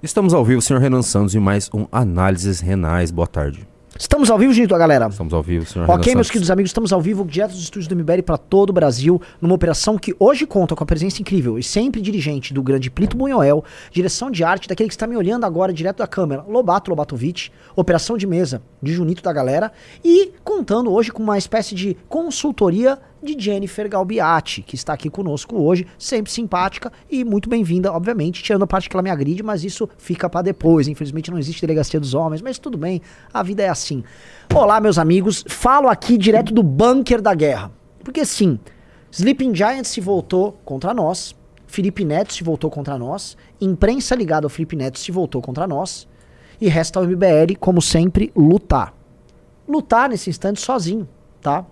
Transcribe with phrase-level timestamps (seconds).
[0.00, 3.10] Estamos ao vivo, senhor Renan Santos, e mais um Análises Renais.
[3.10, 3.66] Boa tarde.
[3.98, 5.08] Estamos ao vivo, gente, galera.
[5.08, 7.88] Estamos ao vivo, senhor Ok, Renan meus queridos amigos, estamos ao vivo direto dos estúdios
[7.88, 11.58] do MBL para todo o Brasil, numa operação que hoje conta com a presença incrível
[11.58, 15.44] e sempre dirigente do grande Plito Bunhoel, direção de arte daquele que está me olhando
[15.44, 19.72] agora direto da câmera, Lobato Lobatovic, operação de mesa de Junito da galera
[20.04, 25.56] e contando hoje com uma espécie de consultoria de Jennifer Galbiati, que está aqui conosco
[25.56, 29.64] hoje, sempre simpática e muito bem-vinda, obviamente, tirando a parte que ela me agride, mas
[29.64, 30.88] isso fica para depois.
[30.88, 33.00] Infelizmente não existe delegacia dos homens, mas tudo bem,
[33.32, 34.04] a vida é assim.
[34.54, 37.70] Olá, meus amigos, falo aqui direto do bunker da guerra.
[38.02, 38.58] Porque sim,
[39.10, 41.34] Sleeping Giant se voltou contra nós,
[41.66, 46.08] Felipe Neto se voltou contra nós, imprensa ligada ao Felipe Neto se voltou contra nós,
[46.60, 48.94] e resta ao MBL, como sempre, lutar.
[49.68, 51.08] Lutar nesse instante sozinho,
[51.40, 51.64] tá?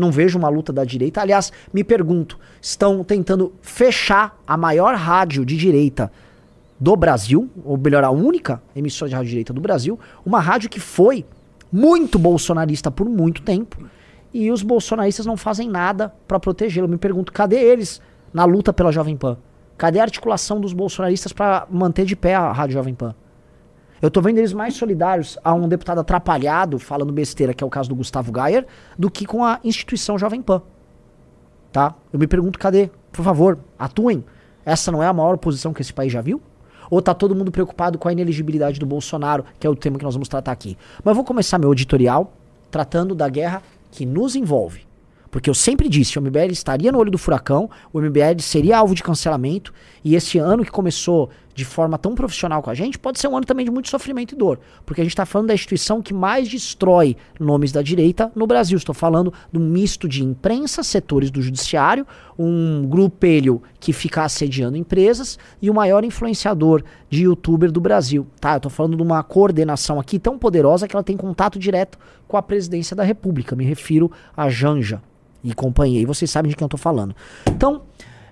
[0.00, 1.20] Não vejo uma luta da direita.
[1.20, 6.10] Aliás, me pergunto, estão tentando fechar a maior rádio de direita
[6.80, 10.70] do Brasil, ou melhor, a única emissora de rádio de direita do Brasil, uma rádio
[10.70, 11.26] que foi
[11.70, 13.76] muito bolsonarista por muito tempo,
[14.32, 16.88] e os bolsonaristas não fazem nada pra protegê-lo.
[16.88, 18.00] Me pergunto, cadê eles
[18.32, 19.36] na luta pela Jovem Pan?
[19.76, 23.14] Cadê a articulação dos bolsonaristas pra manter de pé a Rádio Jovem Pan?
[24.02, 27.70] Eu tô vendo eles mais solidários a um deputado atrapalhado falando besteira, que é o
[27.70, 28.66] caso do Gustavo Gayer,
[28.98, 30.62] do que com a instituição Jovem Pan.
[31.70, 31.94] Tá?
[32.10, 32.90] Eu me pergunto, cadê?
[33.12, 34.24] Por favor, atuem.
[34.64, 36.40] Essa não é a maior oposição que esse país já viu?
[36.90, 40.04] Ou tá todo mundo preocupado com a ineligibilidade do Bolsonaro, que é o tema que
[40.04, 40.78] nós vamos tratar aqui?
[41.04, 42.32] Mas vou começar meu editorial
[42.70, 44.88] tratando da guerra que nos envolve.
[45.30, 48.94] Porque eu sempre disse, o MBL estaria no olho do furacão, o MBL seria alvo
[48.94, 49.72] de cancelamento,
[50.04, 53.36] e esse ano que começou de forma tão profissional com a gente, pode ser um
[53.36, 54.58] ano também de muito sofrimento e dor.
[54.86, 58.78] Porque a gente está falando da instituição que mais destrói nomes da direita no Brasil.
[58.78, 62.06] Estou falando de um misto de imprensa, setores do judiciário,
[62.38, 68.26] um grupelho que fica assediando empresas e o maior influenciador de youtuber do Brasil.
[68.40, 71.98] Tá, eu estou falando de uma coordenação aqui tão poderosa que ela tem contato direto
[72.26, 73.54] com a presidência da República.
[73.54, 75.02] Me refiro a Janja
[75.44, 76.00] e companhia.
[76.00, 77.14] E vocês sabem de quem eu tô falando.
[77.46, 77.82] Então,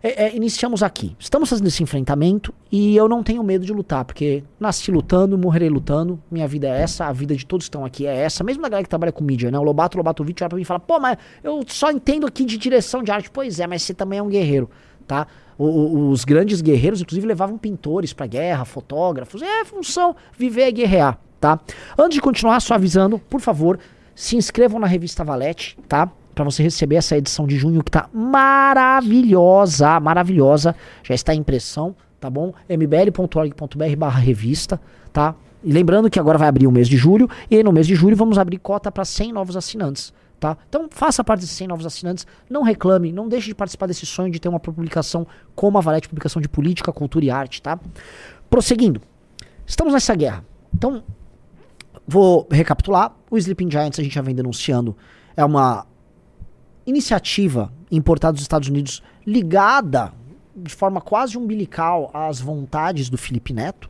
[0.03, 1.17] é, é, iniciamos aqui.
[1.19, 5.69] Estamos fazendo esse enfrentamento e eu não tenho medo de lutar, porque nasci lutando, morrerei
[5.69, 6.21] lutando.
[6.31, 8.43] Minha vida é essa, a vida de todos que estão aqui é essa.
[8.45, 9.59] Mesmo da galera que trabalha com mídia, né?
[9.59, 12.57] O Lobato Lobatovic olha pra mim e fala: pô, mas eu só entendo aqui de
[12.59, 13.31] direção de arte.
[13.31, 14.71] Pois é, mas você também é um guerreiro,
[15.07, 15.27] tá?
[15.57, 19.43] O- o- os grandes guerreiros, inclusive, levavam pintores pra guerra, fotógrafos.
[19.43, 21.59] É função, viver é guerrear, tá?
[21.99, 23.79] Antes de continuar, só avisando, por favor,
[24.15, 26.11] se inscrevam na revista Valete, tá?
[26.39, 30.73] Pra você receber essa edição de junho que tá maravilhosa, maravilhosa.
[31.03, 32.55] Já está em impressão, tá bom?
[32.69, 34.81] mbl.org.br barra revista,
[35.13, 35.35] tá?
[35.65, 37.97] E lembrando que agora vai abrir o mês de julho, e aí no mês de
[37.97, 40.15] julho vamos abrir cota para 100 novos assinantes.
[40.39, 40.57] Tá?
[40.69, 44.31] Então faça parte desses 100 novos assinantes, não reclame, não deixe de participar desse sonho
[44.31, 47.81] de ter uma publicação como a Valete, publicação de política, cultura e arte, tá?
[48.49, 49.03] Prosseguindo,
[49.67, 50.45] estamos nessa guerra.
[50.73, 51.03] Então,
[52.07, 53.13] vou recapitular.
[53.29, 54.97] O Sleeping Giants a gente já vem denunciando.
[55.37, 55.85] É uma
[56.89, 60.13] iniciativa importada dos Estados Unidos ligada
[60.57, 63.89] de forma quase umbilical às vontades do Felipe Neto.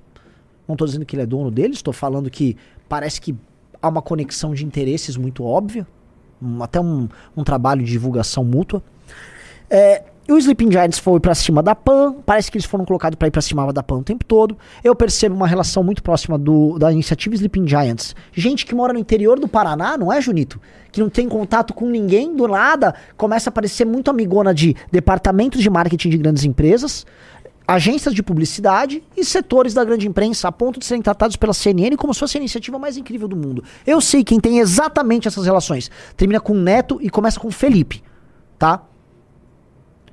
[0.67, 2.57] Não estou dizendo que ele é dono deles, estou falando que
[2.89, 3.35] parece que
[3.81, 5.87] há uma conexão de interesses muito óbvia,
[6.43, 8.83] um- até um, um trabalho de divulgação mútua.
[9.71, 13.17] É, e o Sleeping Giants foi pra cima da PAN, parece que eles foram colocados
[13.17, 14.59] pra ir pra cima da PAN o tempo todo.
[14.85, 18.15] Eu percebo uma relação muito próxima do, da iniciativa Sleeping Giants.
[18.31, 20.61] Gente que mora no interior do Paraná, não é, Junito?
[20.93, 25.63] Que não tem contato com ninguém, do nada, começa a parecer muito amigona de departamentos
[25.63, 27.07] de marketing de grandes empresas,
[27.67, 31.97] agências de publicidade e setores da grande imprensa, a ponto de serem tratados pela CNN
[31.97, 33.65] como se fosse a iniciativa mais incrível do mundo.
[33.87, 35.91] Eu sei quem tem exatamente essas relações.
[36.19, 38.03] Termina com Neto e começa com Felipe,
[38.59, 38.83] tá?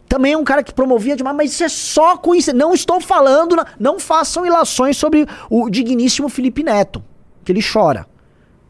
[0.08, 2.54] Também é um cara que promovia demais, mas isso é só coincidência.
[2.66, 7.04] Não estou falando, não façam ilações sobre o digníssimo Felipe Neto,
[7.44, 8.06] que ele chora.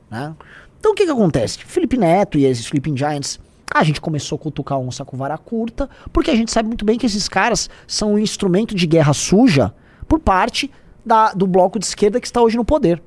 [0.09, 0.33] né?
[0.79, 1.59] Então o que que acontece?
[1.65, 3.39] Felipe Neto e esses Sleeping Giants,
[3.73, 6.97] a gente começou a cutucar onça com vara curta, porque a gente sabe muito bem
[6.97, 9.73] que esses caras são um instrumento de guerra suja
[10.07, 10.71] por parte
[11.05, 13.01] da- do bloco de esquerda que está hoje no poder.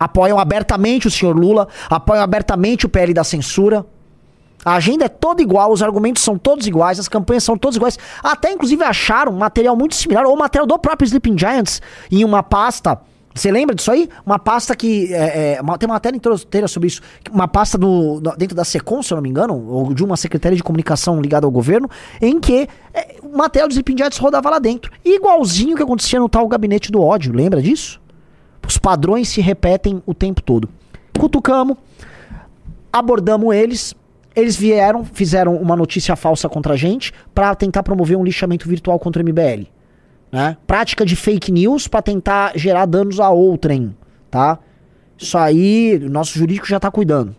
[0.00, 3.84] Apoiam abertamente o senhor Lula, apoiam abertamente o PL da censura.
[4.64, 7.98] A agenda é toda igual, os argumentos são todos iguais, as campanhas são todas iguais.
[8.22, 13.00] Até inclusive acharam material muito similar, ou material do próprio Sleeping Giants, em uma pasta.
[13.34, 14.08] Você lembra disso aí?
[14.26, 15.14] Uma pasta que.
[15.14, 17.00] É, é, uma- tem uma matéria inteira sobre isso.
[17.30, 20.16] Uma pasta do, do- dentro da SECOM, se eu não me engano, ou de uma
[20.16, 21.88] secretaria de comunicação ligada ao governo,
[22.20, 24.90] em que é, o material do Sleeping Giants rodava lá dentro.
[25.04, 28.00] Igualzinho que acontecia no tal gabinete do ódio, lembra disso?
[28.66, 30.68] Os padrões se repetem o tempo todo.
[31.16, 31.76] Cutucamos,
[32.92, 33.94] abordamos eles.
[34.38, 38.96] Eles vieram, fizeram uma notícia falsa contra a gente pra tentar promover um lixamento virtual
[38.98, 39.66] contra o MBL.
[40.30, 40.56] né?
[40.66, 43.96] Prática de fake news para tentar gerar danos a outrem,
[44.30, 44.58] tá?
[45.16, 47.34] Isso aí, nosso jurídico já tá cuidando.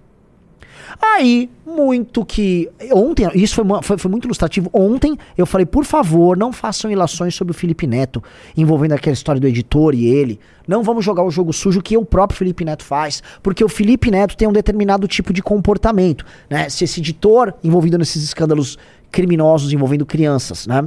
[1.01, 2.69] Aí, muito que.
[2.91, 4.69] Ontem, isso foi, foi, foi, muito ilustrativo.
[4.74, 8.24] Ontem eu falei, por favor, não façam ilações sobre o Felipe Neto,
[8.56, 10.39] envolvendo aquela história do editor e ele.
[10.68, 14.12] Não vamos jogar o jogo sujo que o próprio Felipe Neto faz, porque o Felipe
[14.12, 16.25] Neto tem um determinado tipo de comportamento.
[16.50, 16.69] Né?
[16.69, 18.77] Se esse editor envolvido nesses escândalos
[19.12, 20.86] criminosos envolvendo crianças, né?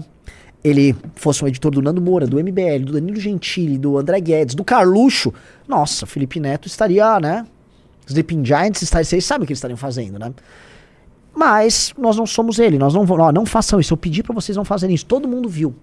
[0.65, 4.55] Ele fosse um editor do Nando Moura, do MBL, do Danilo Gentili, do André Guedes,
[4.55, 5.35] do Carluxo,
[5.67, 7.45] nossa, Felipe Neto estaria, né?
[8.07, 10.33] Sleeping Giants, vocês sabem o que eles estariam fazendo, né?
[11.35, 13.95] Mas nós não somos ele, nós não vamos, não façam isso.
[13.95, 15.75] Eu pedi para vocês não fazerem isso, todo mundo viu.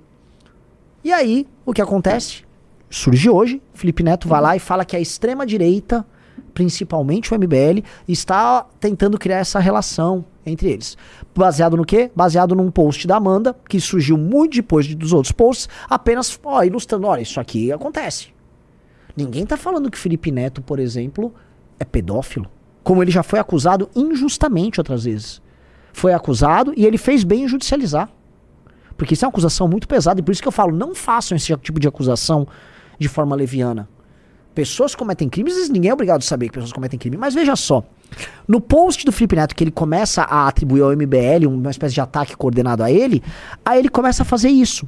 [1.03, 2.43] E aí, o que acontece?
[2.89, 6.05] Surge hoje, Felipe Neto vai lá e fala que a extrema direita,
[6.53, 10.97] principalmente o MBL, está tentando criar essa relação entre eles.
[11.35, 12.11] Baseado no quê?
[12.15, 16.63] Baseado num post da Amanda, que surgiu muito depois de, dos outros posts, apenas ó,
[16.63, 18.29] ilustrando, olha, isso aqui acontece.
[19.15, 21.33] Ninguém tá falando que Felipe Neto, por exemplo,
[21.79, 22.49] é pedófilo.
[22.83, 25.41] Como ele já foi acusado injustamente outras vezes.
[25.93, 28.09] Foi acusado e ele fez bem em judicializar.
[28.97, 31.35] Porque isso é uma acusação muito pesada e por isso que eu falo, não façam
[31.35, 32.47] esse tipo de acusação
[32.99, 33.87] de forma leviana.
[34.53, 37.83] Pessoas cometem crimes, ninguém é obrigado a saber que pessoas cometem crime, mas veja só.
[38.47, 42.01] No post do Felipe Neto que ele começa a atribuir ao MBL uma espécie de
[42.01, 43.23] ataque coordenado a ele,
[43.63, 44.87] aí ele começa a fazer isso.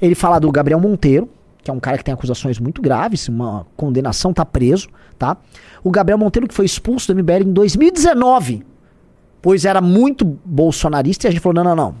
[0.00, 1.28] Ele fala do Gabriel Monteiro,
[1.68, 4.88] que é um cara que tem acusações muito graves, uma condenação, tá preso,
[5.18, 5.36] tá?
[5.84, 8.64] O Gabriel Monteiro que foi expulso do MBL em 2019,
[9.42, 11.94] pois era muito bolsonarista e a gente falou: "Não, não, não.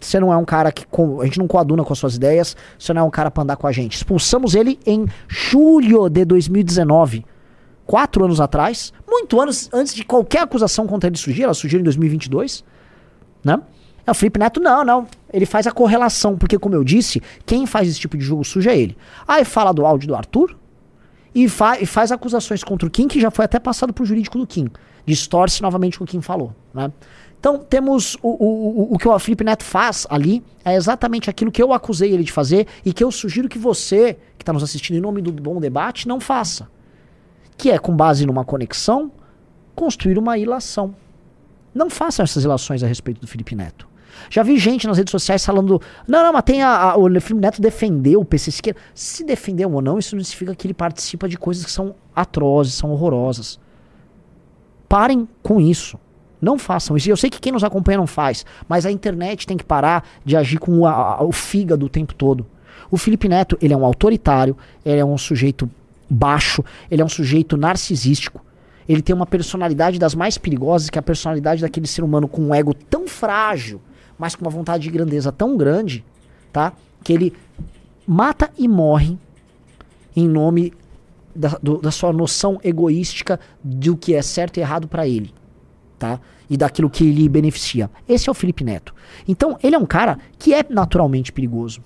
[0.00, 0.84] Você não é um cara que
[1.20, 3.56] a gente não coaduna com as suas ideias, você não é um cara pra andar
[3.56, 3.94] com a gente".
[3.94, 7.24] Expulsamos ele em julho de 2019
[7.86, 11.84] quatro anos atrás, muito anos antes de qualquer acusação contra ele surgir, ela surgiu em
[11.84, 12.64] 2022,
[13.44, 13.60] né?
[14.06, 15.06] É o Felipe Neto, não, não.
[15.32, 18.68] Ele faz a correlação, porque, como eu disse, quem faz esse tipo de jogo sujo
[18.68, 18.96] é ele.
[19.26, 20.56] Aí fala do áudio do Arthur
[21.34, 24.38] e, fa e faz acusações contra o Kim, que já foi até passado pro jurídico
[24.38, 24.68] do Kim.
[25.06, 26.92] Distorce novamente o que o Kim falou, né?
[27.38, 31.50] Então, temos o, o, o, o que o Felipe Neto faz ali, é exatamente aquilo
[31.50, 34.62] que eu acusei ele de fazer e que eu sugiro que você, que está nos
[34.62, 36.68] assistindo em nome do Bom Debate, não faça.
[37.56, 39.10] Que é, com base numa conexão,
[39.74, 40.94] construir uma ilação.
[41.74, 43.88] Não façam essas ilações a respeito do Felipe Neto.
[44.30, 45.80] Já vi gente nas redes sociais falando.
[46.06, 48.80] Não, não, mas tem a, a, o Felipe Neto defendeu o PC esquerda.
[48.94, 52.74] Se defendeu ou não, isso não significa que ele participa de coisas que são atrozes,
[52.74, 53.58] são horrorosas.
[54.88, 55.98] Parem com isso.
[56.40, 57.08] Não façam isso.
[57.08, 60.36] Eu sei que quem nos acompanha não faz, mas a internet tem que parar de
[60.36, 62.44] agir com a, o fígado o tempo todo.
[62.90, 65.70] O Felipe Neto, ele é um autoritário, ele é um sujeito
[66.10, 68.44] baixo, ele é um sujeito narcisístico.
[68.88, 72.42] Ele tem uma personalidade das mais perigosas, que é a personalidade daquele ser humano com
[72.42, 73.80] um ego tão frágil,
[74.22, 76.04] mas com uma vontade de grandeza tão grande,
[76.52, 76.72] tá?
[77.02, 77.32] Que ele
[78.06, 79.18] mata e morre
[80.14, 80.72] em nome
[81.34, 85.34] da, do, da sua noção egoística do que é certo e errado para ele,
[85.98, 86.20] tá?
[86.48, 87.90] E daquilo que lhe beneficia.
[88.08, 88.94] Esse é o Felipe Neto.
[89.26, 91.82] Então, ele é um cara que é naturalmente perigoso.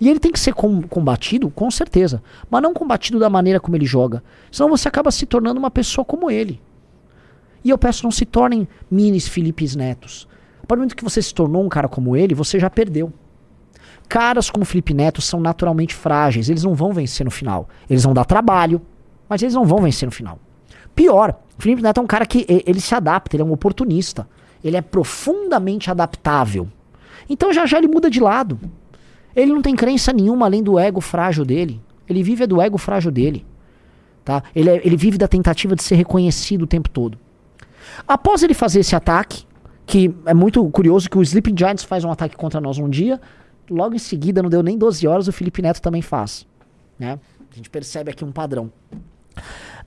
[0.00, 2.22] E ele tem que ser com, combatido, com certeza.
[2.50, 4.24] Mas não combatido da maneira como ele joga.
[4.50, 6.62] Senão você acaba se tornando uma pessoa como ele.
[7.62, 10.26] E eu peço, não se tornem minis Filipes Netos.
[10.64, 13.12] A partir do momento que você se tornou um cara como ele, você já perdeu.
[14.08, 17.68] Caras como Felipe Neto são naturalmente frágeis, eles não vão vencer no final.
[17.88, 18.80] Eles vão dar trabalho,
[19.28, 20.38] mas eles não vão vencer no final.
[20.94, 24.26] Pior, Felipe Neto é um cara que ele se adapta, ele é um oportunista.
[24.62, 26.66] Ele é profundamente adaptável.
[27.28, 28.58] Então já já ele muda de lado.
[29.36, 31.78] Ele não tem crença nenhuma além do ego frágil dele.
[32.08, 33.44] Ele vive do ego frágil dele.
[34.24, 34.42] Tá?
[34.56, 37.18] Ele, é, ele vive da tentativa de ser reconhecido o tempo todo.
[38.08, 39.44] Após ele fazer esse ataque,
[39.86, 43.20] que é muito curioso que o Sleeping Giants faz um ataque contra nós um dia,
[43.70, 46.46] logo em seguida, não deu nem 12 horas, o Felipe Neto também faz.
[46.98, 47.18] Né?
[47.50, 48.72] A gente percebe aqui um padrão.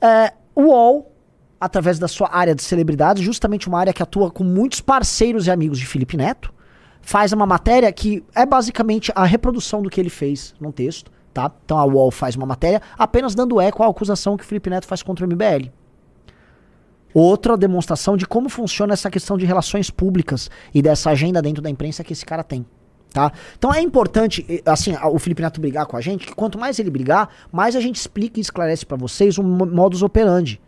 [0.01, 1.11] É, o UOL,
[1.59, 5.51] através da sua área de celebridades, justamente uma área que atua com muitos parceiros e
[5.51, 6.53] amigos de Felipe Neto,
[7.01, 11.11] faz uma matéria que é basicamente a reprodução do que ele fez num texto.
[11.33, 11.51] Tá?
[11.63, 14.87] Então a UOL faz uma matéria apenas dando eco à acusação que o Felipe Neto
[14.87, 15.71] faz contra o MBL.
[17.13, 21.69] Outra demonstração de como funciona essa questão de relações públicas e dessa agenda dentro da
[21.69, 22.65] imprensa que esse cara tem.
[23.11, 23.31] Tá?
[23.57, 26.91] Então é importante, assim, o Felipe Neto brigar com a gente, que quanto mais ele
[26.91, 30.61] brigar, mais a gente explica e esclarece para vocês o modus operandi.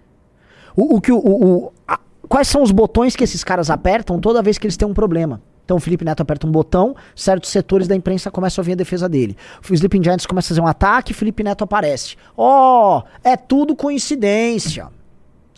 [0.75, 4.41] O, o que o, o a, quais são os botões que esses caras apertam toda
[4.41, 5.41] vez que eles têm um problema.
[5.63, 8.75] Então o Felipe Neto aperta um botão, certos setores da imprensa começam a vir a
[8.75, 9.38] defesa dele.
[9.69, 12.15] O Sleeping Giants começa a fazer um ataque, Felipe Neto aparece.
[12.36, 14.88] Ó, oh, é tudo coincidência.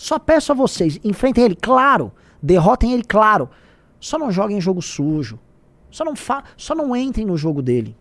[0.02, 2.12] Só peço a vocês, enfrentem ele, claro.
[2.42, 3.48] Derrotem ele, claro.
[4.00, 5.38] Só não joguem jogo sujo.
[5.92, 7.96] Só não, fa só não entrem no jogo dele.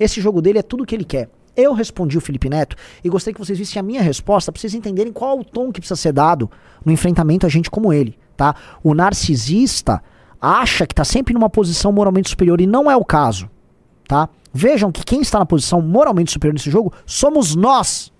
[0.00, 1.28] Esse jogo dele é tudo o que ele quer.
[1.54, 4.72] Eu respondi o Felipe Neto e gostaria que vocês vissem a minha resposta pra vocês
[4.72, 6.50] entenderem qual o tom que precisa ser dado
[6.82, 8.56] no enfrentamento a gente como ele, tá?
[8.82, 10.02] O narcisista
[10.40, 13.50] acha que tá sempre numa posição moralmente superior e não é o caso,
[14.08, 14.26] tá?
[14.54, 18.10] Vejam que quem está na posição moralmente superior nesse jogo somos nós.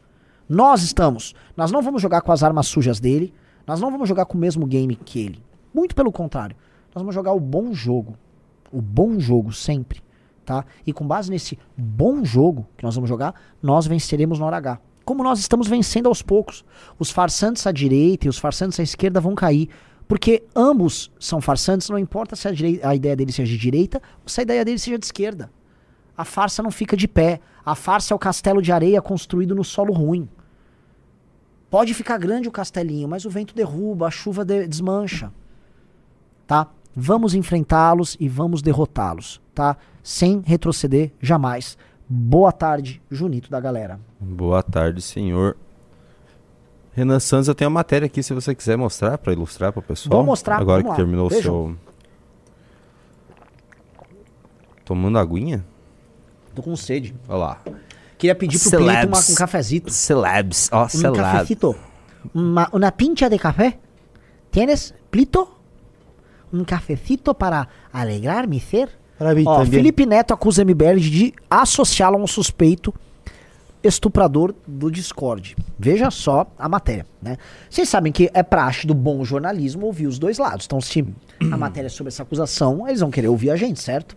[0.54, 1.34] Nós estamos.
[1.56, 3.32] Nós não vamos jogar com as armas sujas dele,
[3.66, 5.42] nós não vamos jogar com o mesmo game que ele.
[5.72, 6.56] Muito pelo contrário.
[6.94, 8.16] Nós vamos jogar o bom jogo.
[8.70, 10.02] O bom jogo sempre
[10.44, 10.64] tá?
[10.86, 14.80] E com base nesse bom jogo que nós vamos jogar, nós venceremos no hora H.
[15.04, 16.64] Como nós estamos vencendo aos poucos.
[16.98, 19.68] Os farsantes à direita e os farsantes à esquerda vão cair.
[20.06, 24.00] Porque ambos são farsantes, não importa se a, direita, a ideia deles seja de direita
[24.22, 25.50] ou se a ideia deles seja de esquerda.
[26.16, 27.40] A farsa não fica de pé.
[27.64, 30.28] A farsa é o castelo de areia construído no solo ruim.
[31.72, 35.32] Pode ficar grande o castelinho, mas o vento derruba, a chuva de desmancha.
[36.46, 36.68] Tá?
[36.94, 39.78] Vamos enfrentá-los e vamos derrotá-los, tá?
[40.02, 41.78] Sem retroceder jamais.
[42.06, 43.98] Boa tarde, Junito da galera.
[44.20, 45.56] Boa tarde, senhor.
[46.92, 49.82] Renan Santos, eu tenho uma matéria aqui se você quiser mostrar para ilustrar para o
[49.82, 50.18] pessoal.
[50.18, 50.60] Vou mostrar.
[50.60, 51.06] Agora vamos que lá.
[51.06, 51.74] terminou o seu.
[54.84, 55.64] Tomando aguinha?
[56.54, 57.14] Tô com sede.
[57.26, 57.62] Olha lá.
[58.22, 59.00] Queria pedir pro Celebs.
[59.00, 59.90] Plito uma, um cafezito.
[59.90, 60.68] Celebs.
[60.70, 61.20] Ó, Um celebs.
[61.20, 61.76] cafecito.
[62.32, 63.80] Uma, una pincha de café.
[64.48, 65.48] ¿Tienes, Plito?
[66.52, 68.90] Um cafecito para alegrar mi ser?
[69.18, 69.66] Para mim Ó.
[69.66, 72.94] Felipe Neto acusa MBL de associá-lo a um suspeito
[73.82, 75.56] estuprador do Discord.
[75.76, 77.36] Veja só a matéria, né?
[77.68, 80.66] Vocês sabem que é praxe do bom jornalismo ouvir os dois lados.
[80.66, 81.04] Então, se
[81.40, 84.16] a matéria é sobre essa acusação, eles vão querer ouvir a gente, certo?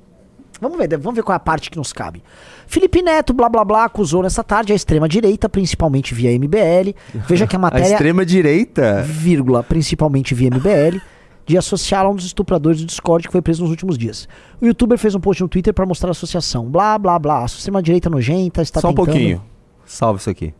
[0.61, 2.23] Vamos ver, vamos ver qual é a parte que nos cabe.
[2.67, 6.93] Felipe Neto, blá blá blá, acusou nessa tarde a extrema-direita, principalmente via MBL.
[7.27, 9.01] Veja que a A matéria extrema-direita.
[9.03, 10.99] vírgula, principalmente via MBL,
[11.45, 14.27] de associá-lo a um dos estupradores do Discord que foi preso nos últimos dias.
[14.59, 16.65] O youtuber fez um post no Twitter para mostrar a associação.
[16.65, 17.41] Blá, blá, blá.
[17.43, 19.05] A extrema-direita nojenta está Só um tentando...
[19.05, 19.41] pouquinho.
[19.85, 20.53] Salve isso aqui.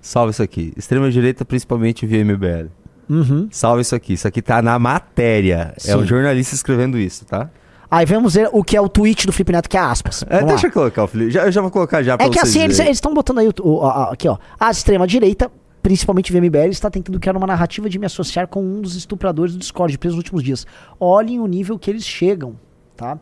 [0.00, 0.72] Salve isso aqui.
[0.76, 2.68] Extrema-direita, principalmente via MBL.
[3.08, 3.48] Uhum.
[3.50, 4.14] Salve isso aqui.
[4.14, 5.72] Isso aqui tá na matéria.
[5.76, 5.94] É Sim.
[5.94, 7.50] o jornalista escrevendo isso, tá?
[7.94, 10.24] Aí vamos ver o que é o tweet do Felipe Neto, que é aspas.
[10.26, 10.68] É, deixa lá.
[10.68, 11.30] eu colocar o Felipe.
[11.30, 13.52] Já, eu já vou colocar já pra É que assim, eles estão botando aí, o,
[13.62, 15.50] o- a- aqui ó, a extrema-direita,
[15.82, 19.52] principalmente via MBL, está tentando criar uma narrativa de me associar com um dos estupradores
[19.52, 20.66] do Discord preso nos últimos dias.
[20.98, 22.54] Olhem o nível que eles chegam,
[22.96, 23.18] tá?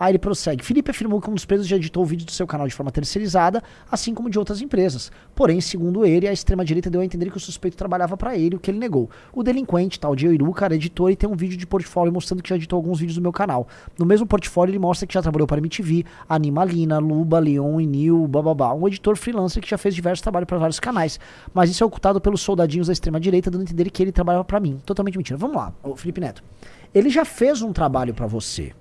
[0.00, 0.64] Aí ele prossegue.
[0.64, 2.90] Felipe afirmou que um dos presos já editou o vídeo do seu canal de forma
[2.90, 5.12] terceirizada, assim como de outras empresas.
[5.34, 8.58] Porém, segundo ele, a extrema-direita deu a entender que o suspeito trabalhava para ele, o
[8.58, 9.10] que ele negou.
[9.30, 12.48] O delinquente, tal de Iruka, era editor e tem um vídeo de portfólio mostrando que
[12.48, 13.68] já editou alguns vídeos do meu canal.
[13.98, 18.26] No mesmo portfólio, ele mostra que já trabalhou para MTV, Animalina, Luba, Leon e Nil,
[18.26, 18.72] bababá.
[18.72, 21.20] Um editor freelancer que já fez diversos trabalhos para vários canais.
[21.52, 24.58] Mas isso é ocultado pelos soldadinhos da extrema-direita, dando a entender que ele trabalhava para
[24.58, 24.80] mim.
[24.86, 25.36] Totalmente mentira.
[25.36, 26.42] Vamos lá, ô Felipe Neto.
[26.94, 28.72] Ele já fez um trabalho para você.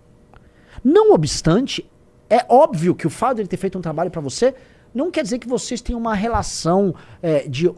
[0.83, 1.89] Não obstante,
[2.29, 4.53] é óbvio que o fato de ele ter feito um trabalho pra você
[4.93, 7.69] não quer dizer que vocês tenham uma relação é, de,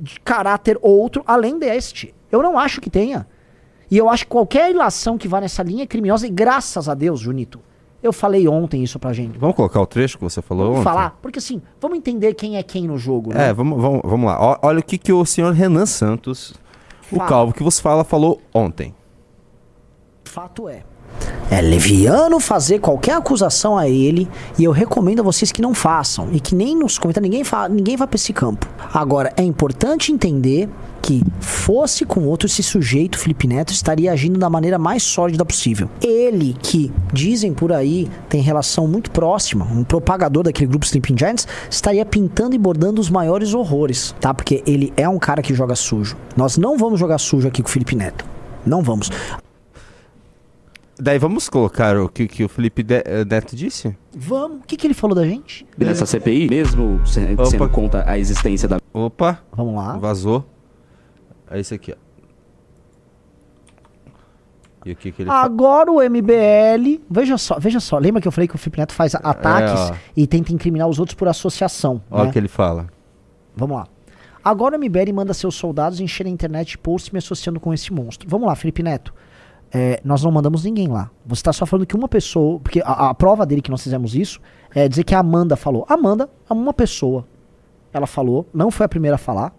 [0.00, 2.14] de caráter outro além deste.
[2.30, 3.26] Eu não acho que tenha.
[3.90, 6.94] E eu acho que qualquer ilação que vá nessa linha é criminosa, e graças a
[6.94, 7.60] Deus, Junito.
[8.00, 9.36] Eu falei ontem isso pra gente.
[9.38, 10.84] Vamos colocar o trecho que você falou Vamos ontem?
[10.84, 11.18] falar?
[11.20, 13.48] Porque assim, vamos entender quem é quem no jogo, né?
[13.48, 14.40] É, vamos, vamos, vamos lá.
[14.40, 16.54] Ó, olha o que, que o senhor Renan Santos,
[17.10, 18.94] o calvo que vos fala, falou ontem.
[20.24, 20.84] Fato é.
[21.50, 26.28] É leviano fazer qualquer acusação a ele e eu recomendo a vocês que não façam
[26.32, 28.68] e que nem nos comentários ninguém, ninguém vai pra esse campo.
[28.92, 30.68] Agora, é importante entender
[31.00, 35.88] que fosse com outro, esse sujeito, Felipe Neto, estaria agindo da maneira mais sólida possível.
[36.02, 41.48] Ele, que dizem por aí, tem relação muito próxima, um propagador daquele grupo Sleeping Giants,
[41.70, 44.34] estaria pintando e bordando os maiores horrores, tá?
[44.34, 46.14] Porque ele é um cara que joga sujo.
[46.36, 48.26] Nós não vamos jogar sujo aqui com o Felipe Neto.
[48.66, 49.10] Não vamos.
[51.00, 53.96] Daí vamos colocar o que, que o Felipe De- eh, Neto disse?
[54.16, 54.58] Vamos.
[54.58, 55.64] O que, que ele falou da gente?
[55.76, 57.46] nessa CPI, mesmo se- Opa.
[57.46, 59.96] sendo contra a existência da Opa, Vamos lá.
[59.96, 60.44] vazou.
[61.50, 62.08] É esse aqui, ó.
[64.84, 65.44] E o que, que ele fala?
[65.44, 67.00] Agora o MBL.
[67.10, 67.98] Veja só, veja só.
[67.98, 69.94] Lembra que eu falei que o Felipe Neto faz ataques ó.
[70.16, 72.00] e tenta incriminar os outros por associação?
[72.10, 72.30] Olha né?
[72.30, 72.86] o que ele fala.
[73.54, 73.86] Vamos lá.
[74.42, 77.92] Agora o MBL manda seus soldados encherem a internet de posts me associando com esse
[77.92, 78.28] monstro.
[78.28, 79.12] Vamos lá, Felipe Neto.
[79.72, 81.10] É, nós não mandamos ninguém lá.
[81.26, 82.58] Você está só falando que uma pessoa.
[82.60, 84.40] Porque a, a prova dele que nós fizemos isso
[84.74, 85.84] é dizer que a Amanda falou.
[85.88, 87.26] Amanda, uma pessoa.
[87.92, 89.54] Ela falou, não foi a primeira a falar,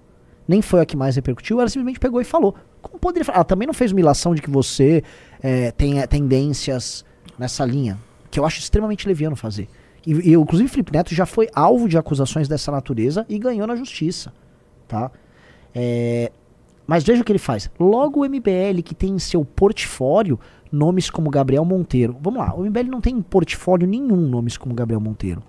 [0.47, 2.55] nem foi a que mais repercutiu, ela simplesmente pegou e falou.
[2.81, 3.37] Como poderia falar?
[3.37, 5.03] Ela também não fez uma ilação de que você
[5.41, 7.03] é, tem é, tendências
[7.37, 7.97] nessa linha,
[8.29, 9.67] que eu acho extremamente leviano fazer.
[10.05, 13.75] E, e, inclusive, Felipe Neto já foi alvo de acusações dessa natureza e ganhou na
[13.75, 14.31] justiça.
[14.87, 15.11] Tá?
[15.73, 16.31] É,
[16.89, 17.69] Mas veja o que ele faz.
[17.79, 20.39] Logo o MBL, que tem em seu portfólio
[20.71, 22.17] nomes como Gabriel Monteiro.
[22.19, 25.43] Vamos lá, o MBL não tem em portfólio nenhum nomes como Gabriel Monteiro.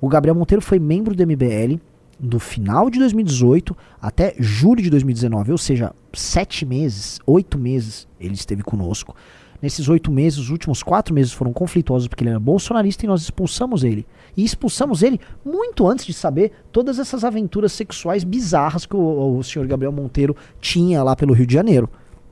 [0.00, 1.78] O Gabriel Monteiro foi membro do MBL
[2.18, 8.32] do final de 2018 até julho de 2019, ou seja, sete meses, oito meses ele
[8.32, 9.14] esteve conosco.
[9.60, 13.20] Nesses oito meses, os últimos quatro meses foram conflituosos porque ele era bolsonarista e nós
[13.20, 14.06] expulsamos ele.
[14.36, 19.42] E expulsamos ele muito antes de saber todas essas aventuras sexuais bizarras que o, o
[19.42, 21.88] senhor Gabriel Monteiro tinha lá pelo Rio de Janeiro,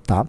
[0.07, 0.27] tá?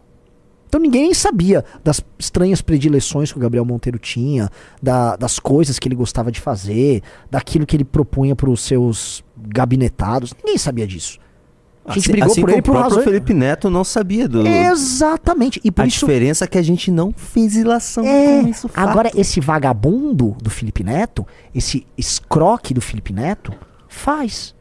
[0.68, 4.50] Então ninguém sabia das estranhas predileções que o Gabriel Monteiro tinha,
[4.82, 9.24] da- das coisas que ele gostava de fazer, daquilo que ele propunha para os seus
[9.38, 10.34] gabinetados.
[10.44, 11.20] Ninguém sabia disso.
[11.88, 13.04] A gente Assim- brigou assim por ele o próprio razões.
[13.04, 14.46] Felipe Neto não sabia do.
[14.46, 15.62] Exatamente.
[15.64, 16.00] E por a isso.
[16.00, 18.68] diferença é que a gente não fez ilação É, com isso.
[18.68, 18.90] fato.
[18.90, 23.54] agora esse vagabundo do Felipe Neto, esse escroque do Felipe Neto,
[23.88, 24.56] faz.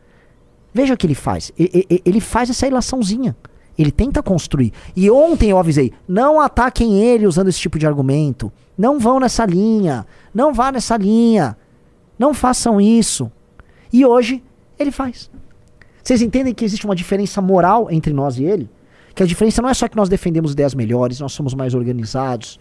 [0.72, 1.50] Veja o que ele faz.
[1.56, 3.34] Ele faz essa ilaçãozinha.
[3.78, 4.72] Ele tenta construir.
[4.94, 8.52] E ontem eu avisei: não ataquem ele usando esse tipo de argumento.
[8.76, 10.06] Não vão nessa linha.
[10.34, 11.56] Não vá nessa linha.
[12.18, 13.32] Não façam isso.
[13.92, 14.42] E hoje
[14.78, 15.30] ele faz.
[16.04, 18.68] Vocês entendem que existe uma diferença moral entre nós e ele?
[19.14, 22.58] Que a diferença não é só que nós defendemos ideias melhores, nós somos mais organizados,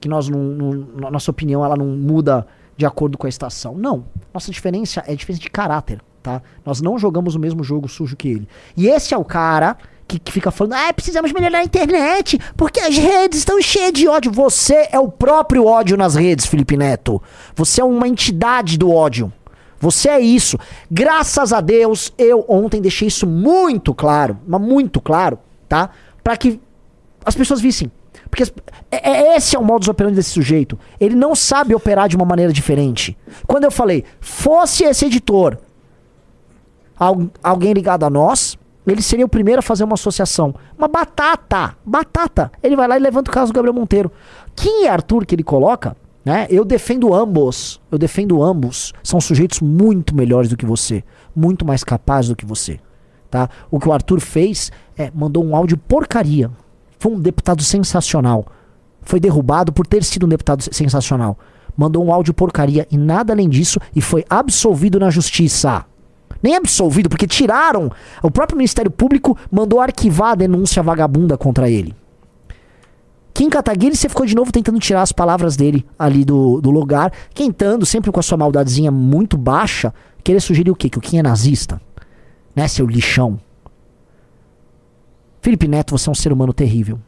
[0.00, 3.74] que nós não, não- nossa opinião ela não muda de acordo com a estação.
[3.76, 4.04] Não.
[4.34, 6.42] Nossa diferença é diferença de caráter, tá?
[6.64, 8.48] Nós não jogamos o mesmo jogo sujo que ele.
[8.76, 9.76] E esse é o cara
[10.08, 14.08] que, que fica falando, ah, precisamos melhorar a internet, porque as redes estão cheias de
[14.08, 14.32] ódio.
[14.32, 17.22] Você é o próprio ódio nas redes, Felipe Neto.
[17.54, 19.30] Você é uma entidade do ódio.
[19.80, 20.58] Você é isso.
[20.90, 25.90] Graças a Deus, eu ontem deixei isso muito claro, mas muito claro, tá?
[26.22, 26.60] Pra que
[27.24, 27.90] as pessoas vissem.
[28.28, 28.44] Porque
[28.90, 30.78] é, é- esse é o modus operandi desse sujeito.
[31.00, 33.16] Ele não sabe operar de uma maneira diferente.
[33.46, 35.58] Quando eu falei, fosse esse editor
[36.98, 40.54] al- alguém ligado a nós, ele seria o primeiro a fazer uma associação.
[40.76, 42.50] Uma batata, batata.
[42.62, 44.10] Ele vai lá e levanta o caso do Gabriel Monteiro.
[44.54, 45.96] Quem é Arthur que ele coloca?
[46.24, 46.46] Né?
[46.50, 47.80] Eu defendo ambos.
[47.90, 48.92] Eu defendo ambos.
[49.02, 51.02] São sujeitos muito melhores do que você,
[51.34, 52.78] muito mais capazes do que você.
[53.30, 53.48] Tá?
[53.70, 56.50] O que o Arthur fez é mandou um áudio porcaria.
[56.98, 58.44] Foi um deputado sensacional.
[59.02, 61.38] Foi derrubado por ter sido um deputado se- sensacional.
[61.76, 65.86] Mandou um áudio porcaria e nada além disso e foi absolvido na justiça.
[66.42, 67.90] Nem absolvido, porque tiraram.
[68.22, 71.94] O próprio Ministério Público mandou arquivar a denúncia vagabunda contra ele.
[73.32, 77.12] Kim Kataguiri, você ficou de novo tentando tirar as palavras dele ali do, do lugar,
[77.34, 80.90] tentando, sempre com a sua maldadezinha muito baixa, querer sugerir o quê?
[80.90, 81.80] Que o Kim é nazista?
[82.54, 83.38] Né, seu lixão?
[85.40, 86.98] Felipe Neto, você é um ser humano terrível.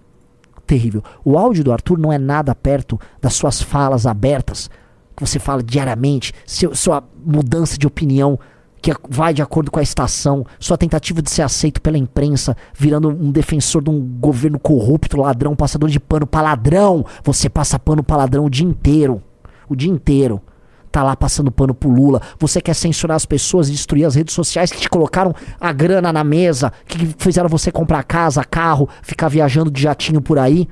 [0.67, 1.03] Terrível.
[1.25, 4.71] O áudio do Arthur não é nada perto das suas falas abertas,
[5.15, 8.39] que você fala diariamente, seu- sua mudança de opinião
[8.83, 12.57] que a- vai de acordo com a estação, sua tentativa de ser aceito pela imprensa,
[12.77, 17.07] virando um defensor de um governo corrupto, ladrão, passador de pano pra ladrão.
[17.23, 19.23] Você passa pano pra ladrão o dia inteiro.
[19.69, 20.43] O dia inteiro.
[20.91, 22.21] Tá lá passando pano pro Lula.
[22.39, 26.13] Você quer censurar as pessoas e destruir as redes sociais que te colocaram a grana
[26.13, 30.69] na mesa, que fizeram você comprar casa, carro, ficar viajando de jatinho por aí.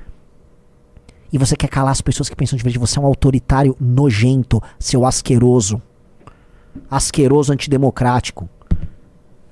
[1.32, 2.78] E você quer calar as pessoas que pensam diferente.
[2.80, 5.80] Você é um autoritário nojento, seu asqueroso
[6.90, 8.48] asqueroso antidemocrático.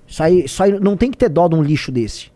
[0.07, 2.31] Isso aí, isso aí não tem que ter dó de um lixo desse.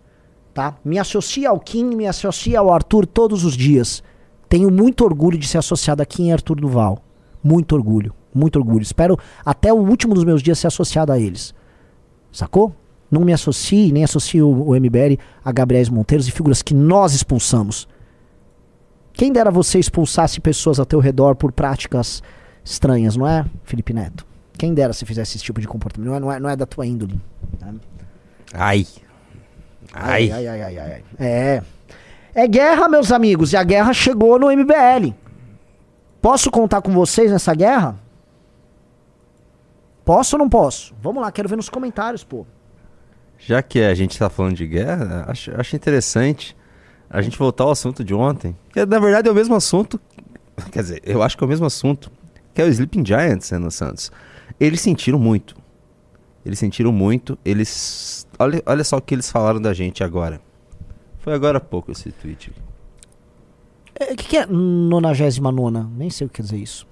[0.53, 0.77] Tá?
[0.85, 4.03] Me associa ao Kim, me associa ao Arthur todos os dias.
[4.49, 6.99] Tenho muito orgulho de ser associado a Kim e Arthur Duval.
[7.43, 8.83] Muito orgulho, muito orgulho.
[8.83, 11.55] Espero até o último dos meus dias ser associado a eles.
[12.31, 12.75] Sacou?
[13.11, 17.89] Não me associe, nem associe o, MBL a Gabriel Monteiros e figuras que nós expulsamos.
[19.13, 22.23] Quem dera você expulsasse pessoas ao teu redor por práticas
[22.65, 24.32] estranhas, não é, Felipe Neto?
[24.63, 26.09] Quem dera se fizesse esse tipo de comportamento.
[26.09, 27.21] Não é, não é, não é da tua índole.
[27.61, 27.75] né?
[28.55, 28.87] Ai.
[29.93, 30.31] Ai.
[30.31, 31.05] Ai, ai, ai, ai, ai.
[31.19, 31.63] É.
[32.33, 35.15] É guerra, meus amigos, e a guerra chegou no MBL.
[36.21, 37.97] Posso contar com vocês nessa guerra?
[40.05, 40.95] Posso ou não posso?
[41.03, 42.47] Vamos lá, quero ver nos comentários, pô.
[43.39, 46.57] Já que a gente tá falando de guerra, acho, acho interessante
[47.11, 48.57] a gente voltar ao assunto de ontem.
[48.73, 50.01] Que na verdade é o mesmo assunto.
[50.71, 52.13] Quer dizer, eu acho que é o mesmo assunto.
[52.55, 54.13] Que é o Sleeping Giants, Renan Santos.
[54.59, 55.57] Eles sentiram muito.
[56.45, 57.39] Eles sentiram muito.
[57.45, 58.27] Eles.
[58.39, 60.41] Olha, olha só o que eles falaram da gente agora.
[61.19, 62.53] Foi agora há pouco esse tweet.
[64.01, 65.87] O que, que é 99?
[65.97, 66.87] Nem sei o que quer dizer isso.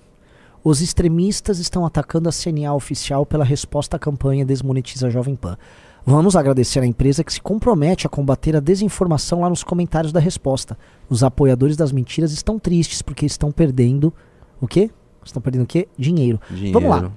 [0.62, 5.56] Os extremistas estão atacando a CNA oficial pela resposta à campanha Desmonetiza Jovem Pan.
[6.04, 10.20] Vamos agradecer à empresa que se compromete a combater a desinformação lá nos comentários da
[10.20, 10.78] resposta.
[11.08, 14.12] Os apoiadores das mentiras estão tristes porque estão perdendo
[14.60, 14.90] o quê?
[15.24, 15.88] Estão perdendo o quê?
[15.98, 16.40] Dinheiro.
[16.50, 16.78] Dinheiro.
[16.78, 17.12] Vamos lá.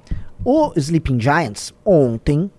[0.45, 2.51] O Sleeping Giants, ontem,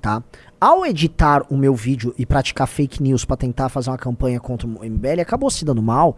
[0.00, 0.22] tá?
[0.62, 4.64] ao editar o meu vídeo e praticar fake news pra tentar fazer uma campanha contra
[4.64, 6.16] o MBL, acabou se dando mal.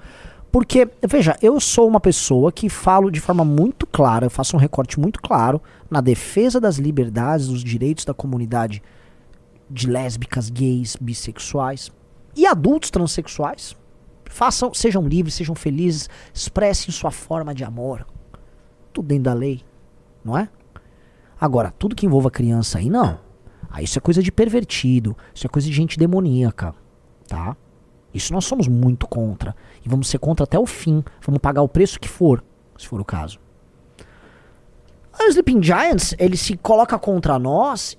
[0.53, 4.59] Porque, veja, eu sou uma pessoa que falo de forma muito clara, eu faço um
[4.59, 8.83] recorte muito claro na defesa das liberdades, dos direitos da comunidade
[9.71, 11.91] de lésbicas, gays, bissexuais
[12.37, 13.75] e adultos transexuais.
[14.27, 18.07] Façam, sejam livres, sejam felizes, expressem sua forma de amor.
[18.93, 19.63] Tudo dentro da lei,
[20.23, 20.51] não é?
[21.45, 23.19] Agora, tudo que envolva criança aí, não.
[23.71, 26.75] Aí isso é coisa de pervertido, isso é coisa de gente demoníaca,
[27.29, 27.55] tá?
[28.15, 29.55] Isso nós somos muito contra.
[29.85, 31.05] E vamos ser contra até o fim.
[31.21, 32.43] Vamos pagar o preço que for,
[32.79, 33.39] se for o caso.
[35.21, 37.99] O Sleeping Giants, ele se coloca contra nós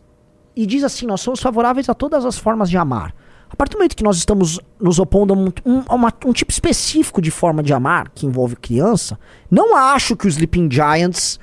[0.56, 3.14] e diz assim: nós somos favoráveis a todas as formas de amar.
[3.48, 6.34] A partir do momento que nós estamos nos opondo a um, um- a uma- um
[6.34, 9.20] tipo específico de forma de amar, que envolve criança,
[9.52, 11.40] não acho que o Sleeping Giants.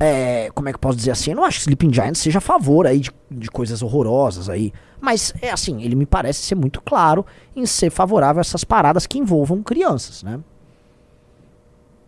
[0.00, 1.30] É, como é que eu posso dizer assim?
[1.30, 4.72] Eu não acho que Sleeping Giants seja a favor aí de, de coisas horrorosas aí.
[5.00, 7.24] Mas é assim, ele me parece ser muito claro
[7.54, 10.38] em ser favorável a essas paradas que envolvam crianças, né?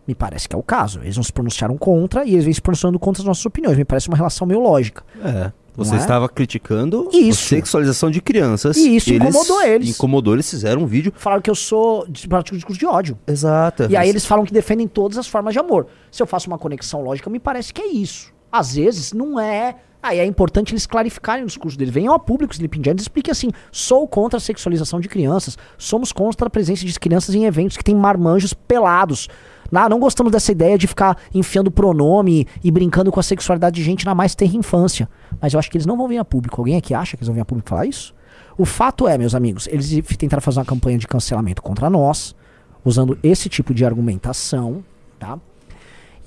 [0.07, 0.99] Me parece que é o caso.
[1.01, 3.77] Eles não se pronunciaram contra e eles vêm se pronunciando contra as nossas opiniões.
[3.77, 5.03] Me parece uma relação meio lógica.
[5.23, 5.51] É.
[5.75, 5.97] Você é?
[5.97, 7.45] estava criticando Isso.
[7.45, 8.75] a sexualização de crianças.
[8.77, 9.89] E isso incomodou eles.
[9.89, 11.13] Incomodou, eles fizeram um vídeo.
[11.15, 13.17] Falaram que eu sou de pratico discurso de ódio.
[13.25, 13.87] Exato.
[13.89, 15.87] E aí eles falam que defendem todas as formas de amor.
[16.11, 18.33] Se eu faço uma conexão lógica, me parece que é isso.
[18.51, 19.75] Às vezes não é.
[20.03, 21.93] Aí é importante eles clarificarem o discurso deles.
[21.93, 26.11] Venham ao público, Sleeping Giants, e expliquem assim: sou contra a sexualização de crianças, somos
[26.11, 29.29] contra a presença de crianças em eventos que tem marmanjos pelados.
[29.71, 33.83] Não, não gostamos dessa ideia de ficar enfiando pronome e brincando com a sexualidade de
[33.83, 35.09] gente na mais terra infância.
[35.39, 36.59] Mas eu acho que eles não vão vir a público.
[36.59, 38.13] Alguém aqui acha que eles vão vir a público falar isso?
[38.57, 42.35] O fato é, meus amigos, eles tentaram fazer uma campanha de cancelamento contra nós,
[42.83, 44.83] usando esse tipo de argumentação,
[45.17, 45.39] tá?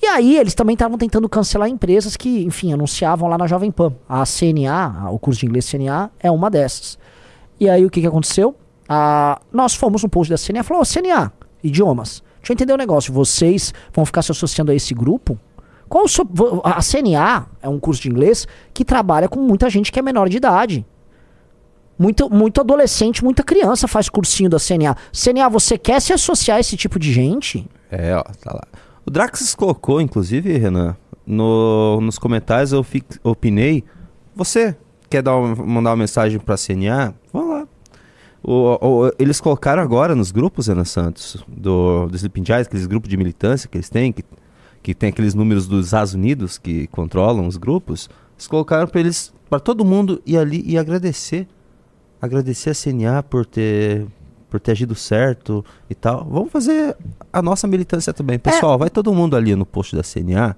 [0.03, 3.95] E aí eles também estavam tentando cancelar empresas que, enfim, anunciavam lá na Jovem Pan.
[4.09, 6.99] A CNA, o curso de inglês CNA, é uma dessas.
[7.61, 8.57] E aí o que, que aconteceu?
[8.89, 12.73] Ah, nós fomos no post da CNA e falou, "Ô, CNA, idiomas, deixa eu entender
[12.75, 15.39] o negócio, vocês vão ficar se associando a esse grupo?
[15.89, 16.05] Qual
[16.65, 20.29] a CNA é um curso de inglês que trabalha com muita gente que é menor
[20.29, 20.85] de idade.
[21.99, 24.97] Muito, muito adolescente, muita criança faz cursinho da CNA.
[25.13, 27.67] CNA, você quer se associar a esse tipo de gente?
[27.91, 28.65] É, ó, tá lá.
[29.07, 33.85] O Draxis colocou, inclusive, Renan, no, nos comentários eu fi- opinei.
[34.35, 34.77] Você
[35.09, 37.15] quer dar uma- mandar uma mensagem pra CNA?
[37.33, 37.54] Vamos lá.
[38.47, 43.09] O- o- eles colocaram agora nos grupos, Renan Santos, do, do Sleeping Giants, aqueles grupos
[43.09, 44.23] de militância que eles têm, que,
[44.83, 48.09] que tem aqueles números dos Estados Unidos que controlam os grupos.
[48.37, 51.49] Eles colocaram pra eles, para todo mundo ir ali e agradecer.
[52.21, 54.07] Agradecer a CNA por ter
[54.51, 56.25] por ter agido certo e tal.
[56.31, 56.97] Vamos fazer
[57.33, 58.39] a nossa militância também.
[58.39, 60.55] Pessoal, vai todo mundo ali no post da CNA.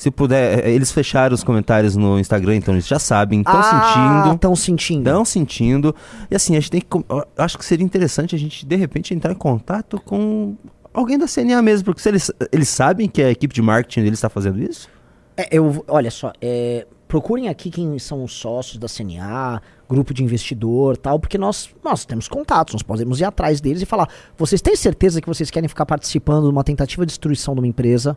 [0.00, 4.34] Se puder, eh, eles fecharam os comentários no Instagram, então eles já sabem, estão sentindo.
[4.34, 5.00] Estão sentindo.
[5.10, 5.96] Estão sentindo.
[6.30, 6.88] E assim, a gente tem que.
[7.36, 10.56] Acho que seria interessante a gente, de repente, entrar em contato com
[10.94, 14.16] alguém da CNA mesmo, porque se eles, eles sabem que a equipe de marketing deles
[14.16, 14.88] está fazendo isso.
[15.36, 20.24] É, eu, olha só, é, procurem aqui quem são os sócios da CNA, grupo de
[20.24, 24.08] investidor tal, porque nós, nós temos contatos, nós podemos ir atrás deles e falar:
[24.38, 27.66] vocês têm certeza que vocês querem ficar participando de uma tentativa de destruição de uma
[27.66, 28.16] empresa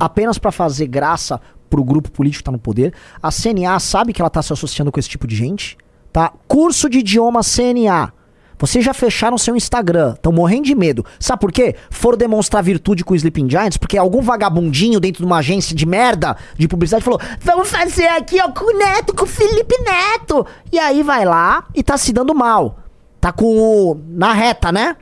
[0.00, 2.94] apenas para fazer graça pro grupo político que tá no poder?
[3.22, 5.76] A CNA sabe que ela tá se associando com esse tipo de gente?
[6.12, 6.32] Tá?
[6.48, 8.12] Curso de idioma CNA.
[8.58, 11.04] Vocês já fecharam seu Instagram, estão morrendo de medo.
[11.20, 11.76] Sabe por quê?
[11.90, 15.84] Foram demonstrar virtude com o Sleeping Giants, porque algum vagabundinho dentro de uma agência de
[15.84, 20.46] merda de publicidade falou: vamos fazer aqui, ó, com o Neto, com o Felipe Neto.
[20.72, 22.78] E aí vai lá e tá se dando mal.
[23.20, 24.00] Tá com o.
[24.08, 24.96] na reta, né?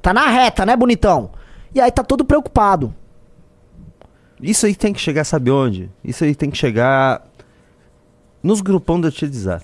[0.00, 1.30] Tá na reta, né, bonitão?
[1.74, 2.94] E aí tá todo preocupado.
[4.40, 5.90] Isso aí tem que chegar, sabe onde?
[6.04, 7.22] Isso aí tem que chegar
[8.42, 9.62] nos grupão da utilizar.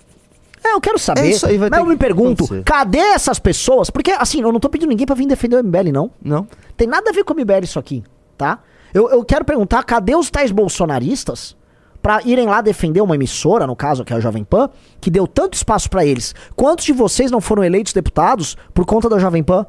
[0.64, 1.22] É, eu quero saber.
[1.22, 2.64] É isso aí, vai mas ter eu me pergunto, acontecer.
[2.64, 3.90] cadê essas pessoas?
[3.90, 6.10] Porque, assim, eu não tô pedindo ninguém pra vir defender o MBL, não.
[6.22, 6.46] Não?
[6.76, 8.02] Tem nada a ver com o MBL isso aqui,
[8.38, 8.60] tá?
[8.94, 11.56] Eu, eu quero perguntar, cadê os tais bolsonaristas
[12.02, 14.68] pra irem lá defender uma emissora, no caso que é a Jovem Pan,
[15.00, 16.34] que deu tanto espaço pra eles?
[16.56, 19.66] Quantos de vocês não foram eleitos deputados por conta da Jovem Pan?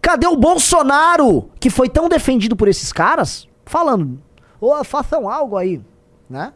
[0.00, 3.47] Cadê o Bolsonaro, que foi tão defendido por esses caras?
[3.68, 4.18] Falando,
[4.58, 5.80] ô, façam algo aí,
[6.28, 6.52] né?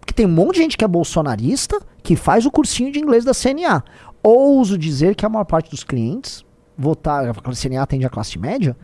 [0.00, 3.24] Porque tem um monte de gente que é bolsonarista que faz o cursinho de inglês
[3.24, 3.82] da CNA.
[4.22, 6.44] Ouso dizer que a maior parte dos clientes
[6.78, 8.76] votaram, a CNA atende a classe média,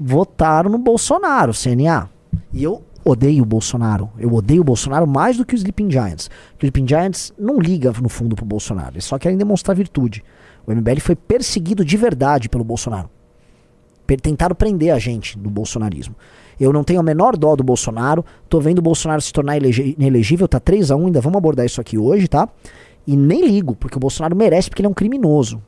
[0.00, 2.08] votaram no Bolsonaro, CNA.
[2.50, 4.10] E eu odeio o Bolsonaro.
[4.18, 6.30] Eu odeio o Bolsonaro mais do que os Sleeping Giants.
[6.54, 10.24] Os Sleeping Giants não liga no fundo pro Bolsonaro, eles só querem demonstrar virtude.
[10.66, 13.10] O MBL foi perseguido de verdade pelo Bolsonaro.
[14.22, 16.14] Tentaram prender a gente do bolsonarismo.
[16.58, 18.24] Eu não tenho a menor dó do Bolsonaro.
[18.48, 21.80] Tô vendo o Bolsonaro se tornar inelegível, tá 3 a 1 ainda vamos abordar isso
[21.80, 22.48] aqui hoje, tá?
[23.06, 25.62] E nem ligo, porque o Bolsonaro merece, porque ele é um criminoso.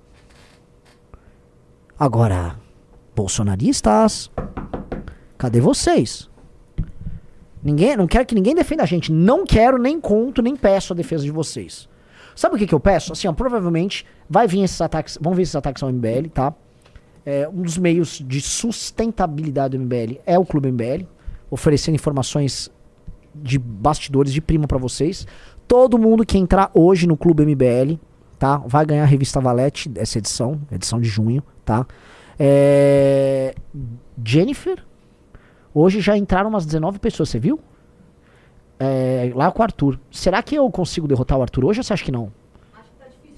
[1.98, 2.56] Agora,
[3.14, 4.30] bolsonaristas,
[5.36, 6.30] cadê vocês?
[7.62, 9.10] Ninguém, não quero que ninguém defenda a gente.
[9.10, 11.88] Não quero, nem conto, nem peço a defesa de vocês.
[12.34, 13.12] Sabe o que, que eu peço?
[13.12, 16.54] Assim, ó, provavelmente vai vir esses ataques, vão vir esses ataques ao MBL, tá?
[17.26, 21.04] É, um dos meios de sustentabilidade do MBL é o Clube MBL,
[21.50, 22.70] oferecendo informações
[23.34, 25.26] de bastidores de prima pra vocês.
[25.66, 27.98] Todo mundo que entrar hoje no Clube MBL,
[28.38, 28.58] tá?
[28.58, 31.84] Vai ganhar a revista Valete, essa edição, edição de junho, tá?
[32.38, 33.56] É,
[34.24, 34.84] Jennifer,
[35.74, 37.58] hoje já entraram umas 19 pessoas, você viu?
[38.78, 39.98] É, lá com o Arthur.
[40.12, 42.30] Será que eu consigo derrotar o Arthur hoje ou você acha que não?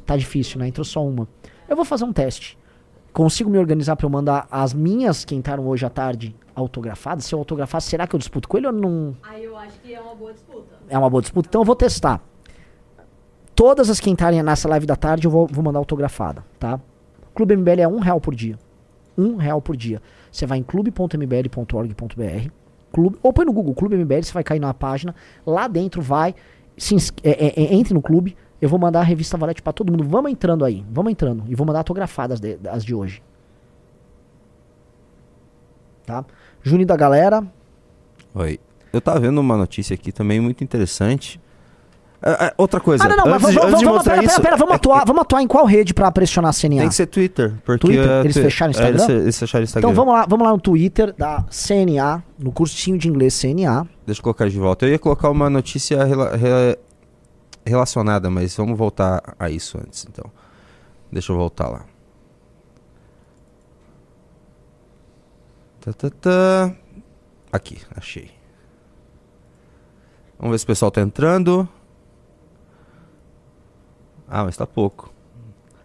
[0.05, 0.68] Tá difícil, né?
[0.68, 1.27] Entrou só uma.
[1.66, 2.59] Eu vou fazer um teste.
[3.18, 7.24] Consigo me organizar pra eu mandar as minhas que entraram hoje à tarde autografadas?
[7.24, 9.16] Se eu autografar, será que eu disputo com ele ou não?
[9.24, 10.76] Aí eu acho que é uma boa disputa.
[10.88, 11.48] É uma boa disputa.
[11.48, 12.22] Então eu vou testar.
[13.57, 16.81] Todas as que entrarem nessa live da tarde eu vou, vou mandar autografada, tá?
[17.35, 18.57] Clube MBL é um real por dia.
[19.16, 20.00] Um real por dia.
[20.31, 22.52] Você vai em clube.mbl.org.br
[22.92, 25.12] clube, ou põe no Google Clube MBL, você vai cair na página.
[25.44, 26.37] Lá dentro vai,
[26.76, 28.37] se é, é, é, entre no clube.
[28.61, 30.05] Eu vou mandar a revista Valete pra todo mundo.
[30.05, 31.44] Vamos entrando aí, vamos entrando.
[31.49, 33.23] E vou mandar autografadas de, as de hoje.
[36.07, 36.25] Tá?
[36.62, 37.47] Juninho da galera.
[38.35, 38.59] Oi.
[38.92, 41.40] Eu tava vendo uma notícia aqui também muito interessante.
[42.21, 43.05] Ah, ah, outra coisa.
[43.05, 45.23] Ah, não, não, mas antes de- vamos, vamos, pera, pera, pera, vamos é- atuar, vamos
[45.23, 46.81] atuar em qual rede pra pressionar a CNA?
[46.81, 47.55] Tem que ser Twitter.
[47.64, 48.11] Porque Twitter?
[48.11, 49.05] é, Eles tu- fecharam o é, Instagram?
[49.05, 49.88] eles, eles fecharam o Instagram.
[49.90, 53.87] Então vamos lá, vamos lá no Twitter da CNA, no cursinho de inglês CNA.
[54.05, 54.85] Deixa eu colocar de volta.
[54.87, 56.77] Eu ia colocar uma notícia rela- re-
[57.64, 60.31] relacionada, mas vamos voltar a isso antes, então.
[61.11, 61.85] Deixa eu voltar lá.
[65.81, 66.77] Tá, tá, tá.
[67.53, 68.31] Aqui, achei.
[70.38, 71.68] Vamos ver se o pessoal tá entrando.
[74.29, 75.12] Ah, mas tá pouco.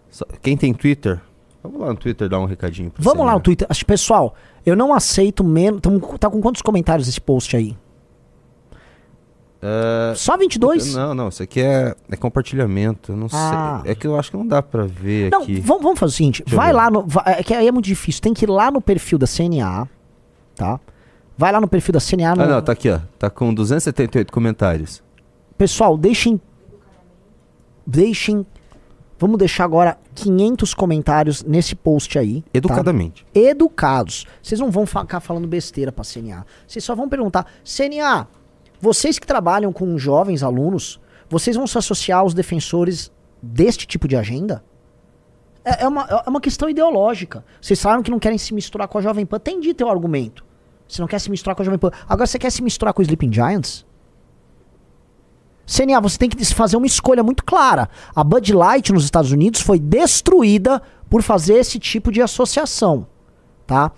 [0.10, 1.22] Só- Quem tem Twitter?
[1.64, 2.92] Vamos lá no Twitter dar um recadinho.
[2.98, 3.38] Vamos você, lá né?
[3.38, 3.68] no Twitter.
[3.88, 5.80] Pessoal, eu não aceito menos.
[6.20, 7.78] Tá com quantos comentários esse post aí?
[9.66, 10.94] É, Só 22?
[10.94, 13.14] Não, não, isso aqui é, é compartilhamento.
[13.14, 13.80] eu Não Ah.
[13.84, 13.92] sei.
[13.92, 15.62] É que eu acho que não dá pra ver Não, aqui.
[15.62, 17.06] vamos, vamos fazer o seguinte: Deixa vai lá no.
[17.08, 18.22] vai- é que aí é muito difícil.
[18.22, 19.88] Tem que ir lá no perfil da CNA,
[20.56, 20.80] tá?
[21.38, 22.36] Vai lá no perfil da CNA.
[22.36, 22.44] No...
[22.44, 23.00] Ah, não, tá aqui, ó.
[23.18, 25.02] Tá com 278 comentários.
[25.58, 26.42] Pessoal, deixem.
[27.86, 28.46] Deixem.
[29.18, 32.42] Vamos deixar agora 500 comentários nesse post aí.
[32.42, 32.50] tá?
[32.54, 33.26] Educadamente.
[33.34, 34.26] educados.
[34.42, 36.46] Vocês não vão ficar falando besteira pra CNA.
[36.68, 38.28] Vocês só vão perguntar: CNA,
[38.84, 43.10] vocês que trabalham com jovens alunos, vocês vão se associar aos defensores
[43.42, 44.62] deste tipo de agenda?
[45.64, 47.46] É, é uma, é uma questão ideológica.
[47.62, 49.38] Vocês falaram que não querem se misturar com a Jovem Pan.
[49.38, 50.46] Entendi teu argumento.
[50.86, 51.92] Você não quer se misturar com a Jovem Pan.
[52.10, 53.86] Agora você quer se misturar com o Sleeping Giants?
[55.66, 57.88] CNA, você tem que fazer uma escolha muito clara.
[58.14, 63.08] A Bud Light nos Estados Unidos foi destruída por fazer esse tipo de associação,
[63.66, 63.94] tá?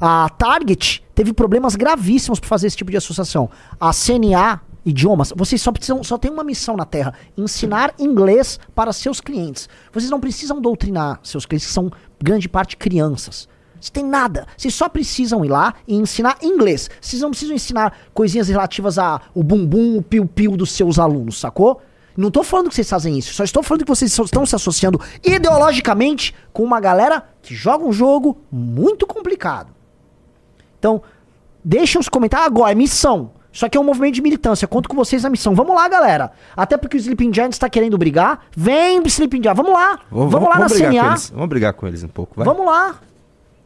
[0.00, 3.50] A Target teve problemas gravíssimos por fazer esse tipo de associação.
[3.80, 8.92] A CNA, idiomas, vocês só precisam, só tem uma missão na Terra: ensinar inglês para
[8.92, 9.68] seus clientes.
[9.92, 11.90] Vocês não precisam doutrinar seus clientes, que são
[12.22, 13.48] grande parte crianças.
[13.80, 14.46] Vocês têm nada.
[14.56, 16.88] Vocês só precisam ir lá e ensinar inglês.
[17.00, 21.82] Vocês não precisam ensinar coisinhas relativas a o bumbum, o piu-piu dos seus alunos, sacou?
[22.16, 25.00] Não tô falando que vocês fazem isso, só estou falando que vocês estão se associando
[25.24, 29.77] ideologicamente com uma galera que joga um jogo muito complicado.
[30.78, 31.02] Então,
[31.64, 33.32] deixem os comentários agora, é missão.
[33.52, 35.54] Isso aqui é um movimento de militância, conto com vocês na missão.
[35.54, 36.30] Vamos lá, galera.
[36.56, 38.42] Até porque o Sleeping Giants tá querendo brigar.
[38.56, 39.98] Vem, Sleeping Giants, vamos lá.
[40.10, 41.16] Vamos, lá na brigar com CNA.
[41.32, 42.44] Vamos brigar com eles um pouco, vai.
[42.44, 42.96] Vamos lá.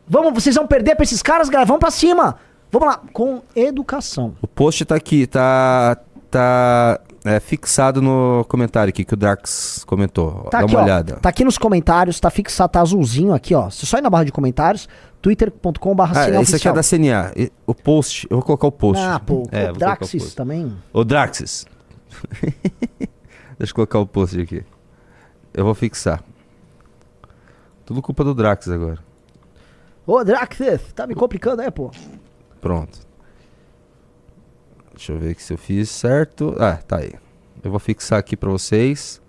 [0.09, 1.67] Vamos, vocês vão perder pra esses caras, galera.
[1.67, 2.37] Vamos pra cima.
[2.71, 3.01] Vamos lá.
[3.13, 4.35] Com educação.
[4.41, 5.99] O post tá aqui, tá,
[6.31, 10.49] tá é, fixado no comentário aqui que o Drax comentou.
[10.51, 10.85] Tá Dá aqui, uma ó.
[10.85, 11.17] olhada.
[11.17, 13.71] Tá aqui nos comentários, tá fixado, tá azulzinho aqui, ó.
[13.71, 14.89] Você só ir na barra de comentários,
[15.23, 17.33] twitter.com.br Ah, esse aqui é da CNA.
[17.67, 19.03] O post, eu vou colocar o post.
[19.03, 20.37] Ah, pô, É, o o Draxis post.
[20.37, 20.77] também.
[20.93, 21.65] Ô, Draxis.
[23.59, 24.65] Deixa eu colocar o post aqui.
[25.55, 26.23] Eu vou fixar.
[27.87, 28.99] Tudo culpa do Drax agora.
[30.07, 31.91] Ô, Draxis, tá me complicando, é, pô?
[32.61, 32.99] Pronto.
[34.95, 36.55] Deixa eu ver aqui se eu fiz certo.
[36.59, 37.13] Ah, tá aí.
[37.63, 39.23] Eu vou fixar aqui pra vocês.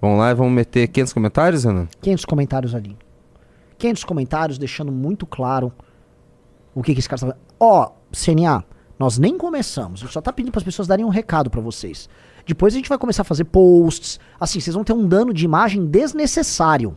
[0.00, 1.86] Vamos lá e vamos meter 500 comentários, Renan?
[2.00, 2.96] 500 comentários ali.
[3.78, 5.72] 500 comentários deixando muito claro
[6.74, 7.40] o que, que esse cara tá falando.
[7.58, 8.64] Ó, CNA,
[8.98, 10.00] nós nem começamos.
[10.00, 12.08] Gente só tá pedindo para as pessoas darem um recado para vocês.
[12.46, 14.20] Depois a gente vai começar a fazer posts.
[14.38, 16.96] Assim, vocês vão ter um dano de imagem desnecessário.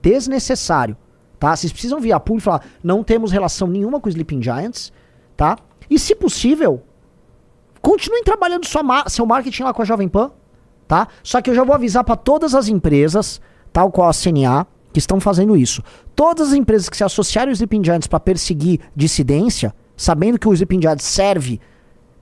[0.00, 0.96] Desnecessário.
[1.38, 1.54] Tá?
[1.54, 4.92] Vocês precisam vir a público e falar: não temos relação nenhuma com o Sleeping Giants.
[5.36, 5.56] Tá?
[5.88, 6.82] E se possível,
[7.80, 10.30] continuem trabalhando sua seu marketing lá com a Jovem Pan,
[10.86, 11.08] tá?
[11.22, 13.40] Só que eu já vou avisar para todas as empresas,
[13.72, 15.82] tal qual a CNA, que estão fazendo isso.
[16.14, 20.52] Todas as empresas que se associarem ao Sleeping Giants para perseguir dissidência, sabendo que o
[20.52, 21.60] Sleeping Giants serve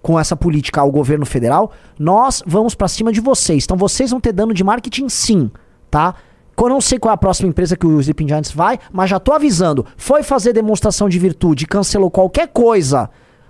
[0.02, 3.64] com essa política ao governo federal, nós vamos pra cima de vocês.
[3.64, 5.50] Então vocês vão ter dano de marketing sim,
[5.90, 6.14] tá?
[6.56, 9.18] Eu não sei qual é a próxima empresa que o Sleeping Giants vai, mas já
[9.18, 9.86] tô avisando.
[9.96, 13.08] Foi fazer demonstração de virtude, cancelou qualquer coisa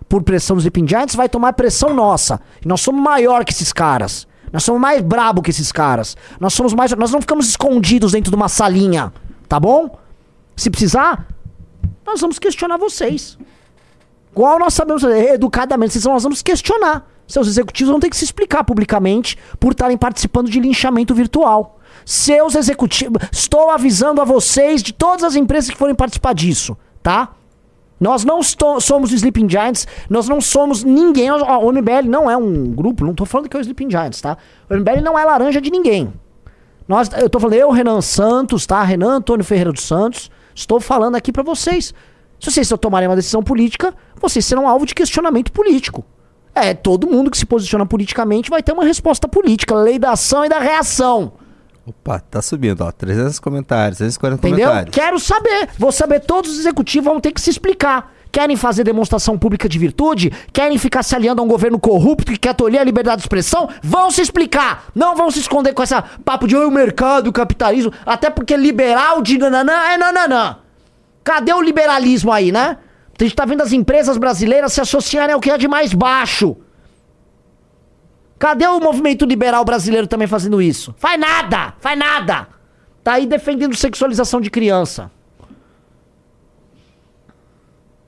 [0.08, 2.40] por pressão dos Sleeping Giants, vai tomar pressão nossa.
[2.64, 4.28] E nós somos maior que esses caras.
[4.52, 6.16] Nós somos mais brabo que esses caras.
[6.38, 6.92] Nós somos mais.
[6.92, 9.12] Nós não ficamos escondidos dentro de uma salinha,
[9.48, 9.98] tá bom?
[10.56, 11.26] Se precisar,
[12.04, 13.38] nós vamos questionar vocês.
[14.32, 17.08] Igual nós sabemos educadamente, vocês- nós vamos questionar.
[17.26, 21.78] Seus executivos vão ter que se explicar publicamente por estarem participando de linchamento virtual.
[22.04, 23.22] Seus executivos.
[23.30, 27.30] Estou avisando a vocês de todas as empresas que forem participar disso, tá?
[28.00, 31.30] Nós não somos o Sleeping Giants, nós não somos ninguém.
[31.30, 34.38] O MBL não é um grupo, não tô falando que é o Sleeping Giants, tá?
[34.70, 36.10] O MBL não é laranja de ninguém.
[36.88, 38.82] Nós, eu tô falando, eu, Renan Santos, tá?
[38.82, 41.94] Renan Antônio Ferreira dos Santos, estou falando aqui pra vocês.
[42.40, 46.02] Se vocês tomarem uma decisão política, vocês serão alvo de questionamento político.
[46.54, 50.44] É, todo mundo que se posiciona politicamente vai ter uma resposta política, lei da ação
[50.44, 51.32] e da reação.
[51.86, 52.92] Opa, tá subindo, ó.
[52.92, 54.68] 300 comentários, 340 Entendeu?
[54.68, 54.94] comentários.
[54.94, 55.68] Quero saber.
[55.78, 56.20] Vou saber.
[56.20, 58.12] Todos os executivos vão ter que se explicar.
[58.30, 60.30] Querem fazer demonstração pública de virtude?
[60.52, 63.68] Querem ficar se aliando a um governo corrupto que quer tolher a liberdade de expressão?
[63.82, 64.84] Vão se explicar.
[64.94, 67.92] Não vão se esconder com essa papo de "Oi, o mercado, o capitalismo.
[68.06, 70.58] Até porque liberal de nananã é nananã.
[71.24, 72.76] Cadê o liberalismo aí, né?
[73.18, 76.56] A gente tá vendo as empresas brasileiras se associarem ao que é de mais baixo.
[78.40, 80.94] Cadê o movimento liberal brasileiro também fazendo isso?
[80.96, 81.74] Faz nada!
[81.78, 82.48] Faz nada!
[83.04, 85.10] Tá aí defendendo sexualização de criança.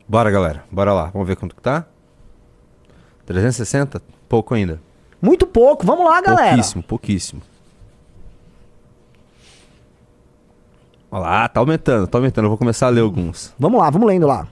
[0.08, 0.64] Bora, galera.
[0.72, 1.10] Bora lá.
[1.10, 1.84] Vamos ver quanto que tá?
[3.26, 4.00] 360?
[4.26, 4.80] Pouco ainda.
[5.20, 5.84] Muito pouco.
[5.84, 6.48] Vamos lá, galera.
[6.48, 7.42] Pouquíssimo, pouquíssimo.
[11.10, 12.46] Olha lá, tá aumentando, tá aumentando.
[12.46, 13.54] Eu vou começar a ler alguns.
[13.58, 14.48] Vamos lá, vamos lendo lá.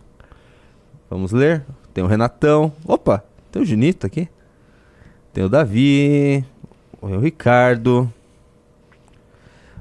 [1.09, 1.65] Vamos ler.
[1.95, 2.71] Tem o Renatão.
[2.85, 4.29] Opa, tem o Junito aqui.
[5.33, 6.45] Tem o Davi.
[7.01, 8.13] O Ricardo.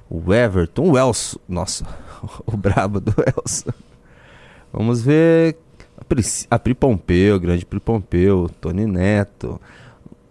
[0.10, 0.92] O Everton.
[0.92, 1.40] O Elson.
[1.48, 1.86] Nossa,
[2.46, 3.72] o brabo do Elson.
[4.72, 5.58] Vamos ver.
[5.98, 8.50] A Pri, a Pri Pompeu, o grande Pri Pompeu.
[8.62, 9.60] Tony Neto.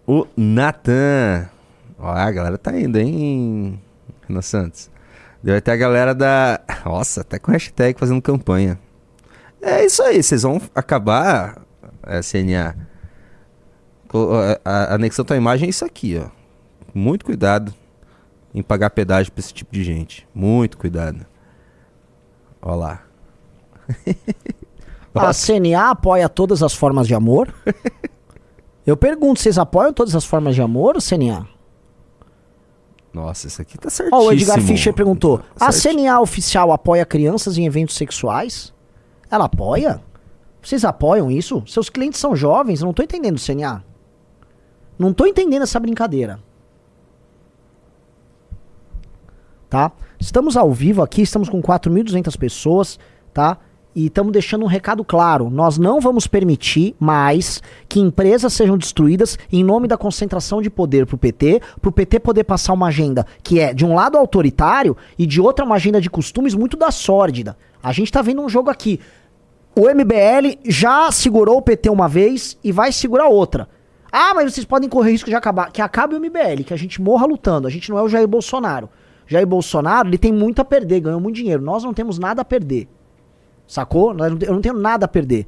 [0.07, 1.47] O Natan.
[1.97, 3.79] Ó, a galera tá indo, hein,
[4.27, 4.89] Renan Santos.
[5.43, 6.59] Deve ter a galera da.
[6.85, 8.79] Nossa, até com hashtag fazendo campanha.
[9.61, 11.61] É isso aí, vocês vão acabar,
[12.03, 12.69] é, CNA.
[12.69, 12.88] a- a-
[14.65, 16.29] Anexando tua imagem é isso aqui, ó.
[16.93, 17.73] Muito cuidado
[18.53, 20.27] em pagar pedágio pra esse tipo de gente.
[20.33, 21.25] Muito cuidado.
[22.61, 23.03] Ó lá.
[25.15, 27.53] A CNA apoia todas as formas de amor?
[28.85, 31.45] Eu pergunto, vocês apoiam todas as formas de amor, CNA?
[33.11, 34.21] Nossa, isso aqui tá certíssimo.
[34.21, 38.71] Ó, o Edgar Fischer perguntou: a Certi- CNA oficial apoia crianças em eventos sexuais?
[39.29, 39.99] Ela apoia?
[40.61, 41.63] Vocês apoiam isso?
[41.67, 42.81] Seus clientes são jovens?
[42.81, 43.83] Eu não tô entendendo, CNA.
[44.99, 46.41] Não tô entendendo essa brincadeira.
[49.69, 49.93] Tá?
[50.19, 52.99] Estamos ao vivo aqui, estamos com 4.200 pessoas,
[53.33, 53.57] tá?
[53.95, 55.49] E estamos deixando um recado claro.
[55.49, 61.05] Nós não vamos permitir mais que empresas sejam destruídas em nome da concentração de poder
[61.05, 65.25] pro PT, pro PT poder passar uma agenda que é de um lado autoritário e
[65.25, 67.55] de outra uma agenda de costumes muito da sórdida.
[67.81, 68.99] A gente tá vendo um jogo aqui.
[69.75, 73.69] O MBL já segurou o PT uma vez e vai segurar outra.
[74.11, 75.71] Ah, mas vocês podem correr risco de acabar.
[75.71, 77.67] Que acabe o MBL, que a gente morra lutando.
[77.67, 78.89] A gente não é o Jair Bolsonaro.
[79.27, 81.61] Jair Bolsonaro, ele tem muito a perder, ganhou muito dinheiro.
[81.61, 82.87] Nós não temos nada a perder.
[83.67, 84.15] Sacou?
[84.17, 85.45] Eu não tenho nada a perder.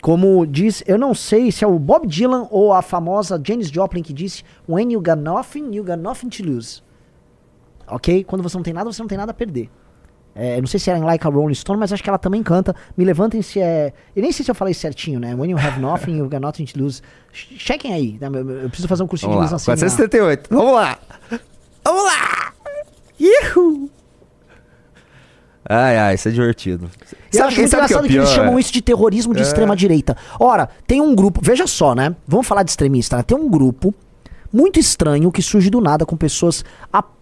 [0.00, 4.02] Como diz, eu não sei se é o Bob Dylan ou a famosa Janis Joplin
[4.02, 6.82] que disse: When you got nothing, you got nothing to lose.
[7.88, 8.22] Ok?
[8.22, 9.68] Quando você não tem nada, você não tem nada a perder.
[10.38, 12.42] É, não sei se era em Like a Rolling Stone, mas acho que ela também
[12.42, 12.76] canta.
[12.94, 13.92] Me levantem se é.
[14.14, 15.34] Eu nem sei se eu falei certinho, né?
[15.34, 17.00] When you have nothing, you got nothing to lose.
[17.32, 18.18] Ch- Chequem aí.
[18.20, 18.28] né?
[18.62, 19.76] Eu- preciso fazer um cursinho Vamos de lá, inglês CNA.
[19.76, 20.48] 478.
[20.54, 20.98] Vamos lá.
[21.84, 22.52] Vamos lá.
[23.18, 23.90] Ihu!
[25.68, 26.88] Ai, ai, isso é divertido.
[27.32, 29.40] Eu acho muito sabe o que é engraçado que, eles chamam isso de terrorismo de
[29.40, 29.42] É.
[29.42, 30.16] extrema-direita.
[30.38, 31.40] Ora, tem um grupo.
[31.42, 32.14] Veja só, né?
[32.26, 33.22] Vamos falar de extremista, né?
[33.24, 33.92] Tem um grupo
[34.52, 36.64] muito estranho que surge do nada com pessoas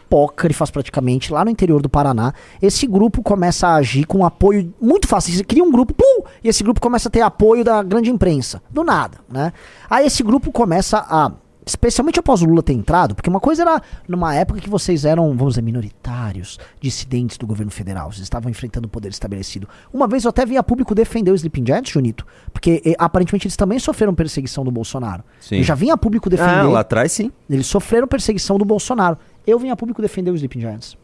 [0.05, 2.33] apócrifas praticamente lá no interior do Paraná.
[2.61, 5.33] Esse grupo começa a agir com apoio muito fácil.
[5.35, 8.63] Você cria um grupo, pum, e esse grupo começa a ter apoio da grande imprensa.
[8.71, 9.53] Do nada, né?
[9.89, 11.33] Aí esse grupo começa a
[11.67, 15.35] especialmente após o Lula ter entrado, porque uma coisa era numa época que vocês eram,
[15.35, 19.67] vamos dizer, minoritários, dissidentes do governo federal, vocês estavam enfrentando o poder estabelecido.
[19.91, 23.47] Uma vez eu até vi a público defender o Sleeping Giants, Junito, porque eh, aparentemente
[23.47, 25.25] eles também sofreram perseguição do Bolsonaro.
[25.41, 25.57] Sim.
[25.57, 27.33] Eu já vinha a público defender, Ah, lá atrás sim.
[27.49, 29.17] eles sofreram perseguição do Bolsonaro.
[29.47, 30.97] Eu vim a público defender o Sleeping Giants.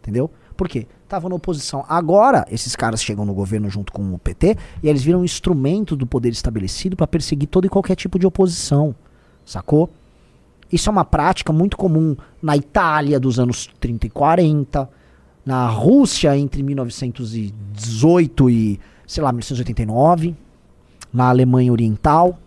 [0.00, 0.30] Entendeu?
[0.56, 0.86] Por quê?
[1.08, 1.84] Tava na oposição.
[1.88, 5.96] Agora, esses caras chegam no governo junto com o PT e eles viram um instrumento
[5.96, 8.94] do poder estabelecido para perseguir todo e qualquer tipo de oposição.
[9.44, 9.90] Sacou?
[10.72, 14.88] Isso é uma prática muito comum na Itália dos anos 30 e 40,
[15.44, 20.36] na Rússia entre 1918 e, sei lá, 1989,
[21.12, 22.38] na Alemanha Oriental.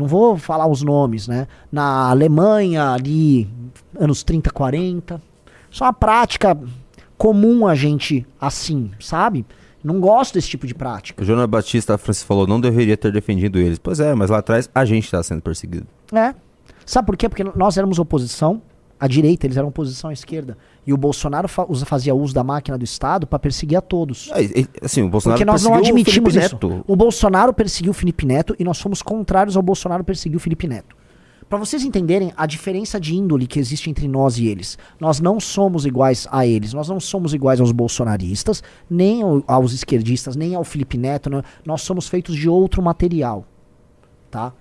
[0.00, 1.46] Não vou falar os nomes, né?
[1.70, 3.46] Na Alemanha ali,
[3.98, 5.20] anos 30, 40.
[5.70, 6.58] Isso é uma prática
[7.18, 9.44] comum a gente assim, sabe?
[9.84, 11.22] Não gosto desse tipo de prática.
[11.22, 13.78] O Jonas Batista Francis falou, não deveria ter defendido eles.
[13.78, 15.86] Pois é, mas lá atrás a gente está sendo perseguido.
[16.14, 16.34] É.
[16.86, 17.28] Sabe por quê?
[17.28, 18.62] Porque nós éramos oposição
[18.98, 20.56] à direita, eles eram oposição à esquerda.
[20.86, 24.30] E o Bolsonaro fa- fazia uso da máquina do Estado para perseguir a todos.
[24.32, 26.54] É, Assim, o Bolsonaro Porque nós não o admitimos Felipe isso.
[26.56, 26.84] Neto.
[26.86, 30.66] O Bolsonaro perseguiu o Felipe Neto e nós somos contrários ao Bolsonaro perseguir o Felipe
[30.66, 30.96] Neto.
[31.48, 34.78] Pra vocês entenderem a diferença de índole que existe entre nós e eles.
[35.00, 36.72] Nós não somos iguais a eles.
[36.72, 41.28] Nós não somos iguais aos bolsonaristas, nem ao- aos esquerdistas, nem ao Felipe Neto.
[41.28, 41.42] né?
[41.66, 43.44] Nós somos feitos de outro material.
[44.30, 44.52] Tá?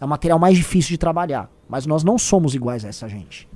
[0.00, 1.50] É um material mais difícil de trabalhar.
[1.68, 3.46] Mas nós não somos iguais a essa gente.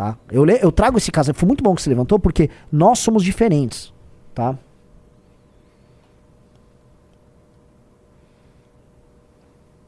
[0.00, 0.16] Tá?
[0.32, 3.92] Eu, eu trago esse caso, foi muito bom que você levantou, porque nós somos diferentes.
[4.34, 4.56] Tá?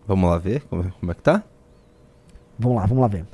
[0.06, 1.42] Vamos lá ver como, como é que tá?
[2.58, 3.24] Vamos lá, vamos lá ver.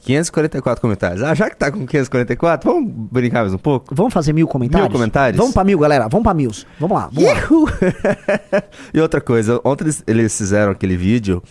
[0.00, 1.22] 544 comentários.
[1.22, 3.94] Ah, já que tá com 544, vamos brincar mais um pouco?
[3.94, 4.90] Vamos fazer mil comentários?
[4.90, 5.38] Mil comentários?
[5.38, 6.08] Vamos pra mil, galera.
[6.08, 6.50] Vamos pra mil.
[6.78, 8.62] Vamos lá, vamos lá.
[8.92, 11.42] E outra coisa, ontem eles, eles fizeram aquele vídeo.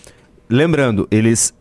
[0.48, 1.52] Lembrando, eles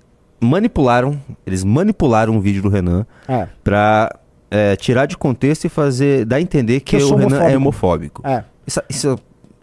[0.40, 4.14] manipularam, eles manipularam o vídeo do Renan É, pra
[4.50, 8.22] é, tirar de contexto e fazer, dar a entender que, Que o Renan é homofóbico.
[8.22, 8.22] homofóbico.
[8.26, 9.18] é, Isso, isso,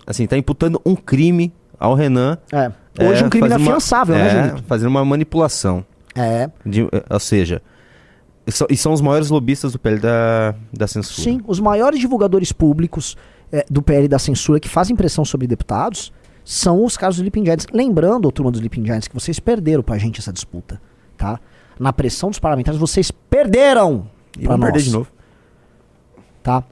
[0.05, 2.37] assim, tá imputando um crime ao Renan.
[2.51, 2.71] é.
[2.99, 4.63] Hoje é, um crime fazer uma- inafiançável, é, né, Julito?
[4.67, 5.85] Fazendo uma manipulação.
[6.15, 7.61] É, de- ou seja,
[8.45, 11.21] e são, e são os maiores lobistas do PL da, da censura.
[11.23, 11.39] sim.
[11.45, 13.15] Os maiores divulgadores públicos
[13.51, 16.11] é, do PL da censura que fazem pressão sobre deputados
[16.49, 17.65] são os casos do Sleeping Giants.
[17.73, 20.81] Lembrando, turma dos Sleeping Giants, que vocês perderam pra gente essa disputa,
[21.17, 21.39] tá?
[21.77, 24.83] Na pressão dos parlamentares, vocês perderam E pra vão perder nós.
[24.85, 25.11] de novo.
[26.41, 26.63] tá?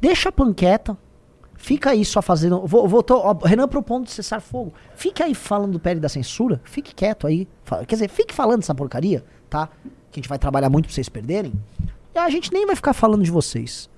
[0.00, 0.96] Deixa a panqueta.
[1.56, 2.66] Fica aí só fazendo.
[2.66, 4.72] Vou, vou tô- ó, Renan propondo de cessar fogo.
[4.94, 6.60] Fica aí falando do PL da censura.
[6.64, 7.48] Fique quieto aí.
[7.64, 9.68] Fa- Quer dizer, fique falando dessa porcaria, tá?
[10.10, 11.52] Que a gente vai trabalhar muito pra vocês perderem.
[12.14, 13.88] E a gente nem vai ficar falando de vocês.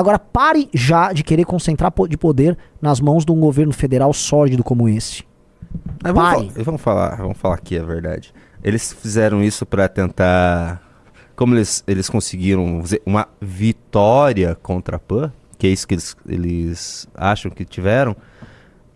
[0.00, 4.64] Agora pare já de querer concentrar de poder nas mãos de um governo federal sórdido
[4.64, 5.22] como esse.
[6.02, 6.50] Mas vamos, Pare.
[6.54, 8.32] fal- vamos falar, vamos falar aqui a verdade.
[8.64, 10.82] Eles fizeram isso pra tentar,
[11.36, 16.16] como eles, eles conseguiram dizer, uma vitória contra a PAN, que é isso que eles,
[16.26, 18.16] eles acham que tiveram.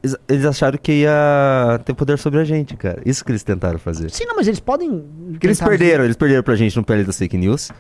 [0.03, 3.01] Eles, eles acharam que ia ter poder sobre a gente, cara.
[3.07, 4.11] Isso que eles tentaram fazer.
[4.11, 5.05] Sim, não, mas eles podem.
[5.33, 7.71] Porque eles perderam, eles perderam pra gente no PL das fake news.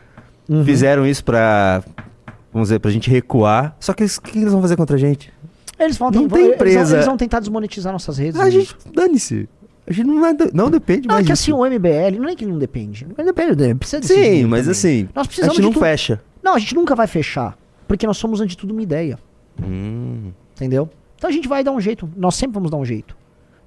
[0.49, 0.65] Uhum.
[0.65, 1.83] Fizeram isso pra,
[2.55, 3.77] vamos dizer, pra gente recuar.
[3.79, 5.31] Só que eles- o que eles vão fazer contra a gente?
[5.79, 6.95] Eles vão, Não tentar- tem eles vão- empresa.
[6.97, 8.41] Eles vão tentar desmonetizar nossas redes.
[8.41, 8.69] A gente.
[8.69, 9.49] gente, dane-se.
[9.87, 11.43] A gente não, vai, não depende Não, é mais que disso.
[11.43, 13.07] assim, o MBL, não é que ele não depende.
[13.19, 14.71] Ele depende, precisa desse Sim, mas também.
[14.71, 16.23] assim, Nós a precisamos gente de não fecha.
[16.43, 17.59] Não, a gente nunca vai fechar.
[17.87, 19.19] Porque nós somos, antes de tudo, uma ideia.
[19.63, 20.31] Hum.
[20.55, 20.89] Entendeu?
[21.19, 22.09] Então a gente vai dar um jeito.
[22.17, 23.15] Nós sempre vamos dar um jeito.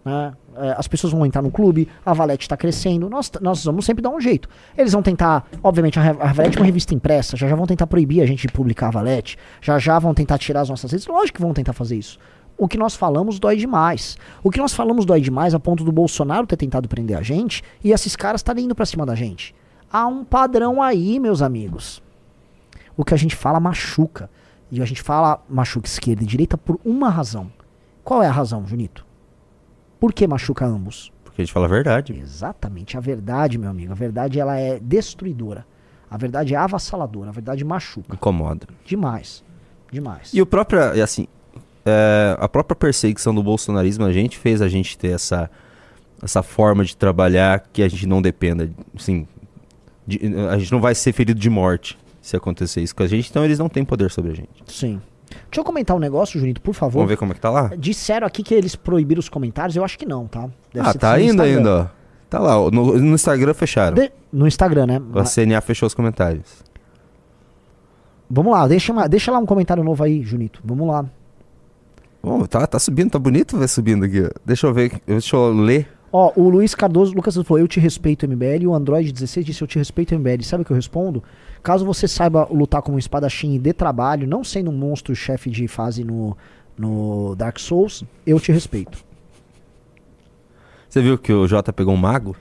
[0.07, 0.33] Né?
[0.55, 4.01] É, as pessoas vão entrar no clube, a Valete está crescendo, nós, nós vamos sempre
[4.01, 4.47] dar um jeito.
[4.77, 8.21] Eles vão tentar, obviamente, a, Valete é uma revista impressa, já já vão tentar proibir
[8.21, 11.35] a gente de publicar a Valete, já já vão tentar tirar as nossas redes, lógico
[11.35, 12.17] que vão tentar fazer isso.
[12.57, 14.17] O que nós falamos dói demais.
[14.41, 17.61] O que nós falamos dói demais a ponto do Bolsonaro ter tentado prender a gente
[17.83, 19.53] e esses caras estarem indo pra cima da gente.
[19.91, 22.01] Há um padrão aí, meus amigos.
[22.95, 24.27] O que a gente fala machuca.
[24.71, 27.51] E a gente fala machuca esquerda e direita por uma razão.
[28.03, 29.06] Qual é a razão, Junito?
[29.99, 31.11] Por que machuca ambos?
[31.23, 32.13] Porque a gente fala a verdade.
[32.19, 33.91] Exatamente, a verdade, meu amigo.
[33.91, 35.65] A verdade ela é destruidora.
[36.09, 37.29] A verdade é avassaladora.
[37.29, 38.13] A verdade machuca.
[38.13, 38.67] Incomoda.
[38.85, 39.43] Demais.
[39.91, 40.33] Demais.
[40.33, 41.27] E o próprio, assim,
[41.85, 45.49] é, a própria perseguição do bolsonarismo a gente fez a gente ter essa,
[46.21, 49.27] essa forma de trabalhar que a gente não dependa, assim,
[50.05, 50.19] de-
[50.49, 53.43] a gente não vai ser ferido de morte se acontecer isso com a gente, então
[53.45, 54.49] eles não têm poder sobre a gente.
[54.67, 55.01] Sim.
[55.29, 56.93] Deixa eu comentar um negócio, Junito, por favor.
[56.99, 57.71] Vamos ver como é que tá lá?
[57.77, 59.75] Disseram aqui que eles proibiram os comentários.
[59.75, 60.49] Eu acho que não, tá?
[60.73, 61.97] Deve ah, tá ainda ainda, ó.
[62.29, 63.95] Tá lá, no, no Instagram fecharam.
[63.95, 65.01] De- No Instagram, né?
[65.15, 66.63] A CNA fechou os comentários.
[68.29, 70.59] Vamos lá, deixa, uma- deixa lá um comentário novo aí, Junito.
[70.63, 71.05] Vamos lá.
[72.21, 74.29] Bom, tá, tá subindo, tá bonito ver subindo aqui.
[74.45, 75.87] Deixa eu ver, deixa eu ler.
[76.11, 78.63] Ó, o Luiz Cardoso, Lucas falou, eu te respeito, MBL.
[78.63, 80.43] E o Android 16 disse, eu te respeito, MBL.
[80.43, 81.23] Sabe o que eu respondo?
[81.67, 85.49] Caso você saiba lutar como um espadachim e dê trabalho, não sendo um monstro chefe
[85.49, 86.37] de fase no,
[86.77, 88.97] no Dark Souls, eu te respeito.
[90.87, 92.37] Você viu que o Jota pegou um mago?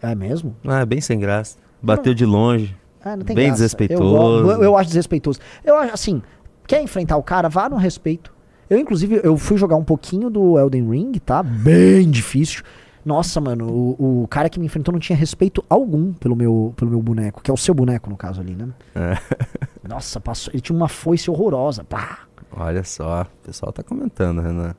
[0.00, 0.54] É mesmo?
[0.64, 1.58] Ah, é bem sem graça.
[1.82, 2.76] Bateu de longe.
[3.04, 3.50] É, não Bem graça.
[3.50, 4.04] desrespeitoso.
[4.04, 5.40] Eu, eu, eu acho desrespeitoso.
[5.64, 6.22] Eu acho, assim,
[6.68, 8.32] quer enfrentar o cara, vá no respeito.
[8.70, 11.42] Eu, inclusive, eu fui jogar um pouquinho do Elden Ring, tá?
[11.42, 12.62] Bem difícil.
[13.04, 16.90] Nossa, mano, o, o cara que me enfrentou não tinha respeito algum pelo meu, pelo
[16.90, 18.68] meu boneco, que é o seu boneco, no caso ali, né?
[18.94, 19.18] É.
[19.88, 21.82] Nossa, passou, ele tinha uma foice horrorosa.
[21.82, 22.20] Pá.
[22.54, 24.74] Olha só, o pessoal tá comentando, Renan.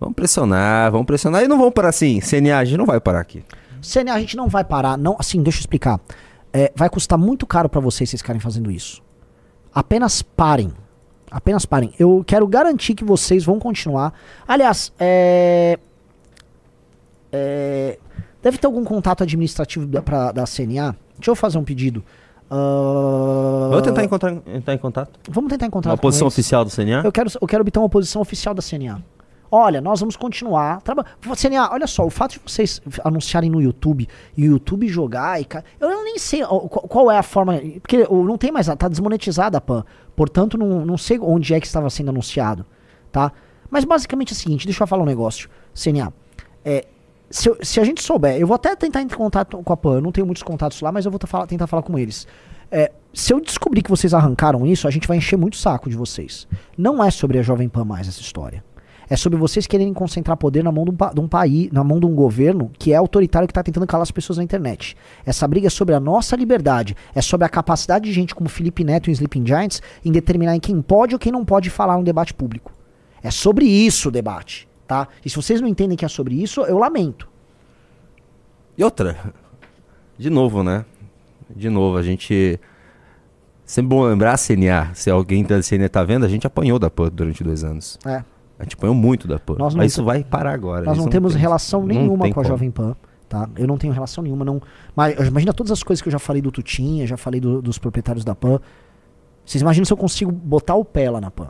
[0.00, 1.44] Vamos pressionar, vamos pressionar.
[1.44, 2.20] E não vamos parar assim.
[2.20, 3.44] CNA, a gente não vai parar aqui.
[3.80, 4.98] CNA, a gente não vai parar.
[4.98, 6.00] Não, assim, deixa eu explicar.
[6.52, 9.00] É, vai custar muito caro pra vocês se vocês ficarem fazendo isso.
[9.72, 10.72] Apenas parem.
[11.30, 11.94] Apenas parem.
[11.98, 14.12] Eu quero garantir que vocês vão continuar.
[14.46, 15.78] Aliás, é.
[17.32, 17.98] É,
[18.42, 20.94] deve ter algum contato administrativo da, pra, da CNA.
[21.16, 22.04] Deixa eu fazer um pedido.
[22.50, 25.18] Ah, Vamos tentar encontrar, entrar em contato.
[25.30, 26.34] Vamos tentar encontrar Uma posição eles.
[26.34, 27.02] oficial do CNA?
[27.02, 29.02] Eu quero, eu quero obter uma posição oficial da CNA.
[29.50, 30.80] Olha, nós vamos continuar.
[30.82, 31.04] Traba...
[31.36, 35.46] CNA, olha só, o fato de vocês anunciarem no YouTube e o YouTube jogar e.
[35.78, 37.60] Eu nem sei qual, é a forma.
[37.80, 38.66] Porque não tem mais.
[38.66, 39.84] Tá desmonetizada a PAN.
[40.16, 42.64] Portanto, não, não sei onde é que estava sendo anunciado.
[43.10, 43.30] Tá?
[43.70, 45.50] Mas basicamente é o seguinte: deixa eu falar um negócio.
[45.74, 46.12] CNA.
[46.64, 46.86] É,
[47.32, 49.94] se, se a gente souber, eu vou até tentar entrar em contato com a PAN.
[49.94, 52.26] Eu não tenho muitos contatos lá, mas eu vou tá tentar falar com eles.
[52.70, 55.96] É, se eu descobrir que vocês arrancaram isso, a gente vai encher muito saco de
[55.96, 56.46] vocês.
[56.76, 58.62] Não é sobre a Jovem Pan mais essa história.
[59.08, 61.98] É sobre vocês quererem concentrar poder na mão de um, de um país, na mão
[61.98, 64.96] de um governo que é autoritário que está tentando calar as pessoas na internet.
[65.26, 68.84] Essa briga é sobre a nossa liberdade, é sobre a capacidade de gente como Felipe
[68.84, 72.04] Neto e Sleeping Giants em determinar em quem pode ou quem não pode falar no
[72.04, 72.72] debate público.
[73.22, 75.08] É sobre isso o debate, tá?
[75.24, 77.26] E se vocês não entendem que é sobre isso, eu lamento.
[78.76, 79.16] E outra,
[80.18, 80.84] de novo, né?
[81.54, 82.60] De novo, a gente.
[83.64, 84.90] Sempre bom lembrar a CNA.
[84.94, 87.98] Se alguém da CNA tá vendo, a gente apanhou da PAN durante dois anos.
[88.04, 88.22] É.
[88.58, 89.56] A gente apanhou muito da PAN.
[89.58, 90.84] Não Mas isso vai parar agora.
[90.84, 92.46] Nós Isso não temos tem- relação não nenhuma com a como.
[92.48, 92.94] Jovem Pan,
[93.28, 93.48] tá?
[93.56, 94.60] Eu não tenho relação nenhuma, não.
[94.94, 97.78] Mas imagina todas as coisas que eu já falei do Tutinha, já falei do- dos
[97.78, 98.60] proprietários da Pan.
[99.44, 101.48] Vocês imaginam se eu consigo botar o pé lá na Pan?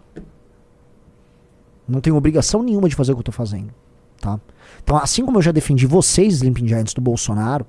[1.93, 3.73] Não tenho obrigação nenhuma de fazer o que eu tô fazendo,
[4.21, 4.41] tá?
[4.83, 7.67] Então, assim como eu já defendi vocês, Sleeping Giants, do Bolsonaro,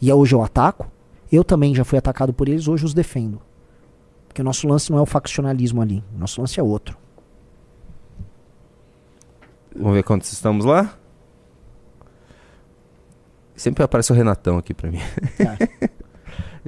[0.00, 0.90] e hoje eu ataco,
[1.30, 3.40] eu também já fui atacado por eles, hoje os defendo.
[4.28, 6.98] Porque o nosso lance não é o faccionalismo ali, o nosso lance é outro.
[9.74, 10.94] Vamos ver quantos estamos lá?
[13.56, 14.98] Sempre aparece o Renatão aqui pra mim.
[15.38, 15.88] É.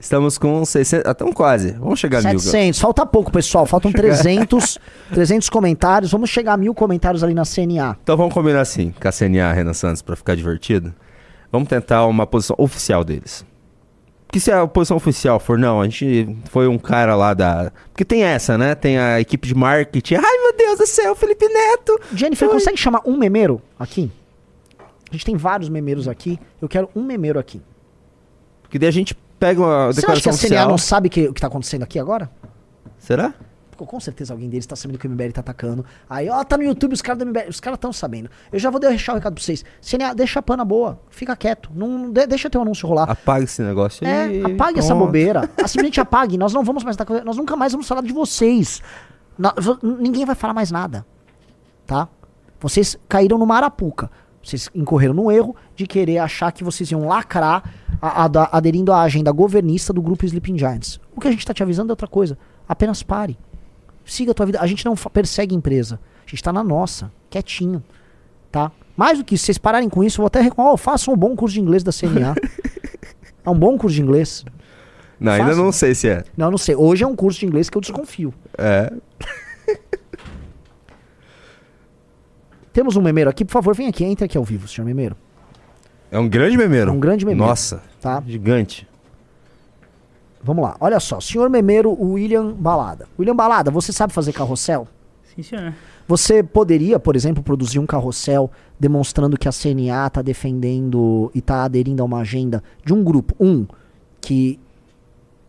[0.05, 1.11] Estamos com 600.
[1.11, 1.73] Até um quase.
[1.73, 2.39] Vamos chegar a mil.
[2.39, 3.65] 700, falta pouco, pessoal.
[3.65, 4.79] Faltam 300,
[5.11, 6.13] 300 comentários.
[6.13, 7.97] Vamos chegar a mil comentários ali na CNA.
[8.03, 10.95] Então vamos combinar assim, com a CNA, Renan Santos, pra ficar divertido.
[11.51, 13.47] Vamos tentar uma posição oficial deles.
[14.27, 17.73] Porque se a posição oficial for, não, a gente foi um cara lá da.
[17.91, 18.75] Porque tem essa, né?
[18.75, 20.17] Tem a equipe de marketing.
[20.17, 21.99] Ai meu Deus do céu, Felipe Neto!
[22.15, 22.55] Jennifer, Oi.
[22.55, 24.13] consegue chamar um memeiro aqui?
[25.11, 26.39] A gente tem vários memeiros aqui.
[26.61, 27.63] Eu quero um memeiro aqui.
[28.69, 30.69] Que daí a gente pega uma Você acha que declaração a CNA oficial.
[30.69, 32.31] não sabe que- o que tá acontecendo aqui agora?
[32.99, 33.35] Será?
[33.77, 35.85] Pô, com certeza alguém deles tá sabendo que o MBL tá atacando.
[36.09, 37.49] Aí, ó, tá no YouTube, os caras do MBL.
[37.51, 38.31] Os caras tão sabendo.
[38.53, 39.65] Eu já vou deixar o recado pra vocês.
[39.83, 41.01] CNA, deixa a pana boa.
[41.11, 41.71] Fica quieto.
[41.75, 43.11] Não, de- deixa teu anúncio rolar.
[43.11, 44.45] Apaga esse negócio É, aí.
[44.45, 45.07] apague essa pronto.
[45.07, 45.51] bobeira.
[45.59, 46.39] Ah, Simplesmente apague.
[46.39, 48.81] Nós não vamos mais dar, nós nunca mais vamos falar de vocês.
[49.83, 51.05] Ninguém vai falar mais nada.
[51.87, 52.09] Tá?
[52.61, 54.09] Vocês caíram numa arapuca.
[54.43, 57.63] Vocês incorreram no erro de querer achar que vocês iam lacrar
[58.01, 61.01] a- a- aderindo à agenda governista do grupo Sleeping Giants.
[61.17, 62.39] O que a gente tá te avisando é outra coisa.
[62.69, 63.37] Apenas pare.
[64.05, 64.61] Siga a tua vida.
[64.61, 65.99] A gente não persegue empresa.
[66.27, 67.83] A gente tá na nossa, quietinho.
[68.53, 68.71] Tá?
[68.97, 70.75] Mais do que isso, se vocês pararem com isso, eu vou até recomendar.
[70.75, 72.35] Oh, façam um bom curso de inglês da CNA.
[73.45, 74.45] é um bom curso de inglês.
[75.19, 76.23] Não, ainda não sei se é.
[76.37, 76.75] Não, não sei.
[76.77, 78.33] Hoje é um curso de inglês que eu desconfio.
[78.59, 78.93] É.
[82.73, 85.17] Temos um memeiro aqui, por favor, vem aqui, entra aqui ao vivo, senhor memeiro.
[86.15, 86.91] É um grande memeiro.
[86.93, 87.45] É um grande memeiro.
[87.45, 88.23] Nossa, Tá?
[88.25, 88.87] gigante.
[90.41, 91.21] Vamos lá, olha só.
[91.21, 93.09] Senhor memeiro William Balada.
[93.19, 94.87] William Balada, você sabe fazer carrossel?
[95.35, 95.75] Sim, senhor.
[96.07, 98.49] Você poderia, por exemplo, produzir um carrossel
[98.79, 103.35] demonstrando que a CNA está defendendo e está aderindo a uma agenda de um grupo,
[103.41, 103.67] um,
[104.21, 104.61] que,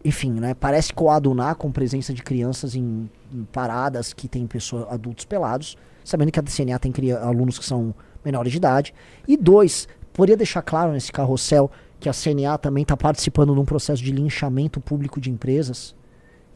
[0.03, 5.26] enfim, né, parece coadunar com presença de crianças em, em paradas que tem pessoas, adultos
[5.26, 6.91] pelados, sabendo que a CNA tem
[7.22, 7.93] alunos que são
[8.24, 8.93] menores de idade.
[9.28, 13.66] E dois, poderia deixar claro nesse carrossel que a CNA também está participando de um
[13.66, 15.95] processo de linchamento público de empresas.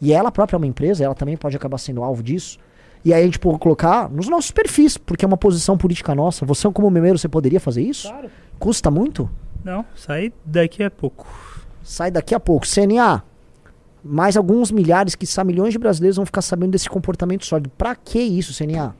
[0.02, 2.58] E ela própria é uma empresa, ela também pode acabar sendo alvo disso.
[3.04, 6.46] E aí a gente pode colocar nos nossos perfis, porque é uma posição política nossa.
[6.46, 8.10] Você, como memeiro, você poderia fazer isso?
[8.10, 8.30] Claro.
[8.58, 9.30] Custa muito?
[9.64, 11.28] Não, sai daqui a pouco.
[11.84, 12.66] Sai daqui a pouco.
[12.68, 13.24] CNA,
[14.04, 17.70] mais alguns milhares, que milhões de brasileiros vão ficar sabendo desse comportamento sólido.
[17.78, 18.96] Pra que isso, CNA?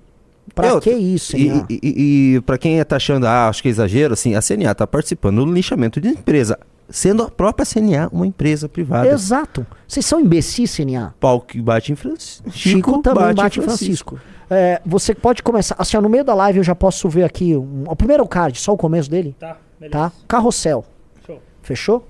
[0.54, 1.66] Pra Eu- que isso, E, CNA?
[1.70, 4.74] e, e, e pra quem tá achando, ah, acho que é exagero, assim, a CNA
[4.76, 6.58] tá participando do lixamento de empresa,
[6.90, 9.08] sendo a própria CNA uma empresa privada.
[9.10, 9.66] Exato.
[9.88, 11.14] Vocês são imbecis, CNA.
[11.20, 12.50] Pau que bate em Francisco.
[12.52, 14.20] Chico, também bate, em Francisco.
[14.50, 15.76] É, você pode começar.
[15.78, 18.58] Assim, ó, no meio da live eu já posso ver aqui um- o primeiro card,
[18.60, 19.92] só o começo dele, Tá, beleza.
[19.98, 20.12] tá?
[20.28, 20.84] Carrossel.
[21.26, 21.40] Show.
[21.62, 22.08] Fechou?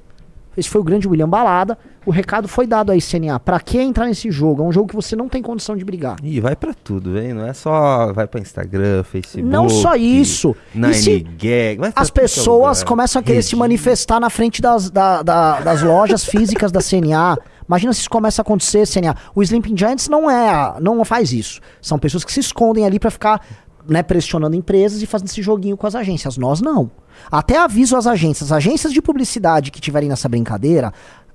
[0.59, 1.77] Esse foi o grande William Balada.
[2.05, 3.39] O recado foi dado aí, CNA.
[3.39, 4.61] Pra que entrar nesse jogo?
[4.63, 6.17] É um jogo que você não tem condição de brigar.
[6.23, 7.33] Ih, vai pra tudo, hein?
[7.33, 8.11] Não é só.
[8.13, 9.47] Vai pra Instagram, Facebook.
[9.51, 10.55] Não só isso.
[10.75, 11.79] E se Gag.
[11.95, 16.25] as é pessoas começam a querer se manifestar na frente das, da- da- das lojas
[16.25, 17.37] físicas da CNA.
[17.67, 19.15] Imagina se isso começa a acontecer, CNA.
[19.35, 21.61] O Sleeping Giants não é, não faz isso.
[21.81, 23.39] São pessoas que se escondem ali pra ficar
[23.87, 26.37] né, pressionando empresas e fazendo esse joguinho com as agências.
[26.37, 26.89] Nós não.
[27.31, 30.93] Até aviso às agências, agências de publicidade que tiverem nessa brincadeira,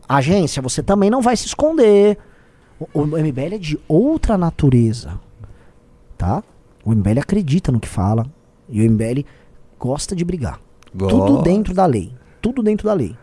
[0.08, 2.18] agência, você também não vai se esconder.
[2.92, 5.18] O, o MBL é de outra natureza,
[6.18, 6.42] tá?
[6.84, 8.26] O MBL acredita no que fala
[8.68, 9.24] e o MBL
[9.78, 10.60] gosta de brigar.
[10.96, 11.42] Tudo Gosta.
[11.42, 12.12] dentro da lei.
[12.40, 13.16] Tudo dentro da lei.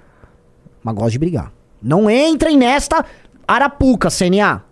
[0.84, 1.54] Mas gosta de brigar.
[1.82, 3.06] Não entrem nesta
[3.48, 4.64] arapuca, CNA.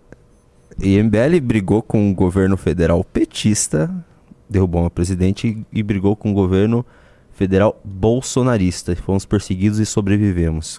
[0.78, 3.90] E MBL brigou com o governo federal petista,
[4.48, 6.84] derrubou uma presidente e brigou com o governo
[7.40, 8.94] federal bolsonarista.
[8.94, 10.78] Fomos perseguidos e sobrevivemos.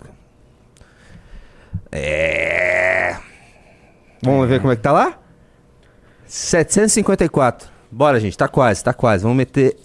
[1.91, 3.17] É.
[4.21, 5.17] Vamos ver como é que tá lá?
[6.27, 7.67] 754.
[7.91, 9.23] Bora, gente, tá quase, tá quase.
[9.23, 9.75] Vamos meter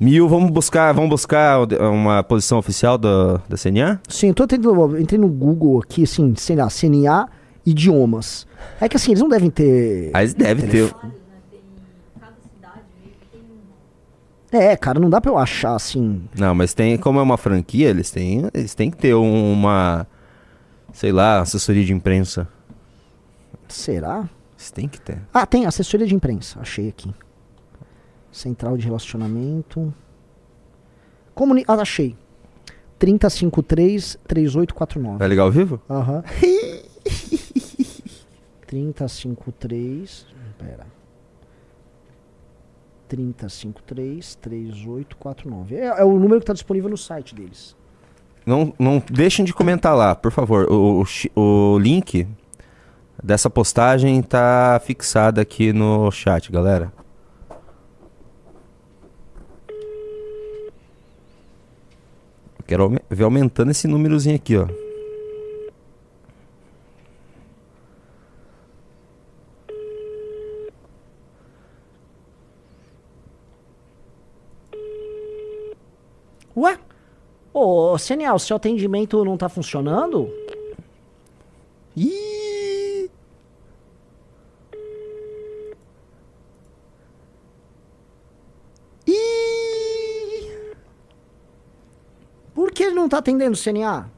[0.00, 4.00] mil, vamos buscar, vamos buscar uma posição oficial da, da CNA?
[4.08, 5.00] Sim, eu tô tentando.
[5.00, 7.28] Entrei no Google aqui, assim, sei lá, CNA
[7.64, 8.44] idiomas.
[8.80, 10.10] É que assim, eles não devem ter.
[10.12, 10.92] Aí deve ter.
[14.56, 16.22] É, cara, não dá pra eu achar assim.
[16.38, 20.06] Não, mas tem, como é uma franquia, eles têm, eles têm que ter um- uma,
[20.92, 22.46] sei lá, assessoria de imprensa.
[23.66, 24.28] Será?
[24.56, 25.18] Eles têm que ter.
[25.32, 26.60] Ah, tem assessoria de imprensa.
[26.60, 27.12] Achei aqui.
[28.30, 29.92] Central de relacionamento.
[31.34, 32.16] Comuni ah, achei.
[33.00, 35.18] 3053-3849.
[35.18, 35.80] Vai ligar ao vivo?
[35.90, 36.22] Aham.
[38.68, 40.26] 3053.
[40.58, 40.86] Pera.
[43.16, 45.72] 3053-3849.
[45.72, 47.76] É, é o número que está disponível no site deles.
[48.44, 50.70] Não, não deixem de comentar lá, por favor.
[50.70, 52.28] O, o, o link
[53.22, 56.92] dessa postagem tá fixado aqui no chat, galera.
[62.66, 64.66] Quero ver aumentando esse númerozinho aqui, ó.
[76.56, 76.78] Ué?
[77.52, 80.30] Ô, CNA, o seu atendimento não tá funcionando?
[81.96, 83.10] Ih!
[89.06, 90.74] Ih!
[92.54, 94.10] Por que ele não tá atendendo o CNA?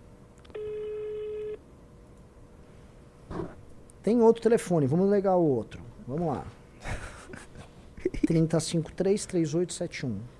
[4.02, 5.82] Tem outro telefone, vamos ligar o outro.
[6.06, 6.44] Vamos lá.
[8.26, 10.12] 3053-3871.
[10.12, 10.35] E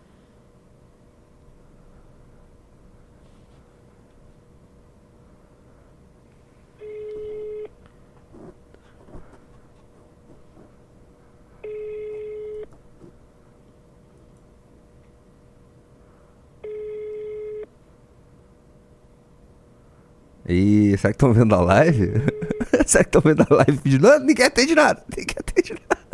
[21.06, 22.12] será que estão vendo a live?
[22.86, 24.08] será que estão vendo a live pedindo?
[24.08, 25.02] Não, ninguém atende nada.
[25.16, 26.06] Ninguém atende nada.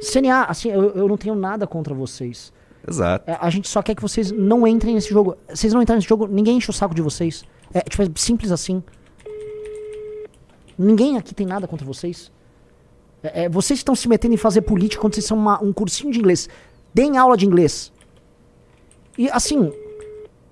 [0.00, 2.52] CNA, assim, eu, eu não tenho nada contra vocês.
[2.86, 3.30] Exato.
[3.30, 5.36] É, a gente só quer que vocês não entrem nesse jogo.
[5.52, 7.44] Vocês não entrarem nesse jogo, ninguém enche o saco de vocês.
[7.74, 8.82] É, tipo, é simples assim.
[10.78, 12.30] Ninguém aqui tem nada contra vocês.
[13.22, 16.12] É, é, vocês estão se metendo em fazer política quando vocês são uma- um cursinho
[16.12, 16.48] de inglês.
[16.94, 17.92] Deem aula de inglês.
[19.18, 19.72] E assim.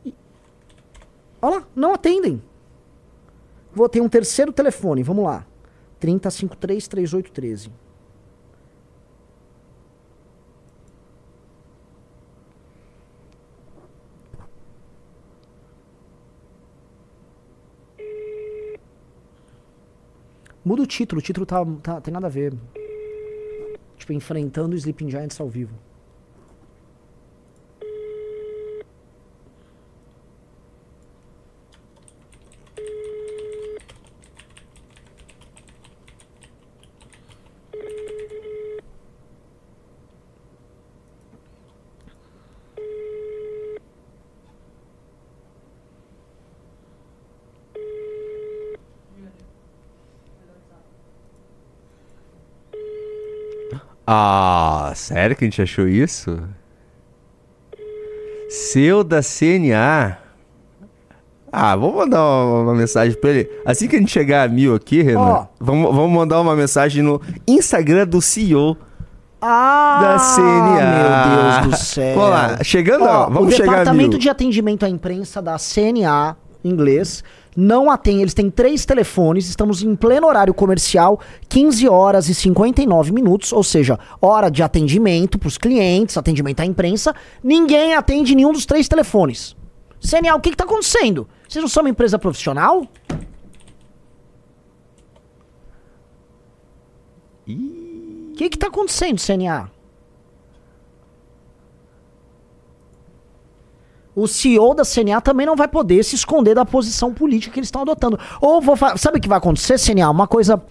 [0.04, 0.12] e-
[1.40, 2.42] Olha lá, não atendem.
[3.76, 5.44] Vou ter um terceiro telefone, vamos lá.
[6.00, 7.70] 3053 3813.
[20.64, 22.52] Muda o título, o título tá, tá- tem nada a ver.
[23.96, 25.74] Tipo, enfrentando o Sleeping Giants ao vivo.
[54.06, 56.38] Ah, sério que a gente achou isso?
[58.48, 60.18] Seu da CNA.
[61.50, 63.50] Ah, vamos mandar uma, uma mensagem pra ele.
[63.64, 65.46] Assim que a gente chegar a mil aqui, Renan, Ó.
[65.58, 68.76] vamos, vamos mandar uma mensagem no Instagram do CEO
[69.40, 71.56] Ah, da CNA.
[71.56, 72.14] meu Deus do céu.
[72.16, 74.18] Vamos lá, chegando, Ó, ó, vamos o chegar a Departamento mil.
[74.18, 77.24] de Atendimento à Imprensa da CNA, inglês,
[77.56, 78.22] não atende.
[78.22, 83.64] Eles têm três telefones, estamos em pleno horário comercial, 15 horas e 59 minutos, ou
[83.64, 87.14] seja, hora de atendimento para os clientes, atendimento à imprensa.
[87.42, 89.56] Ninguém atende nenhum dos três telefones.
[90.00, 91.26] CNA, o que está acontecendo?
[91.48, 92.86] Vocês não são uma empresa profissional?
[97.48, 99.75] O que está acontecendo, CNA?
[104.16, 107.66] O CEO da CNA também não vai poder se esconder da posição política que eles
[107.66, 108.18] estão adotando.
[108.40, 110.10] Ou vou sabe o que vai acontecer, CNA?
[110.10, 110.62] Uma coisa.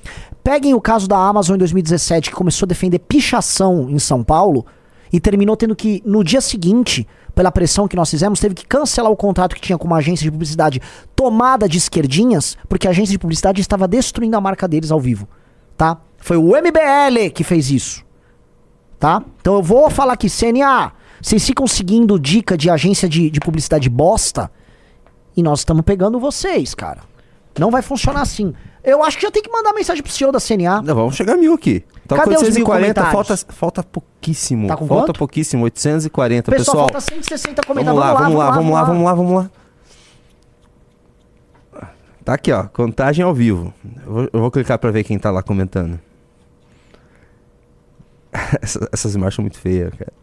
[0.44, 4.66] Peguem o caso da Amazon em 2017, que começou a defender pichação em São Paulo
[5.14, 9.12] e terminou tendo que, no dia seguinte, pela pressão que nós fizemos, teve que cancelar
[9.12, 10.82] o contrato que tinha com uma agência de publicidade
[11.16, 15.28] tomada de esquerdinhas, porque a agência de publicidade estava destruindo a marca deles ao vivo.
[15.78, 16.00] Tá?
[16.18, 18.05] Foi o MBL que fez isso
[19.00, 19.22] tá?
[19.40, 20.92] Então eu vou falar aqui, CNA,
[21.22, 24.52] vocês ficam seguindo dica de agência de, de publicidade bosta
[25.36, 27.02] e nós estamos pegando vocês, cara.
[27.58, 28.54] Não vai funcionar assim.
[28.84, 30.82] Eu acho que já tem que mandar mensagem pro CEO da CNA.
[30.82, 31.84] Não, vamos chegar a mil aqui.
[32.08, 33.46] Tá Cadê com os mil 840, falta, comentários?
[33.50, 34.68] falta pouquíssimo.
[34.68, 35.18] Tá com falta quanto?
[35.18, 36.52] pouquíssimo, 840.
[36.52, 38.00] Pessoal, Pessoal, falta 160 vamos comentários.
[38.00, 39.50] lá, vamos lá, vamos lá, vamos lá, vamos lá.
[42.24, 43.74] Tá aqui, ó, contagem ao vivo.
[44.06, 46.00] Eu vou, eu vou clicar pra ver quem tá lá comentando.
[48.62, 50.14] Essa- essas imagens são muito feias, cara.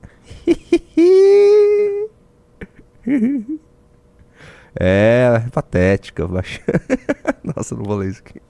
[4.74, 6.26] É, patética.
[6.26, 6.62] baixa-
[7.44, 8.40] Nossa, não vou ler isso aqui.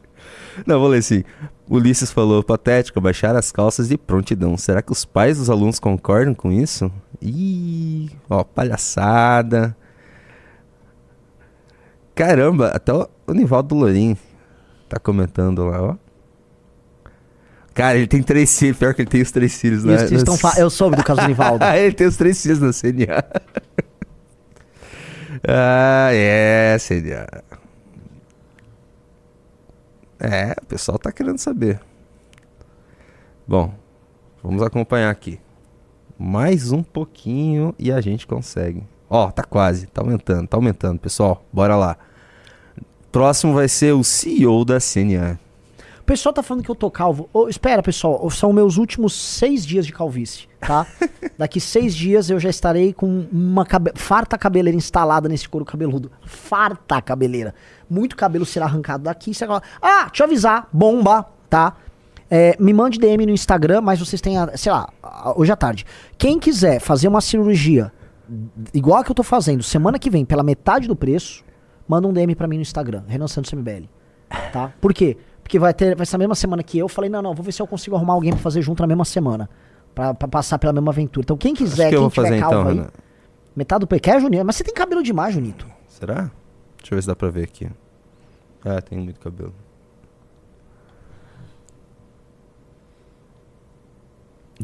[0.67, 1.25] Não, vou ler assim.
[1.69, 4.57] Ulisses falou, patética, baixar as calças de prontidão.
[4.57, 6.93] Será que os pais dos alunos concordam com isso?
[7.21, 9.77] Ih, ó, palhaçada.
[12.15, 14.17] Caramba, até o, Nivaldo Lourim
[14.89, 15.97] tá comentando lá, ó.
[17.75, 19.95] Cara, ele tem três filhos, pior que ele tem os três filhos, né?
[20.11, 21.65] Isso, fa- Eu soube do caso do Nivaldo.
[21.75, 23.25] ele tem os três filhos na CNA.
[25.49, 27.27] ah, é, CNA.
[30.21, 31.81] É, o pessoal tá querendo saber.
[33.47, 33.75] Bom,
[34.43, 35.41] vamos acompanhar aqui.
[36.19, 38.85] Mais um pouquinho e a gente consegue.
[39.11, 41.45] Ó, tá quase, tá aumentando, tá aumentando, pessoal.
[41.53, 41.97] Bora lá.
[43.11, 45.39] Próximo vai ser o CEO da CNA.
[46.03, 47.29] O pessoal tá falando que eu tô calvo.
[47.33, 50.85] Ô, espera, pessoal, são meus últimos seis dias de calvície, tá?
[51.39, 56.11] Daqui seis dias eu já estarei com uma cabe- farta cabeleira instalada nesse couro cabeludo.
[56.27, 57.55] Farta cabeleira.
[57.89, 59.33] Muito cabelo será arrancado daqui.
[59.43, 60.69] Agora- Ah, deixa eu avisar.
[60.73, 61.77] Bomba, tá?
[62.29, 64.89] É, me mande DM no Instagram, mas vocês têm, a- sei lá,
[65.37, 65.87] hoje à tarde.
[66.19, 67.93] Quem quiser fazer uma cirurgia
[68.75, 71.45] igual a que eu tô fazendo semana que vem pela metade do preço,
[71.87, 73.85] manda um DM pra mim no Instagram, Renan Santos MBL.
[74.53, 74.73] Tá?
[74.81, 75.17] Por quê?
[75.43, 76.89] Porque vai ter vai ser a mesma semana que eu.
[76.89, 79.05] Falei, não, não, vou ver se eu consigo arrumar alguém pra fazer junto na mesma
[79.05, 79.49] semana.
[79.95, 81.25] Pra, pra passar pela mesma aventura.
[81.25, 82.91] Então, quem quiser, que quem tiver fazer calvo então, aí, Renan.
[83.55, 84.45] metade do PQ é Junito.
[84.45, 85.67] Mas você tem cabelo demais, Junito.
[85.87, 86.31] Será?
[86.79, 87.69] Deixa eu ver se dá pra ver aqui.
[88.65, 89.53] Ah, tem muito cabelo.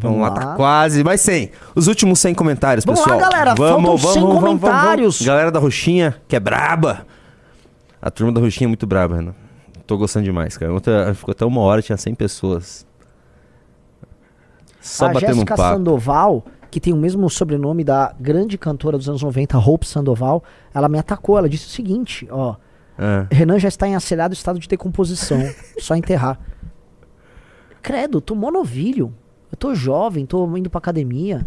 [0.01, 1.51] Vamos, lá, tá quase, mais 100.
[1.75, 3.31] Os últimos 100 comentários, Vamos lá, pessoal.
[3.31, 5.23] galera, faltam 100 comentários.
[5.23, 7.05] Galera da Roxinha, que é braba.
[8.01, 9.35] A turma da Roxinha é muito braba, Renan.
[9.89, 10.71] Tô gostando demais, cara.
[10.75, 12.87] Ontem ficou até uma hora, tinha 100 pessoas.
[14.83, 15.79] Só a batendo um Jéssica papo.
[15.79, 20.91] Sandoval, que tem o mesmo sobrenome da grande cantora dos anos 90, Hope Sandoval, ela
[20.91, 21.39] me atacou.
[21.39, 22.57] Ela disse o seguinte, ó.
[22.99, 23.27] Ah.
[23.31, 25.39] Renan já está em acelerado estado de decomposição.
[25.81, 26.39] só enterrar.
[27.81, 29.15] Credo, tô monovilho.
[29.51, 31.47] Eu tô jovem, tô indo pra academia.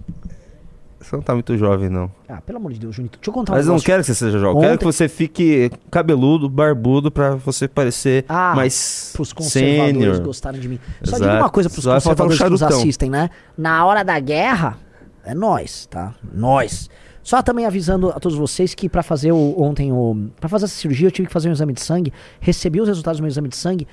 [1.02, 2.12] Você não tá muito jovem, não.
[2.30, 3.18] Ah, pelo amor de Deus, Junito.
[3.18, 4.56] Deixa eu contar um Mas eu não quero que você seja jovem.
[4.56, 9.98] Eu Quero Ontem- que você fique cabeludo, barbudo, pra você parecer Ah, mais Pros conservadores
[9.98, 10.22] sênior.
[10.22, 10.80] gostarem de mim.
[11.04, 11.24] Só Exato.
[11.24, 13.30] digo uma coisa pros Só faltar um conservadores que nos assistem, né?
[13.58, 14.78] Na hora da guerra,
[15.26, 16.14] é nós, tá?
[16.34, 16.90] Nós.
[17.24, 20.30] Só também avisando a todos vocês que pra fazer o, ontem o.
[20.40, 22.14] Pra fazer essa cirurgia, eu tive que fazer um exame de sangue.
[22.40, 23.88] Recebi os resultados do meu exame de sangue.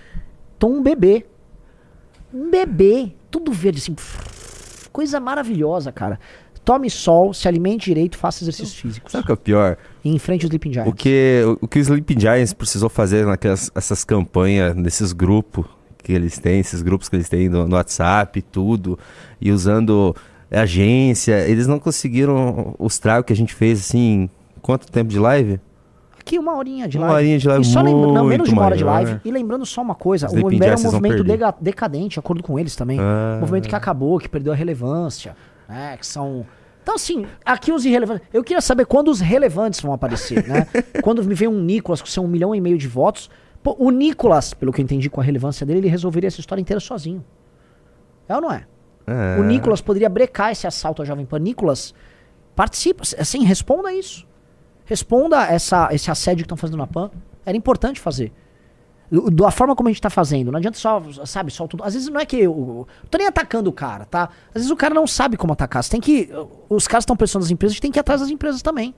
[0.59, 1.27] Tô um bebê.
[2.33, 3.13] Um bebê.
[3.31, 3.95] Tudo verde, assim.
[4.91, 6.19] Coisa maravilhosa, cara.
[6.69, 9.11] Tome sol, se alimente direito, faça exercícios físicos.
[9.11, 9.79] Sabe o que é o pior?
[10.05, 10.93] E enfrente os Sleeping Giants.
[10.93, 15.64] O que, o, o que o Sleeping Giants precisou fazer naquelas essas campanhas, nesses grupos
[15.97, 18.99] que eles têm, esses grupos que eles têm no, no WhatsApp e tudo,
[19.41, 20.14] e usando
[20.51, 24.29] agência, eles não conseguiram os tragos que a gente fez assim,
[24.61, 25.59] quanto tempo de live?
[26.29, 27.23] aqui uma horinha de Uma live.
[27.23, 29.21] horinha de live E só lembrando, não, menos de uma hora de live.
[29.25, 31.25] E lembrando só uma coisa, o MBL é um movimento
[31.59, 32.99] decadente, de acordo com eles também.
[33.01, 33.37] Ah.
[33.37, 35.35] Um movimento que acabou, que perdeu a relevância,
[35.66, 35.97] né?
[35.97, 36.45] Que são.
[36.89, 38.26] Então, assim, aqui os irrelevantes.
[38.32, 40.66] Eu queria saber quando os relevantes vão aparecer, né?
[41.05, 43.28] quando me vem um Nicolas com seu um milhão e meio de votos.
[43.62, 46.62] Pô, o Nicolas, pelo que eu entendi com a relevância dele, ele resolveria essa história
[46.62, 47.22] inteira sozinho.
[48.26, 48.66] É ou não é?
[49.07, 49.39] É.
[49.39, 51.39] O Nicolas poderia brecar esse assalto à Jovem Pan.
[51.41, 51.93] Nicolas,
[52.57, 54.26] participa, assim, responda isso.
[54.86, 57.11] Responda essa, esse assédio que estão fazendo na PAN.
[57.45, 58.32] Era importante fazer.
[59.11, 60.53] Da forma como a gente tá fazendo.
[60.53, 61.83] Não adianta só, sabe, só tudo.
[61.83, 62.37] Às vezes não é que.
[62.37, 64.29] Eu, eu tô nem atacando o cara, tá?
[64.49, 65.83] Às vezes o cara não sabe como atacar.
[65.83, 66.31] Você tem que.
[66.69, 68.95] Os caras estão pressionando as empresas, a gente tem que ir atrás das empresas também.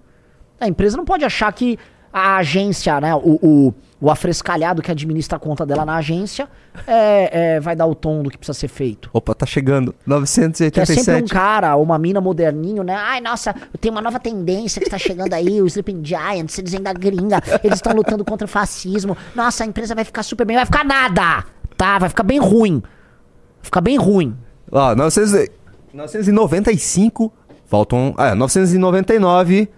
[0.59, 1.79] A empresa não pode achar que
[2.13, 3.15] a agência, né?
[3.15, 6.49] O, o, o afrescalhado que administra a conta dela na agência
[6.87, 9.11] é, é, vai dar o tom do que precisa ser feito.
[9.13, 9.93] Opa, tá chegando.
[9.93, 11.31] Que é sempre um 987.
[11.31, 12.95] cara ou uma mina moderninho, né?
[12.95, 16.93] Ai, nossa, tem uma nova tendência que tá chegando aí, o Sleeping Giants, eles ainda
[16.93, 19.17] gringa, eles estão lutando contra o fascismo.
[19.35, 21.45] Nossa, a empresa vai ficar super bem, vai ficar nada,
[21.77, 21.99] tá?
[21.99, 22.81] Vai ficar bem ruim.
[22.81, 24.37] Vai ficar bem ruim.
[24.73, 25.61] Ó, 900
[25.93, 27.33] 995.
[27.67, 28.15] Faltam.
[28.17, 29.69] Ah, 999.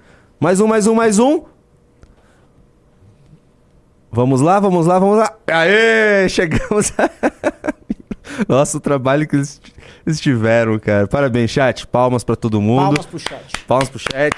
[0.41, 1.43] Mais um, mais um, mais um.
[4.15, 5.35] Vamos lá, vamos lá, vamos lá.
[5.47, 6.93] Aê, chegamos.
[8.47, 9.59] Nossa, o trabalho que eles,
[10.07, 11.09] eles tiveram, cara.
[11.09, 11.87] Parabéns, chat.
[11.87, 12.83] Palmas pra todo mundo.
[12.83, 13.65] Palmas pro chat.
[13.67, 14.37] Palmas pro chat.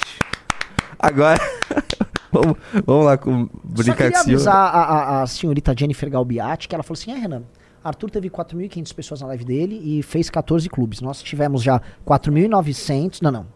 [0.96, 1.40] Agora,
[2.30, 2.56] vamos,
[2.86, 4.36] vamos lá com Só brincar queria com senhor.
[4.36, 7.42] avisar a, a, a senhorita Jennifer Galbiati que ela falou assim: é, Renan,
[7.82, 11.00] Arthur teve 4.500 pessoas na live dele e fez 14 clubes.
[11.00, 13.18] Nós tivemos já 4.900.
[13.20, 13.46] Não, não.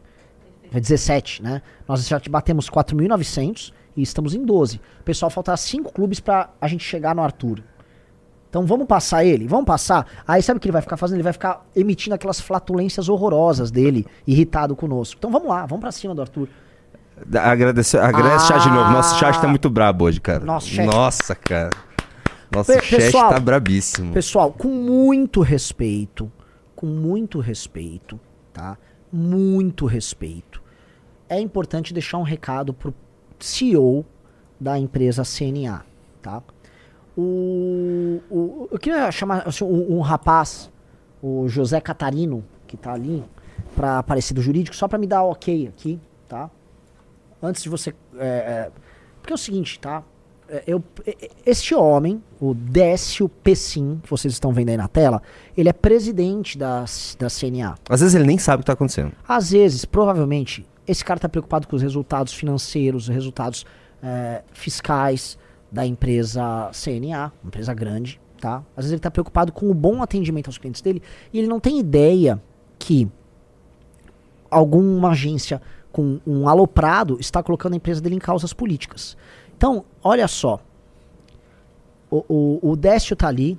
[0.73, 1.63] Foi 17, né?
[1.87, 4.81] Nós já batemos 4.900 e estamos em 12.
[5.01, 7.63] O pessoal falta 5 clubes pra a gente chegar no Arthur.
[8.49, 9.47] Então vamos passar ele?
[9.47, 10.07] Vamos passar?
[10.27, 11.17] Aí sabe o que ele vai ficar fazendo?
[11.17, 15.17] Ele vai ficar emitindo aquelas flatulências horrorosas dele, irritado conosco.
[15.19, 16.49] Então vamos lá, vamos pra cima do Arthur.
[17.35, 18.91] Agradecer, agradece o chat de novo.
[18.91, 20.45] Nosso chat tá muito brabo hoje, cara.
[20.45, 21.71] Nosso chat- Nossa, cara.
[22.55, 24.13] Nosso Pe- chat pessoal, tá brabíssimo.
[24.15, 26.31] Pessoal, com muito respeito,
[26.75, 28.19] com muito respeito,
[28.53, 28.79] tá?
[29.13, 30.63] Muito respeito.
[31.29, 32.95] É importante deixar um recado pro
[33.39, 34.05] CEO
[34.61, 35.85] da empresa CNA,
[36.23, 36.43] tá?
[37.17, 40.71] O, o- eu queria chamar assim, um, um rapaz,
[41.23, 43.25] o José Catarino, que tá ali,
[43.75, 46.51] para aparecer do jurídico, só para me dar ok aqui, tá?
[47.43, 47.95] Antes de você.
[48.17, 48.71] é, é,
[49.21, 50.03] porque é o seguinte, tá?
[50.49, 55.21] É, Eu, e- este homem, o Décio Pessim, que vocês estão vendo aí na tela,
[55.57, 56.85] ele é presidente da,
[57.19, 57.75] da CNA.
[57.89, 59.13] Às vezes ele nem sabe o que tá acontecendo.
[59.27, 63.67] Às vezes, provavelmente, esse cara está preocupado com os resultados financeiros, os resultados
[64.03, 65.39] é, fiscais
[65.71, 68.63] da empresa CNA, uma empresa grande, tá?
[68.77, 71.61] Às vezes ele está preocupado com o bom atendimento aos clientes dele e ele não
[71.61, 72.43] tem ideia
[72.79, 73.09] que
[74.51, 75.61] alguma agência
[75.93, 79.17] com um aloprado está colocando a empresa dele em causas políticas.
[79.57, 80.61] Então, olha só.
[82.11, 82.25] O,
[82.63, 83.59] o, o Décio tá ali.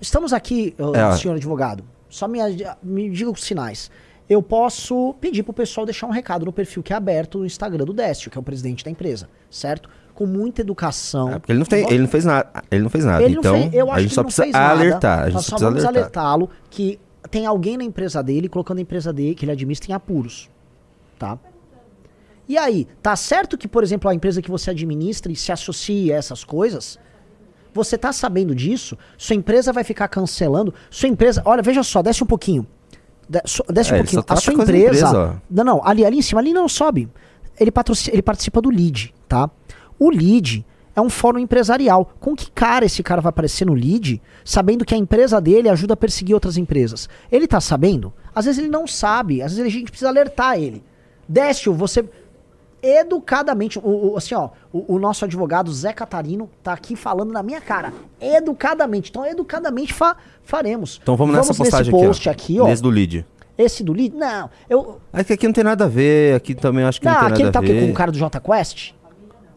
[0.00, 1.16] Estamos aqui, É.
[1.16, 1.84] senhor advogado.
[2.08, 2.38] Só me,
[2.82, 3.90] me diga os sinais.
[4.32, 7.84] Eu posso pedir pro pessoal deixar um recado no perfil que é aberto no Instagram
[7.84, 9.90] do Décio, que é o presidente da empresa, certo?
[10.14, 11.32] Com muita educação.
[11.32, 12.64] É, porque ele não, tem, ele não fez nada.
[12.70, 13.22] Ele não fez nada.
[13.22, 14.80] Ele então, fez- eu acho a gente que só precisa fez nada.
[14.80, 15.18] alertar.
[15.18, 16.24] A gente só só precisa vamos alertar.
[16.24, 16.98] alertá-lo que
[17.30, 20.48] tem alguém na empresa dele colocando a empresa dele, que ele administra em apuros.
[21.18, 21.38] Tá?
[22.48, 26.14] E aí, tá certo que, por exemplo, a empresa que você administra e se associa
[26.14, 26.98] a essas coisas,
[27.74, 32.24] você tá sabendo disso, sua empresa vai ficar cancelando, sua empresa, olha, veja só, desce
[32.24, 32.66] um pouquinho.
[33.70, 34.20] Desce É, um pouquinho.
[34.20, 35.06] A trata sua empresa.
[35.06, 37.08] empresa, não, não, ali, ali em cima, ali não sobe.
[37.58, 39.50] Ele, patrocina, ele participa do LEAD, tá?
[39.98, 40.64] O LEAD
[40.94, 42.12] é um fórum empresarial.
[42.20, 45.94] Com que cara esse cara vai aparecer no LEAD, sabendo que a empresa dele ajuda
[45.94, 47.08] a perseguir outras empresas?
[47.30, 48.12] Ele tá sabendo?
[48.34, 50.82] Às vezes ele não sabe, às vezes a gente precisa alertar ele.
[51.28, 52.04] Décio, você
[52.82, 57.42] educadamente, o, o- assim, ó, o, o nosso advogado Zé Catarino tá aqui falando na
[57.42, 59.10] minha cara, educadamente.
[59.10, 60.98] Então, educadamente fa- faremos.
[61.02, 62.64] Então vamos nessa postagem post aqui, aqui, ó.
[62.64, 62.68] ó.
[62.68, 63.26] Nesse do lead.
[63.56, 64.16] Esse do lead?
[64.16, 65.00] Não, eu.
[65.12, 66.34] É que aqui não tem nada a ver.
[66.34, 67.72] Aqui também acho que não, Não, tem aquele nada tá a o quê?
[67.72, 67.84] ver.
[67.86, 68.92] Com o cara do J Quest?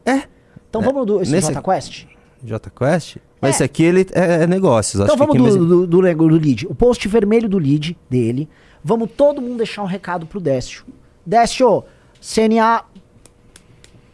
[0.06, 0.24] É.
[0.70, 2.06] Então É, vamos do esse nesse- J Quest?
[2.44, 3.18] J Quest?
[3.42, 3.56] Mas É.
[3.56, 5.02] esse aqui ele é, é negócios.
[5.02, 6.68] Então vamos aqui do, mais- do, do, do lead.
[6.68, 8.48] O post vermelho do lead dele.
[8.84, 10.86] Vamos todo mundo deixar um recado pro Décio.
[11.26, 11.84] Décio,
[12.22, 12.84] CNA.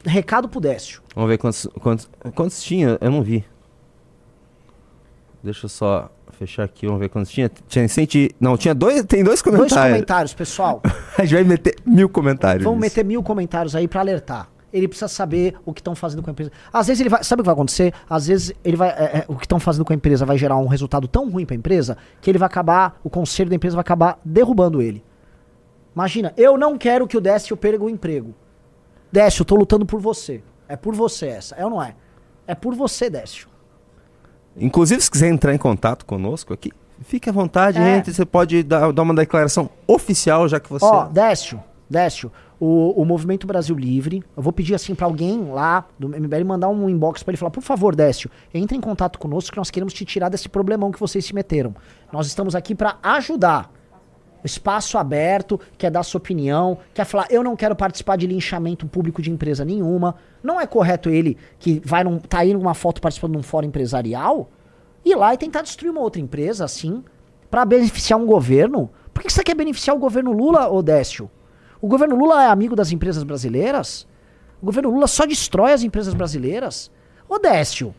[0.05, 1.01] Recado pro Décio.
[1.15, 2.97] Vamos ver quantos, quantos, quantos tinha.
[2.99, 3.45] Eu não vi.
[5.43, 6.85] Deixa eu só fechar aqui.
[6.85, 7.49] Vamos ver quantos tinha.
[7.67, 9.03] Tinha 100, e- Não, tinha dois.
[9.05, 9.93] Tem dois Dois comentários.
[9.95, 10.81] comentários, pessoal.
[11.17, 12.63] A gente vai meter mil comentários.
[12.63, 14.49] Vamos meter mil comentários aí pra alertar.
[14.73, 16.51] Ele precisa saber o que estão fazendo com a empresa.
[16.71, 17.23] Às vezes ele vai.
[17.23, 17.93] Sabe o que vai acontecer?
[18.09, 18.89] Às vezes ele vai.
[18.89, 21.45] é, é, o que estão fazendo com a empresa vai gerar um resultado tão ruim
[21.45, 22.97] pra empresa que ele vai acabar.
[23.03, 25.03] O conselho da empresa vai acabar derrubando ele.
[25.93, 28.33] Imagina, eu não quero que o Décio perca o emprego.
[29.11, 30.41] Décio, eu tô lutando por você.
[30.67, 31.95] É por você essa, é ou não é?
[32.47, 33.47] É por você, Décio.
[34.55, 37.97] Inclusive, se quiser entrar em contato conosco aqui, fique à vontade, É.
[37.97, 38.13] entre.
[38.13, 40.85] Você pode dar, dar uma declaração oficial, já que você.
[40.85, 45.85] Ó, Décio, Décio, o, o Movimento Brasil Livre, eu vou pedir assim pra alguém lá
[45.97, 49.51] do MBL mandar um inbox pra ele falar, por favor, Décio, entre em contato conosco
[49.51, 51.75] que nós queremos te tirar desse problemão que vocês se meteram.
[52.13, 53.71] Nós estamos aqui pra ajudar.
[54.43, 59.21] Espaço aberto, quer dar sua opinião, quer falar, eu não quero participar de linchamento público
[59.21, 60.15] de empresa nenhuma.
[60.41, 63.67] Não é correto ele que vai num, tá aí numa foto participando de um fórum
[63.67, 64.49] empresarial
[65.03, 67.03] ir lá e tentar destruir uma outra empresa assim
[67.49, 68.89] pra beneficiar um governo.
[69.13, 71.29] Por que você quer beneficiar o governo Lula, ô Décio?
[71.81, 74.07] O governo Lula é amigo das empresas brasileiras?
[74.61, 76.91] O governo Lula só destrói as empresas brasileiras?
[77.27, 77.93] Ô Décio,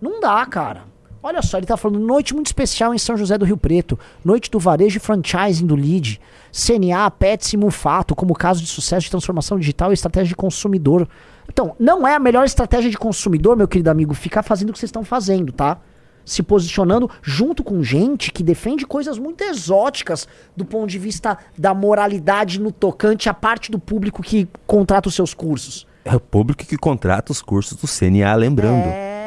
[0.00, 0.89] não dá, cara.
[1.22, 4.50] Olha só, ele tá falando noite muito especial em São José do Rio Preto, noite
[4.50, 6.18] do varejo e franchising do LID,
[6.50, 11.06] CNA, Pets e Mufato, como caso de sucesso de transformação digital e estratégia de consumidor.
[11.46, 14.78] Então, não é a melhor estratégia de consumidor, meu querido amigo, ficar fazendo o que
[14.78, 15.78] vocês estão fazendo, tá?
[16.24, 21.74] Se posicionando junto com gente que defende coisas muito exóticas do ponto de vista da
[21.74, 25.86] moralidade no tocante à parte do público que contrata os seus cursos.
[26.02, 28.86] É o público que contrata os cursos do CNA, lembrando.
[28.86, 29.20] É.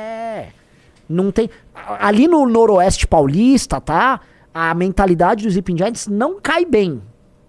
[1.08, 1.50] Não tem.
[2.00, 4.22] Ali no Noroeste Paulista, tá?
[4.54, 7.02] A mentalidade dos Sleeping Giants não cai bem.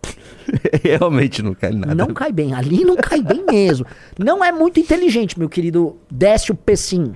[0.83, 1.95] Realmente não cai nada.
[1.95, 2.55] Não cai bem.
[2.55, 3.87] Ali não cai bem mesmo.
[4.19, 7.15] Não é muito inteligente, meu querido Décio Pessim.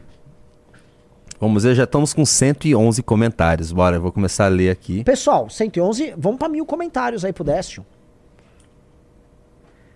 [1.41, 3.71] Vamos ver, já estamos com 111 comentários.
[3.71, 5.05] Bora, eu vou começar a ler aqui.
[5.05, 7.87] Pessoal, 111, vamos pra mil comentários aí pro Décio.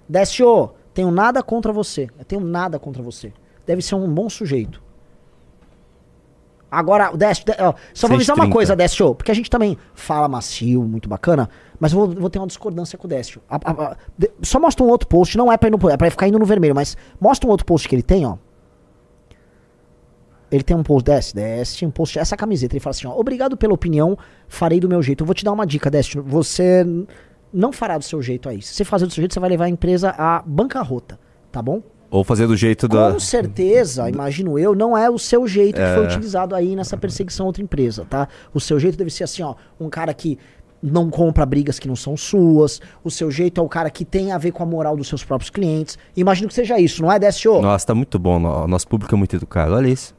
[0.09, 2.09] Décio, tenho nada contra você.
[2.19, 3.33] Eu tenho nada contra você.
[3.67, 4.81] Deve ser um bom sujeito.
[6.75, 8.51] Agora, Décio, Dé- ó, só vou avisar uma 130.
[8.53, 12.39] coisa, Décio, porque a gente também fala macio, muito bacana, mas eu vou, vou ter
[12.39, 13.43] uma discordância com o Décio.
[13.47, 15.97] A- a- a- de- só mostra um outro post, não é pra, ir no, é
[15.99, 18.39] pra ficar indo no vermelho, mas mostra um outro post que ele tem, ó.
[20.51, 22.75] Ele tem um post, desce, desce, um post, essa camiseta.
[22.75, 24.17] Ele fala assim, ó, obrigado pela opinião,
[24.49, 25.23] farei do meu jeito.
[25.23, 26.85] Eu vou te dar uma dica, Desce, você
[27.53, 28.61] não fará do seu jeito aí.
[28.61, 31.19] Se você fazer do seu jeito, você vai levar a empresa à bancarrota,
[31.51, 31.83] tá bom?
[32.13, 33.13] Ou fazer do jeito da.
[33.13, 37.47] Com certeza, imagino eu, não é o seu jeito que foi utilizado aí nessa perseguição
[37.47, 38.29] a outra empresa, tá?
[38.53, 40.39] O seu jeito deve ser assim, ó, um cara que
[40.83, 44.31] não compra brigas que não são suas, o seu jeito é o cara que tem
[44.31, 45.97] a ver com a moral dos seus próprios clientes.
[46.15, 47.63] Imagino que seja isso, não é, DSO?
[47.63, 48.39] Nossa, tá muito bom.
[48.39, 49.73] no- Nosso público é muito educado.
[49.75, 50.15] Olha isso.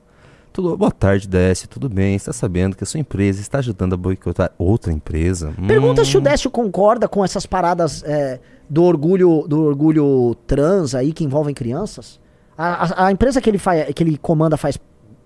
[0.53, 0.77] Tudo...
[0.77, 1.67] Boa tarde, DS.
[1.67, 2.15] Tudo bem?
[2.15, 5.53] Está sabendo que a sua empresa está ajudando a boicotar outra empresa?
[5.57, 8.39] Hum, Pergunta se o Décio concorda com essas paradas é,
[8.69, 12.19] do orgulho do orgulho trans aí que envolvem crianças.
[12.55, 14.77] A, a- a empresa que ele, faz, que ele comanda faz,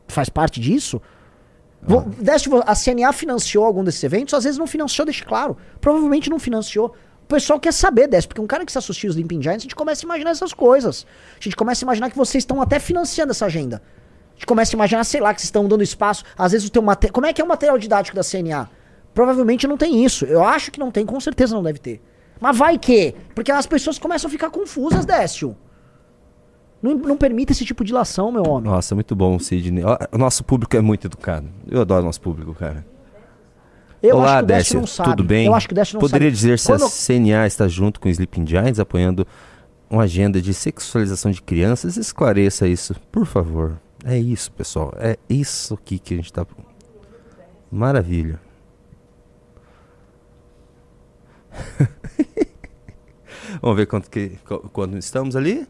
[0.07, 1.01] faz parte disso?
[1.81, 4.33] Vo- Décio, vo- a CNA financiou algum desses eventos?
[4.33, 5.57] Às vezes não financiou, deixa claro.
[5.81, 6.93] Provavelmente não financiou.
[7.23, 9.63] O pessoal quer saber, Décio, porque um cara que se associa aos Limping Giants, a
[9.63, 11.05] gente começa a imaginar essas coisas.
[11.37, 13.81] A gente começa a imaginar que vocês estão até financiando essa agenda.
[14.37, 16.23] Gente começa a imaginar, sei lá, que vocês estão dando espaço.
[16.37, 17.13] Às vezes o teu material.
[17.13, 18.69] Como é que é o material didático da CNA?
[19.13, 20.25] Provavelmente não tem isso.
[20.25, 22.01] Eu acho que não tem, com certeza não deve ter.
[22.39, 23.15] Mas vai que?
[23.33, 25.57] Porque as pessoas começam a ficar confusas, Décio.
[26.81, 28.69] Não, não permita esse tipo de ilação, meu homem.
[28.69, 29.83] Nossa, muito bom, Sidney.
[30.11, 31.47] O nosso público é muito educado.
[31.67, 32.85] Eu adoro nosso público, cara.
[34.03, 34.79] Eu Olá, acho que o Décio Décio.
[34.81, 35.09] não sabe.
[35.09, 35.47] Tudo bem?
[35.47, 36.35] Eu acho que o Décio não Poderia sabe.
[36.35, 39.25] dizer se Quando- a CNA está junto com o Sleeping Giants apoiando
[39.89, 41.97] uma agenda de sexualização de crianças?
[41.97, 43.79] Esclareça isso, por favor.
[44.09, 44.93] É isso, pessoal.
[44.97, 46.45] É isso aqui que a gente tá.
[47.69, 48.39] Maravilha.
[53.61, 55.67] Vamos ver quanto que qu- quando estamos ali.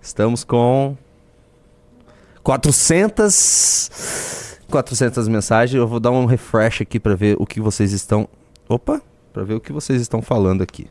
[0.00, 0.96] Estamos com
[2.44, 5.74] 400 400 mensagens.
[5.76, 8.28] Eu vou dar um refresh aqui para ver o que vocês estão
[8.68, 10.86] Opa, para ver o que vocês estão falando aqui.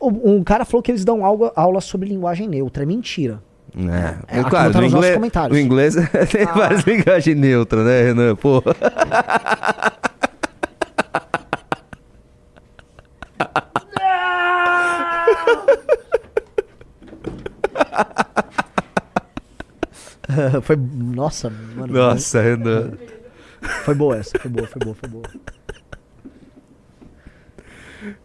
[0.00, 2.84] Um cara falou que eles dão aula, aula sobre linguagem neutra.
[2.84, 3.42] É mentira.
[3.76, 5.94] É, É, aqui claro, no nossos inglês, o inglês
[6.32, 6.52] tem Ah.
[6.52, 8.34] várias linguagens neutras, né, Renan?
[8.36, 8.62] Pô.
[20.62, 20.76] foi.
[20.76, 21.92] Nossa, mano.
[21.92, 22.92] Nossa, Renan.
[23.84, 24.38] Foi boa essa.
[24.38, 25.24] Foi boa, foi boa, foi boa.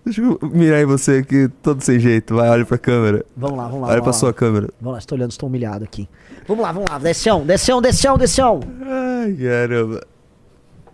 [0.05, 2.35] Deixa eu mirar em você aqui, todo sem jeito.
[2.35, 3.25] Vai, olha pra câmera.
[3.35, 3.87] Vamos lá, vamos lá.
[3.87, 4.13] Olha vamos pra lá.
[4.13, 4.69] sua câmera.
[4.79, 6.07] Vamos lá, estou olhando, estou humilhado aqui.
[6.47, 6.99] Vamos lá, vamos lá.
[6.99, 8.59] Descão, descão, descão, descão.
[8.83, 10.05] Ai, caramba.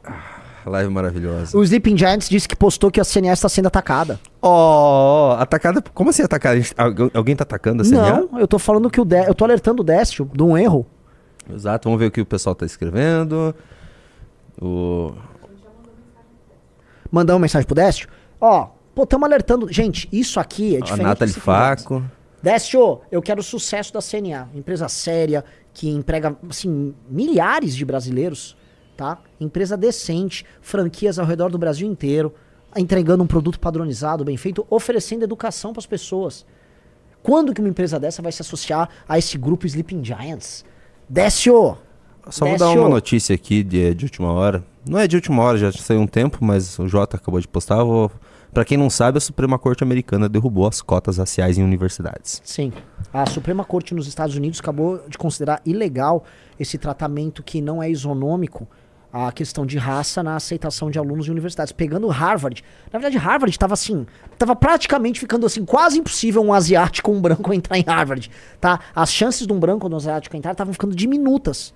[0.05, 1.57] Ah, Live maravilhosa.
[1.57, 4.17] O Sleeping Giants disse que postou que a CNA está sendo atacada.
[4.41, 5.83] Ó, atacada.
[5.93, 6.55] Como assim atacada?
[6.61, 8.27] Gente- alguém, alguém tá atacando a CNA?
[8.31, 10.85] Não, eu tô falando que o Dé- eu tô alertando o Décio de um erro.
[11.53, 13.53] Exato, vamos ver o que o pessoal tá escrevendo.
[14.61, 15.13] O...
[17.11, 18.07] Mandar uma mensagem pro Décio.
[18.39, 19.71] Ó, pô, estamos alertando.
[19.71, 21.03] Gente, isso aqui é A diferente.
[21.03, 21.83] Nathalie Sleeping Giants.
[21.83, 22.03] Faco.
[22.41, 24.49] Décio, eu quero o sucesso da CNA.
[24.55, 28.57] Empresa séria, que emprega, assim, milhares de brasileiros,
[28.97, 29.19] tá?
[29.39, 32.33] Empresa decente, franquias ao redor do Brasil inteiro,
[32.75, 36.45] entregando um produto padronizado, bem feito, oferecendo educação para as pessoas.
[37.21, 40.65] Quando que uma empresa dessa vai se associar a esse grupo Sleeping Giants?
[41.07, 41.77] Décio!
[42.29, 44.63] Só vou dar uma notícia aqui de, de última hora.
[44.87, 47.83] Não é de última hora, já saiu um tempo, mas o Jota acabou de postar.
[47.83, 48.11] Vou...
[48.53, 52.41] Pra quem não sabe, a Suprema Corte Americana derrubou as cotas raciais em universidades.
[52.43, 52.73] Sim.
[53.13, 56.25] A Suprema Corte nos Estados Unidos acabou de considerar ilegal
[56.59, 58.67] esse tratamento que não é isonômico
[59.11, 61.71] a questão de raça na aceitação de alunos de universidades.
[61.71, 62.63] Pegando Harvard.
[62.91, 67.21] Na verdade, Harvard estava assim, estava praticamente ficando assim, quase impossível um asiático ou um
[67.21, 68.29] branco entrar em Harvard,
[68.59, 68.79] tá?
[68.93, 71.73] As chances de um branco ou de um asiático entrar estavam ficando diminutas.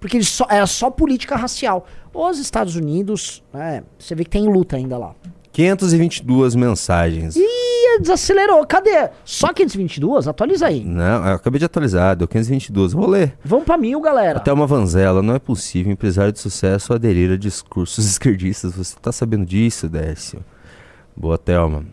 [0.00, 1.86] Porque só, era só política racial.
[2.14, 5.14] Os Estados Unidos, né, você vê que tem luta ainda lá.
[5.58, 7.34] 522 mensagens.
[7.34, 8.64] Ih, desacelerou.
[8.64, 9.10] Cadê?
[9.24, 10.28] Só 522?
[10.28, 10.84] Atualiza aí.
[10.84, 12.92] Não, eu acabei de atualizar, deu 522.
[12.92, 13.36] Vou ler.
[13.44, 14.38] Vamos pra mil, galera.
[14.38, 18.76] Até uma vanzela, não é possível empresário de sucesso aderir a discursos esquerdistas.
[18.76, 20.44] Você tá sabendo disso, Décio?
[21.16, 21.84] Boa, Thelma.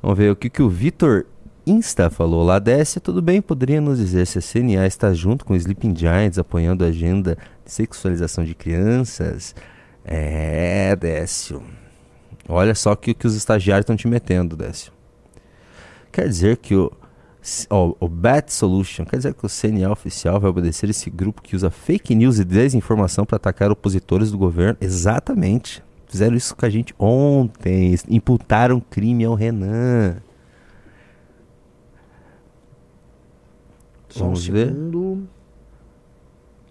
[0.00, 1.26] Vamos ver o que, que o Vitor
[1.66, 2.58] Insta falou lá.
[2.58, 3.42] Décio, tudo bem?
[3.42, 7.36] Poderia nos dizer se a CNA está junto com o Sleeping Giants apoiando a agenda
[7.66, 9.54] de sexualização de crianças?
[10.06, 11.62] É, Décio.
[12.48, 14.92] Olha só que, que os estagiários estão te metendo, Décio.
[16.12, 16.92] Quer dizer que o,
[17.70, 21.56] ó, o Bat Solution, quer dizer que o CNA oficial vai obedecer esse grupo que
[21.56, 24.76] usa fake news e desinformação para atacar opositores do governo?
[24.80, 25.82] Exatamente.
[26.06, 27.96] Fizeram isso com a gente ontem.
[28.08, 30.16] Imputaram crime ao Renan.
[34.08, 34.72] Só um Vamos ver.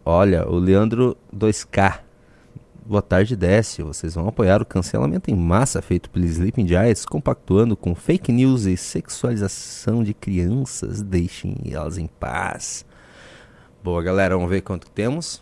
[0.05, 1.99] Olha, o Leandro 2K.
[2.85, 3.85] Boa tarde, Décio.
[3.85, 8.65] Vocês vão apoiar o cancelamento em massa feito pelo Sleeping Giants, compactuando com fake news
[8.65, 11.01] e sexualização de crianças.
[11.01, 12.85] Deixem elas em paz.
[13.81, 14.35] Boa, galera.
[14.35, 15.41] Vamos ver quanto temos.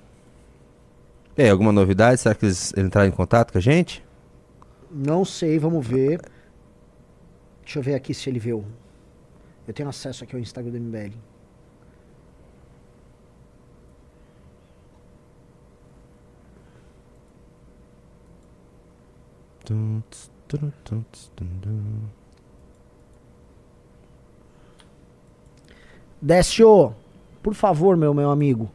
[1.35, 2.21] E aí, alguma novidade?
[2.21, 4.05] Será que eles entraram em contato com a gente?
[4.91, 6.21] Não sei, vamos ver.
[7.63, 8.63] Deixa eu ver aqui se ele viu.
[9.67, 11.30] Eu tenho acesso aqui ao Instagram do MBL.
[26.21, 26.93] Décio,
[27.41, 28.69] por favor, meu, meu amigo.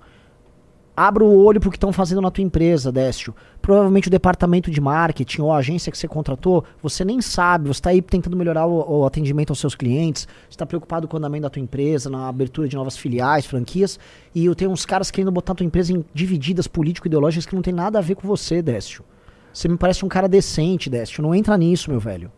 [0.96, 3.34] Abra o olho pro que estão fazendo na tua empresa, Décio.
[3.60, 7.72] Provavelmente o departamento de marketing ou a agência que você contratou, você nem sabe, você
[7.72, 11.42] está aí tentando melhorar o, o atendimento aos seus clientes, está preocupado com o andamento
[11.42, 14.00] da tua empresa, na abertura de novas filiais, franquias,
[14.34, 17.62] e eu tenho uns caras querendo botar a tua empresa em divididas político-ideológicas que não
[17.62, 19.04] tem nada a ver com você, Décio.
[19.56, 21.22] Você me parece um cara decente, Décio.
[21.22, 22.30] Não entra nisso, meu velho.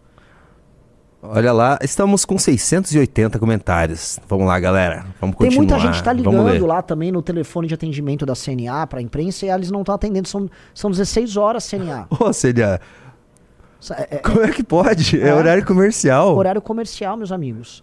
[1.21, 4.21] Olha lá, estamos com 680 comentários.
[4.29, 5.05] Vamos lá, galera.
[5.21, 5.57] Vamos Tem continuar.
[5.57, 9.45] muita gente que tá ligando lá também no telefone de atendimento da CNA pra imprensa
[9.45, 10.29] e eles não estão atendendo.
[10.29, 12.07] São, são 16 horas CNA.
[12.21, 15.21] Ô, Sa- É, é como é que pode?
[15.21, 15.35] É, É.
[15.35, 16.37] horário comercial.
[16.37, 17.83] horário comercial, meus amigos.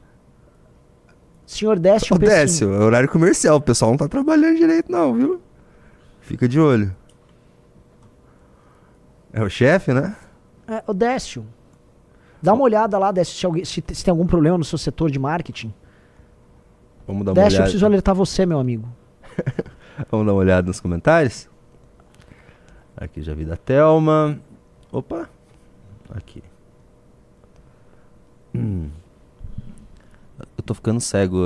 [1.46, 2.18] Senhor Décio Ô.
[2.18, 3.58] Décio, é horário comercial.
[3.58, 5.42] O pessoal não tá trabalhando direito, não, viu?
[6.22, 6.96] Fica de olho.
[9.38, 10.16] É o chefe, né?
[10.68, 11.46] É, ô Décio.
[12.42, 15.12] Dá uma olhada lá, Décio, se, alguém- se se tem algum problema no seu setor
[15.12, 15.74] de marketing.
[17.06, 17.64] Vamos dar uma Décio, eu olhada.
[17.64, 18.88] preciso alertar você, meu amigo.
[20.10, 21.50] Vamos dar uma olhada nos comentários.
[22.96, 24.40] Aqui já vi da Thelma.
[24.92, 25.30] Opa.
[26.16, 26.42] Aqui.
[28.56, 28.90] Hum.
[30.57, 31.38] Eu tô ficando cego,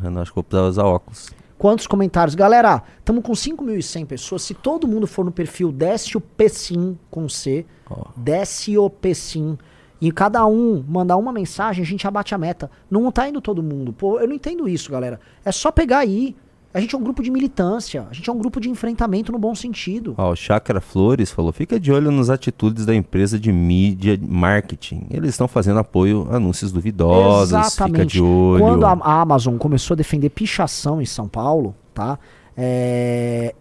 [0.00, 0.22] Renan.
[0.22, 1.30] Acho que vou precisar usar óculos.
[1.62, 2.34] Quantos comentários?
[2.34, 4.42] Galera, estamos com 5.100 pessoas.
[4.42, 8.06] Se todo mundo for no perfil Décio Pessim com C, Ó.
[8.16, 9.56] Décio Pessim,
[10.00, 12.68] e cada um mandar uma mensagem, a gente abate a meta.
[12.90, 13.92] Não tá indo todo mundo.
[13.92, 15.20] Pô, eu não entendo isso, galera.
[15.44, 16.34] É só pegar aí.
[16.74, 18.06] A gente é um grupo de militância.
[18.10, 20.14] A gente é um grupo de enfrentamento no bom sentido.
[20.16, 25.06] Ó, o Chakra Flores falou: fica de olho nas atitudes da empresa de mídia marketing.
[25.10, 27.74] Eles estão fazendo apoio a anúncios duvidosos.
[27.74, 28.62] Fica de olho.
[28.62, 32.18] Quando a, a Amazon começou a defender pichação em São Paulo, tá?
[32.56, 33.54] É,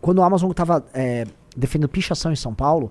[0.00, 0.84] Quando a Amazon estava
[1.56, 2.90] defendendo pichação em São Paulo,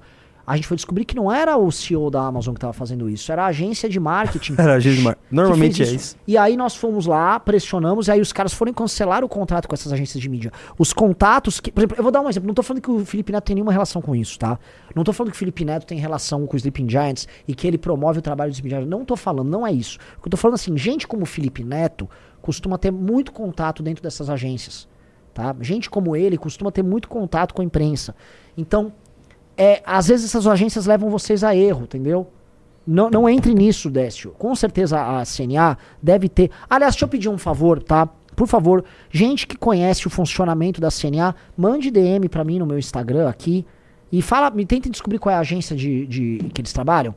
[0.51, 3.31] a gente foi descobrir que não era o CEO da Amazon que estava fazendo isso,
[3.31, 4.55] era a agência de marketing.
[4.59, 6.15] Era a agência de mar- que Normalmente é isso.
[6.27, 9.73] E aí nós fomos lá, pressionamos, e aí os caras foram cancelar o contrato com
[9.73, 10.51] essas agências de mídia.
[10.77, 11.71] Os contatos que.
[11.71, 12.47] Por exemplo, eu vou dar um exemplo.
[12.47, 14.59] Não tô falando que o Felipe Neto tem nenhuma relação com isso, tá?
[14.95, 17.65] Não tô falando que o Felipe Neto tem relação com o Sleeping Giants e que
[17.65, 18.89] ele promove o trabalho do Sleeping Giants.
[18.89, 19.97] Não tô falando, não é isso.
[20.17, 22.09] O que eu tô falando assim, gente como o Felipe Neto
[22.41, 24.87] costuma ter muito contato dentro dessas agências.
[25.33, 25.55] Tá?
[25.61, 28.13] Gente como ele costuma ter muito contato com a imprensa.
[28.57, 28.91] Então,
[29.57, 32.27] é, às vezes essas agências levam vocês a erro, entendeu?
[32.85, 34.31] Não, não entre nisso, Décio.
[34.31, 36.49] Com certeza a CNA deve ter.
[36.69, 38.09] Aliás, deixa eu pedir um favor, tá?
[38.35, 42.79] Por favor, gente que conhece o funcionamento da CNA, mande DM pra mim no meu
[42.79, 43.65] Instagram aqui
[44.11, 47.13] e fala, me tentem descobrir qual é a agência de, de que eles trabalham.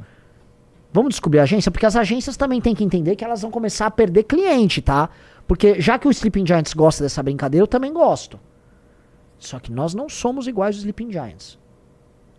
[0.93, 3.87] Vamos descobrir a agência, porque as agências também têm que entender que elas vão começar
[3.87, 5.09] a perder cliente, tá?
[5.47, 8.39] Porque já que o Sleeping Giants gosta dessa brincadeira, eu também gosto.
[9.39, 11.59] Só que nós não somos iguais aos Sleeping Giants.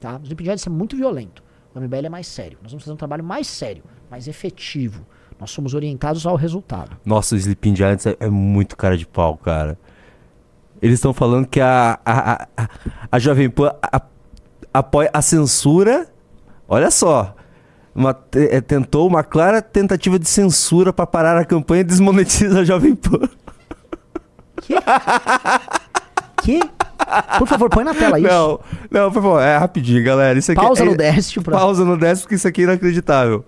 [0.06, 0.18] Tá?
[0.18, 1.42] O Sleeping Giants é muito violento.
[1.74, 2.60] O MBL é mais sério.
[2.62, 5.04] Nós vamos fazer um trabalho mais sério, mais efetivo.
[5.40, 6.96] Nós somos orientados ao resultado.
[7.04, 9.80] Nossa, o Sleeping Giants é, é muito cara de pau, cara.
[10.80, 12.70] Eles estão falando que a, a, a,
[13.14, 14.02] a Jovem Pan a-
[14.72, 16.08] apoia a censura.
[16.68, 17.36] Olha só.
[17.96, 22.64] Uma, é, tentou uma clara tentativa de censura para parar a campanha e desmonetizar a
[22.64, 23.28] Jovem Pan.
[26.44, 26.60] Que?
[27.38, 28.28] Por favor, põe na tela isso.
[28.28, 28.60] Não,
[28.90, 30.38] não, por favor, é rapidinho, galera.
[30.38, 31.58] Isso aqui Pausa é, no Décio pra...
[31.58, 33.46] Pausa no décimo, porque isso aqui é inacreditável.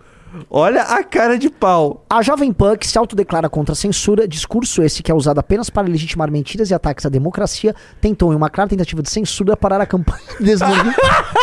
[0.50, 2.06] Olha a cara de pau.
[2.10, 5.70] A Jovem Pan, que se autodeclara contra a censura, discurso esse que é usado apenas
[5.70, 9.82] para legitimar mentiras e ataques à democracia, tentou, em uma clara tentativa de censura, parar
[9.82, 11.34] a campanha de desmonetizar.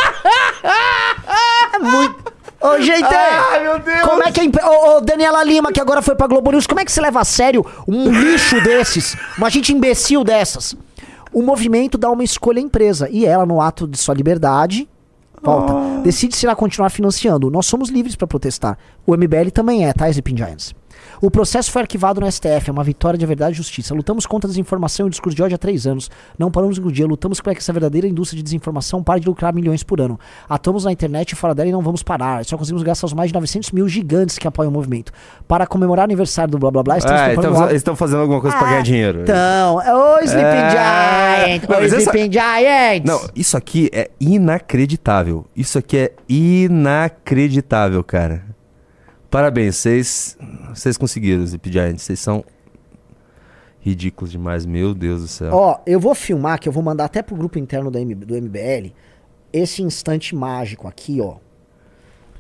[1.75, 2.35] é muito.
[2.61, 3.09] Ô, gente!
[3.63, 4.01] meu Deus!
[4.03, 4.63] Como é que a impre...
[4.65, 7.21] Ô, ô, Daniela Lima, que agora foi pra Globo News, como é que você leva
[7.21, 9.17] a sério um lixo desses?
[9.37, 10.75] Uma gente imbecil dessas?
[11.35, 13.09] O movimento dá uma escolha à empresa.
[13.11, 14.89] E ela, no ato de sua liberdade,
[15.43, 17.51] volta, decide se irá continuar financiando.
[17.51, 18.79] Nós somos livres pra protestar.
[19.05, 20.75] O MBL também é, tá, Sleeping Giants?
[21.21, 23.95] O processo foi arquivado no STF, é uma vitória de verdade e justiça.
[23.95, 26.11] Lutamos contra a desinformação e o discurso de ódio há três anos.
[26.39, 29.55] Não paramos um dia, lutamos para que essa verdadeira indústria de desinformação pare de lucrar
[29.55, 30.19] milhões por ano.
[30.49, 32.45] Atuamos na internet e fora dela e não vamos parar.
[32.45, 35.13] Só conseguimos gastar os mais de 900 mil gigantes que apoiam o movimento.
[35.49, 38.21] Para comemorar o aniversário do blá blá blá, estamos Ah, então, algo- eles estão fazendo
[38.21, 39.23] alguma coisa pra ganhar dinheiro.
[39.23, 40.71] Então, ô Sleeping É.
[40.71, 41.65] Giant!
[41.65, 43.05] Ô mas essa- Sleeping Giants!
[43.11, 45.47] Não, isso aqui é inacreditável.
[45.57, 48.43] Isso aqui é inacreditável, cara.
[49.35, 50.39] Parabéns, vocês
[50.73, 52.03] vocês conseguiram, Zip Giants.
[52.03, 52.45] Vocês são
[53.81, 55.53] ridículos demais, meu Deus do céu.
[55.53, 58.41] Ó, eu vou filmar, que eu vou mandar até pro grupo interno do, M- do
[58.41, 58.93] MBL,
[59.53, 61.39] esse instante mágico aqui, ó.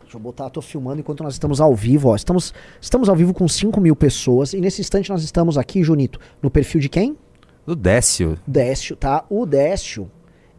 [0.02, 2.14] Deixa eu botar, tô filmando enquanto nós estamos ao vivo, ó.
[2.14, 6.20] Estamos, estamos ao vivo com 5 mil pessoas, e nesse instante nós estamos aqui, Junito,
[6.40, 7.18] no perfil de quem?
[7.66, 8.38] Do Décio.
[8.46, 9.24] Décio, tá?
[9.28, 10.08] O Décio,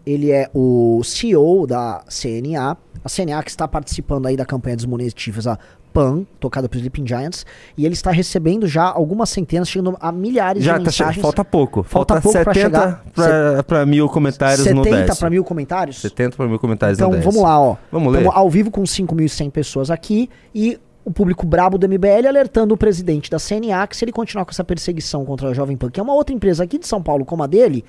[0.05, 5.57] ele é o CEO da CNA, a CNA que está participando aí da campanha desmonetiza
[5.93, 7.45] PAN, tocada pelo Sleeping Giants,
[7.77, 11.21] e ele está recebendo já algumas centenas, chegando a milhares Já de tá mensagens.
[11.21, 11.83] falta pouco.
[11.83, 13.05] Falta Falta, pouco pra 70 chegar.
[13.13, 15.19] pra, pra mil comentários no 70 Décio.
[15.19, 15.97] para mil comentários?
[16.01, 17.77] 70 pra mil comentários Então no vamos lá, ó.
[17.91, 18.23] Vamos ler.
[18.23, 22.77] Tamo ao vivo com 5.100 pessoas aqui e o público brabo do MBL alertando o
[22.77, 25.99] presidente da CNA que se ele continuar com essa perseguição contra a Jovem Pan, que
[25.99, 27.85] é uma outra empresa aqui de São Paulo como a dele,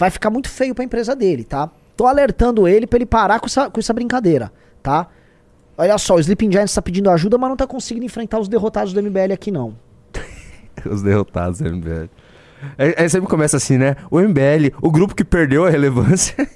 [0.00, 1.70] vai ficar muito feio pra empresa dele, tá?
[1.94, 4.50] Tô alertando ele pra ele parar com essa, com essa brincadeira,
[4.82, 5.06] tá?
[5.76, 8.94] Olha só, o Sleeping Giants tá pedindo ajuda, mas não tá conseguindo enfrentar os derrotados
[8.94, 9.76] do MBL aqui não.
[10.90, 12.08] Os derrotados do MBL.
[12.78, 13.96] Aí, aí sempre começa assim, né?
[14.10, 16.34] O MBL, o grupo que perdeu a relevância.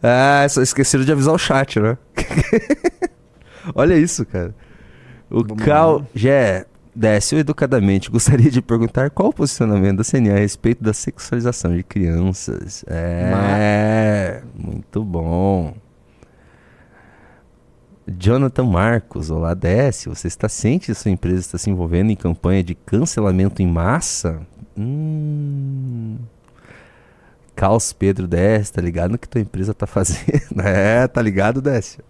[0.00, 1.98] ah, só esqueceram de avisar o chat, né?
[3.74, 4.54] Olha isso, cara.
[5.28, 10.82] O Cal Gé Décio educadamente gostaria de perguntar qual o posicionamento da CNA a respeito
[10.82, 12.84] da sexualização de crianças.
[12.86, 15.74] É, muito bom.
[18.06, 22.64] Jonathan Marcos, olá Décio, você está ciente que sua empresa está se envolvendo em campanha
[22.64, 24.40] de cancelamento em massa?
[24.76, 26.16] Hum.
[27.54, 30.22] Caos Pedro Décio, tá ligado no que tua empresa tá fazendo?
[30.64, 32.02] É, tá ligado, Décio?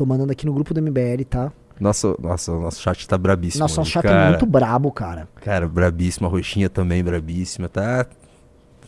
[0.00, 1.52] Tô mandando aqui no grupo do MBL, tá?
[1.78, 3.60] Nossa, nossa, nosso chat tá brabíssimo.
[3.60, 4.28] Nossa, o hoje, chat cara.
[4.28, 5.28] é muito brabo, cara.
[5.44, 8.06] Cara, brabíssima, a roxinha também brabíssima, tá...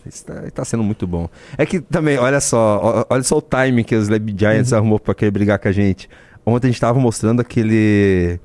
[0.06, 1.28] Isso tá, tá sendo muito bom.
[1.58, 5.14] É que também, olha só, olha só o timing que os Lab Giants arrumou pra
[5.14, 6.08] querer brigar com a gente.
[6.46, 8.40] Ontem a gente tava mostrando aquele...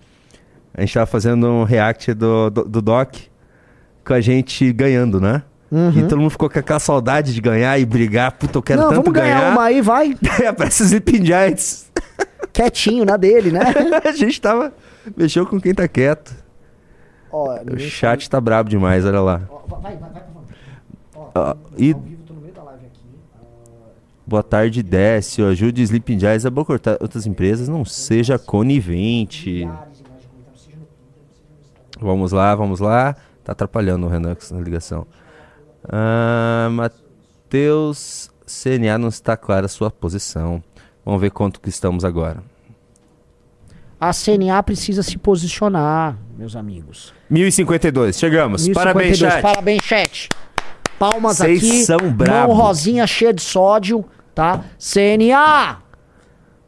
[0.73, 3.15] A gente tava fazendo um react do, do, do Doc
[4.03, 5.41] com a gente ganhando, né?
[5.72, 5.91] Uhum.
[5.91, 8.34] E todo mundo ficou com aquela saudade de ganhar e brigar.
[8.34, 9.53] Puta, eu quero não, tanto vamos ganhar ganhar.
[9.53, 10.18] uma aí, vai.
[10.38, 11.88] Aí aparece os Sleeping Giants.
[12.57, 13.61] Quietinho na dele, né?
[14.03, 14.73] a gente tava...
[15.15, 16.35] Mexeu com quem tá quieto.
[17.31, 19.41] Ó, O chat tá brabo demais, olha lá.
[19.47, 20.23] Ó, vai, vai, vai.
[21.15, 22.17] Ó, Ó, e vivo,
[22.84, 22.99] aqui.
[24.25, 25.47] Boa tarde, Décio.
[25.47, 27.67] Ajude Sleeping Giants a boicotar outras empresas.
[27.67, 29.69] Não seja conivente.
[32.01, 33.15] Vamos lá, vamos lá.
[33.43, 35.05] Tá atrapalhando o Renan essa ligação.
[35.88, 40.63] Ah, Matheus, CNA não está clara a sua posição.
[41.07, 42.43] Vamos ver quanto que estamos agora.
[43.97, 47.13] A CNA precisa se posicionar, meus amigos.
[47.29, 48.67] 1052, chegamos.
[48.67, 49.34] Parabéns, 1052.
[49.34, 49.41] chat.
[49.41, 50.29] Parabéns, chat.
[50.99, 51.84] Palmas Vocês aqui.
[51.85, 52.57] são Mão brabos.
[52.57, 54.03] rosinha cheia de sódio,
[54.35, 54.65] tá?
[54.77, 55.77] CNA!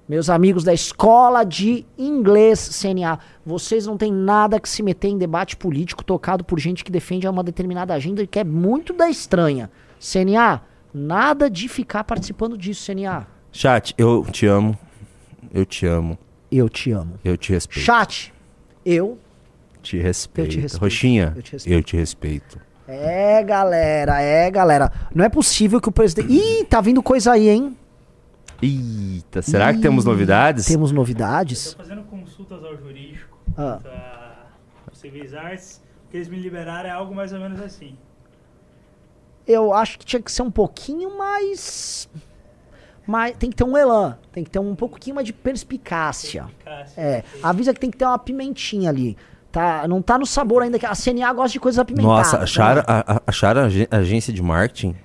[0.07, 5.17] Meus amigos da escola de inglês CNA, vocês não têm nada que se meter em
[5.17, 9.69] debate político tocado por gente que defende uma determinada agenda que é muito da estranha.
[9.99, 10.61] CNA,
[10.93, 13.38] nada de ficar participando disso, CNA.
[13.59, 14.79] Chat, eu te amo.
[15.53, 16.17] Eu te amo.
[16.49, 17.19] Eu te amo.
[17.25, 17.83] Eu te respeito.
[17.83, 18.33] Chat,
[18.85, 19.17] eu.
[19.81, 20.47] Te respeito.
[20.47, 20.81] Eu te respeito.
[20.81, 21.77] Roxinha, Eu te respeito.
[21.77, 22.61] eu te respeito.
[22.87, 24.89] É, galera, é, galera.
[25.13, 26.31] Não é possível que o presidente.
[26.31, 27.75] Ih, tá vindo coisa aí, hein?
[28.61, 30.65] Eita, será que Ih, temos novidades?
[30.65, 31.65] Temos novidades.
[31.65, 34.45] Estou fazendo consultas ao jurídico, Ah.
[34.89, 35.81] possíveis artes.
[36.07, 37.97] O que eles me liberaram é algo mais ou menos assim.
[39.45, 42.07] Eu acho que tinha que ser um pouquinho mais.
[43.09, 44.17] Mais tem que ter um elan.
[44.31, 46.45] Tem que ter um pouquinho mais de perspicácia.
[46.63, 46.93] Cássio.
[47.01, 47.23] É.
[47.43, 49.17] Avisa que tem que ter uma pimentinha ali.
[49.51, 50.77] Tá, não tá no sabor ainda.
[50.77, 52.17] que A CNA gosta de coisas apimentadas.
[52.17, 52.43] Nossa, né?
[52.43, 54.95] acharam, a, a- acharam a agência de marketing?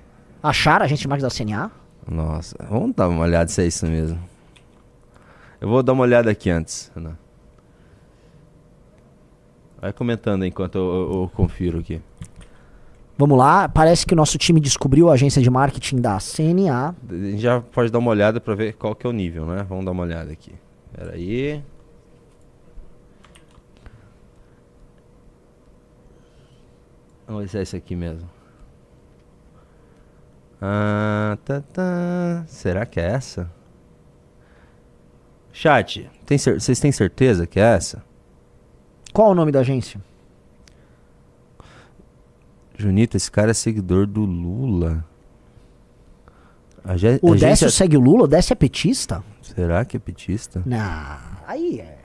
[0.43, 1.71] Acharam a gente de marketing da CNA?
[2.07, 4.19] Nossa, vamos dar uma olhada se é isso mesmo.
[5.59, 7.17] Eu vou dar uma olhada aqui antes, Renan.
[9.81, 12.01] Vai comentando enquanto eu, eu- eu confiro aqui.
[13.17, 13.69] Vamos lá.
[13.69, 16.95] Parece que o nosso time descobriu a agência de marketing da CNA.
[17.09, 19.65] A gente já pode dar uma olhada pra ver qual que é o nível, né?
[19.67, 20.53] Vamos dar uma olhada aqui.
[20.93, 21.63] Pera aí.
[27.25, 28.29] Vamos ver se é isso aqui mesmo.
[30.61, 32.43] Ah, tá, tá.
[32.47, 33.51] Será que é essa?
[35.51, 36.09] Chat,
[36.59, 38.03] vocês têm certeza que é essa?
[39.13, 40.01] Qual o nome da agência?
[42.77, 45.05] Junito, esse cara é seguidor do Lula.
[46.83, 48.23] Age- O agência- Décio segue o Lula?
[48.23, 49.23] O Décio é petista?
[49.41, 50.61] Será que é petista?
[50.65, 51.97] Não, aí é.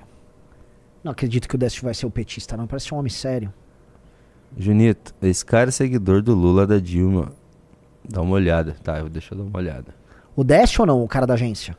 [1.05, 2.67] Não acredito que o Décio vai ser o petista, não.
[2.67, 3.53] Parece um homem sério.
[4.57, 7.33] Junito, esse cara é seguidor do Lula da Dilma.
[8.09, 8.75] Dá uma olhada.
[8.83, 9.95] Tá, eu deixa eu dar uma olhada.
[10.35, 11.77] O Décio ou não, o cara da agência?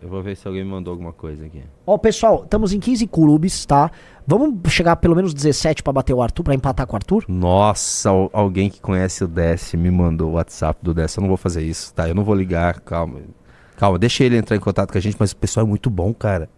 [0.00, 1.62] Eu vou ver se alguém me mandou alguma coisa aqui.
[1.86, 3.90] Ó, pessoal, estamos em 15 clubes, tá?
[4.30, 7.24] Vamos chegar pelo menos 17 pra bater o Arthur, pra empatar com o Arthur?
[7.26, 11.18] Nossa, al- alguém que conhece o Décio me mandou o WhatsApp do Décio.
[11.18, 12.06] Eu não vou fazer isso, tá?
[12.06, 13.20] Eu não vou ligar, calma.
[13.78, 16.12] Calma, deixa ele entrar em contato com a gente, mas o pessoal é muito bom,
[16.12, 16.50] cara.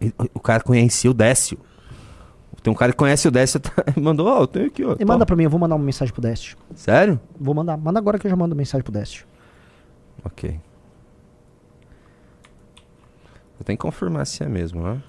[0.00, 1.58] Ele- o cara conhecia o Décio.
[2.60, 3.70] Tem um cara que conhece o Décio, tá?
[3.96, 4.96] mandou, ó, eu tenho aqui, ó.
[4.98, 6.56] E manda pra mim, eu vou mandar uma mensagem pro Décio.
[6.74, 7.20] Sério?
[7.38, 7.76] Vou mandar.
[7.76, 9.24] Manda agora que eu já mando mensagem pro Décio.
[10.24, 10.58] Ok.
[13.60, 15.00] Eu tenho que confirmar se é mesmo, né?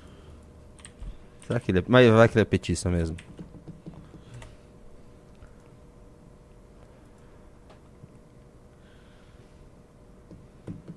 [1.51, 1.83] Será que ele é...
[1.85, 3.17] Mas vai que ele é petista mesmo.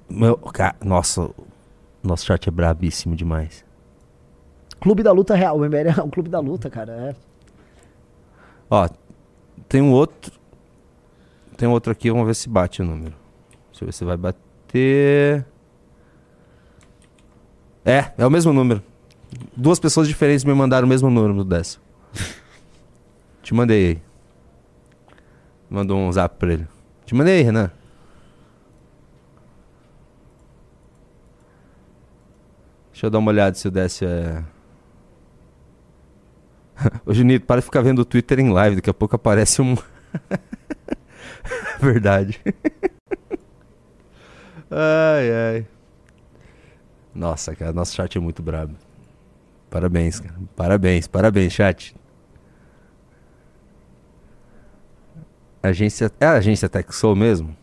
[0.08, 1.34] Meu, cara, nossa, o
[2.04, 3.64] nosso chat é brabíssimo demais.
[4.78, 5.58] Clube da Luta Real.
[5.58, 6.92] O MBL é um clube da luta, cara.
[6.92, 7.16] É.
[8.70, 8.88] Ó,
[9.68, 10.38] tem um outro.
[11.56, 13.14] Tem um outro aqui, vamos ver se bate o número.
[13.72, 15.44] Deixa eu ver se vai bater.
[17.84, 18.93] É, é o mesmo número.
[19.56, 21.80] Duas pessoas diferentes me mandaram o mesmo número Décio.
[23.42, 24.02] Te mandei aí.
[25.68, 26.66] Mandou um zap pra ele.
[27.04, 27.70] Te mandei aí, Renan.
[32.92, 34.42] Deixa eu dar uma olhada se o Décio é.
[37.04, 39.76] Ô Junito, para de ficar vendo o Twitter em live, daqui a pouco aparece um.
[41.80, 42.40] Verdade.
[44.70, 45.66] ai, ai.
[47.14, 48.74] Nossa, cara, nosso chat é muito brabo.
[49.74, 50.34] Parabéns, cara.
[50.54, 51.96] Parabéns, parabéns, chat.
[55.60, 56.12] Agência.
[56.20, 57.56] É a agência TechSoul mesmo?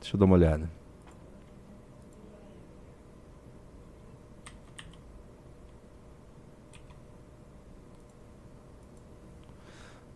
[0.00, 0.68] Deixa eu dar uma olhada.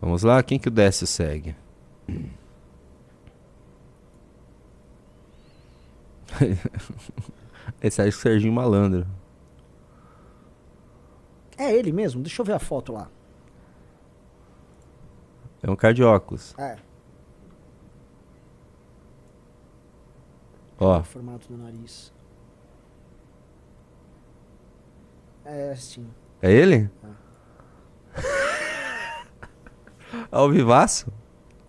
[0.01, 1.55] Vamos lá, quem que o Décio segue?
[7.81, 9.07] Esse aí é o Serginho Malandro.
[11.67, 12.21] É ele mesmo?
[12.21, 13.09] Deixa eu ver a foto lá.
[15.61, 16.55] É um cara de óculos.
[16.57, 16.77] É.
[20.79, 22.13] Ó, O formato do nariz.
[25.43, 26.07] É, sim.
[26.41, 26.89] é ele?
[30.31, 31.11] Ao vivaço?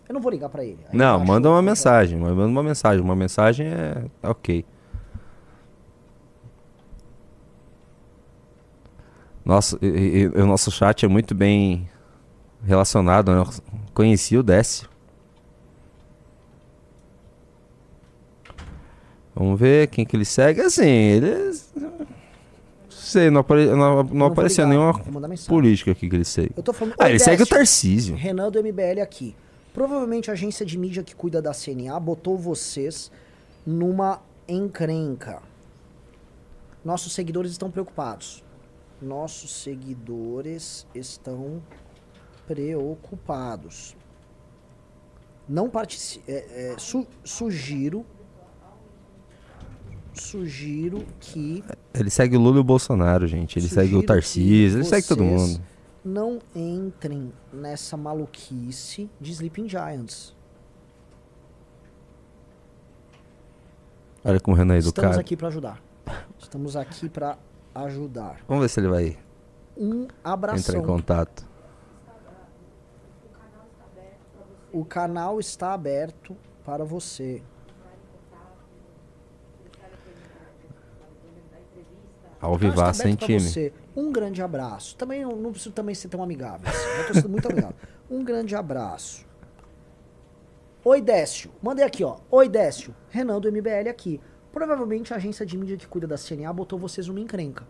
[0.09, 0.79] Eu não vou ligar pra ele.
[0.89, 2.19] Aí Não, manda uma mensagem.
[2.19, 3.03] Manda uma mensagem.
[3.05, 4.05] Uma mensagem é.
[4.20, 4.65] tá ok.
[9.49, 11.89] Nossa, e- e- o nosso chat é muito bem
[12.62, 13.33] relacionado.
[13.33, 13.41] Né?
[13.41, 13.49] Eu
[13.95, 14.87] Conheci o Décio.
[19.35, 20.61] Vamos ver quem que ele segue.
[20.61, 21.35] Assim, ele.
[21.75, 22.07] Não
[22.91, 23.65] sei, não, apare...
[23.69, 26.51] não, não vou apareceu ligar, nenhuma política aqui que ele segue.
[26.55, 26.95] Eu tô falando.
[26.99, 28.16] Ah, Ô, ele segue o Décio, Tarcísio.
[28.16, 29.35] Renan do MBL aqui.
[29.73, 33.11] Provavelmente a agência de mídia que cuida da CNA botou vocês
[33.65, 35.41] numa encrenca.
[36.85, 38.43] Nossos seguidores estão preocupados.
[39.01, 41.62] Nossos seguidores estão
[42.47, 43.97] preocupados.
[45.49, 46.25] Não participe.
[47.25, 48.05] sugiro.
[50.12, 51.62] Sugiro que
[51.95, 53.59] Ele segue o Lula e o Bolsonaro, gente.
[53.59, 55.61] Ele segue o Tarcísio, ele segue todo mundo.
[56.05, 60.35] Não entrem nessa maluquice de Sleeping Giants.
[64.25, 65.20] Olha como o Renan é Estamos educado.
[65.20, 65.83] aqui para ajudar.
[66.39, 67.39] Estamos aqui para
[67.85, 68.41] ajudar.
[68.47, 69.19] Vamos ver se ele vai
[69.77, 70.07] Um
[70.57, 71.47] entrar em contato.
[74.73, 77.43] O canal está aberto para você.
[82.41, 83.41] Ao O canal está vivaço em aberto pra time.
[83.41, 83.73] você.
[83.97, 84.97] Um grande abraço.
[84.97, 86.69] Também não, não preciso também ser tão amigável.
[86.69, 87.01] assim.
[87.01, 87.77] Eu tô sendo muito amigável.
[88.11, 89.27] Um grande abraço.
[90.83, 91.51] Oi, Décio.
[91.61, 92.17] Mandei aqui, ó.
[92.31, 92.95] Oi, Décio.
[93.11, 94.19] Renan do MBL aqui.
[94.53, 97.66] Provavelmente a agência de mídia que cuida da CNA botou vocês numa encrenca.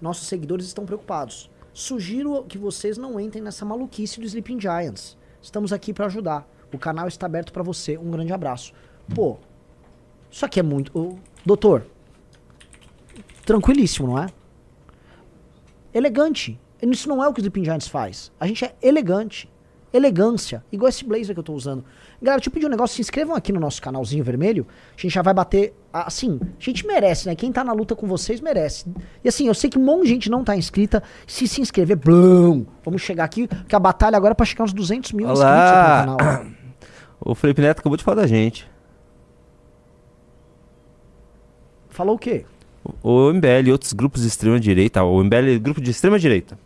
[0.00, 1.50] Nossos seguidores estão preocupados.
[1.72, 5.16] Sugiro que vocês não entrem nessa maluquice do Sleeping Giants.
[5.40, 6.48] Estamos aqui para ajudar.
[6.72, 7.98] O canal está aberto para você.
[7.98, 8.72] Um grande abraço.
[9.14, 9.38] Pô,
[10.30, 10.96] isso aqui é muito.
[10.98, 11.86] Ô, doutor,
[13.44, 14.26] tranquilíssimo, não é?
[15.92, 16.60] Elegante.
[16.82, 18.32] Isso não é o que o Sleeping Giants faz.
[18.38, 19.50] A gente é elegante.
[19.94, 20.64] Elegância.
[20.72, 21.84] Igual esse blazer que eu tô usando.
[22.20, 22.96] Galera, deixa eu pedir um negócio.
[22.96, 24.66] Se inscrevam aqui no nosso canalzinho vermelho.
[24.98, 25.72] A gente já vai bater.
[25.92, 27.36] Assim, a gente merece, né?
[27.36, 28.86] Quem tá na luta com vocês merece.
[29.22, 31.00] E assim, eu sei que um monte de gente não tá inscrita.
[31.28, 33.46] Se se inscrever, blum, vamos chegar aqui.
[33.68, 36.00] Que a batalha agora é pra chegar uns 200 mil inscritos Olá!
[36.00, 36.46] aqui no canal.
[37.20, 38.68] O Felipe Neto acabou de falar da gente.
[41.88, 42.44] Falou o quê?
[43.00, 45.04] O MBL e outros grupos de extrema direita.
[45.04, 46.58] O MBL é grupo de extrema direita.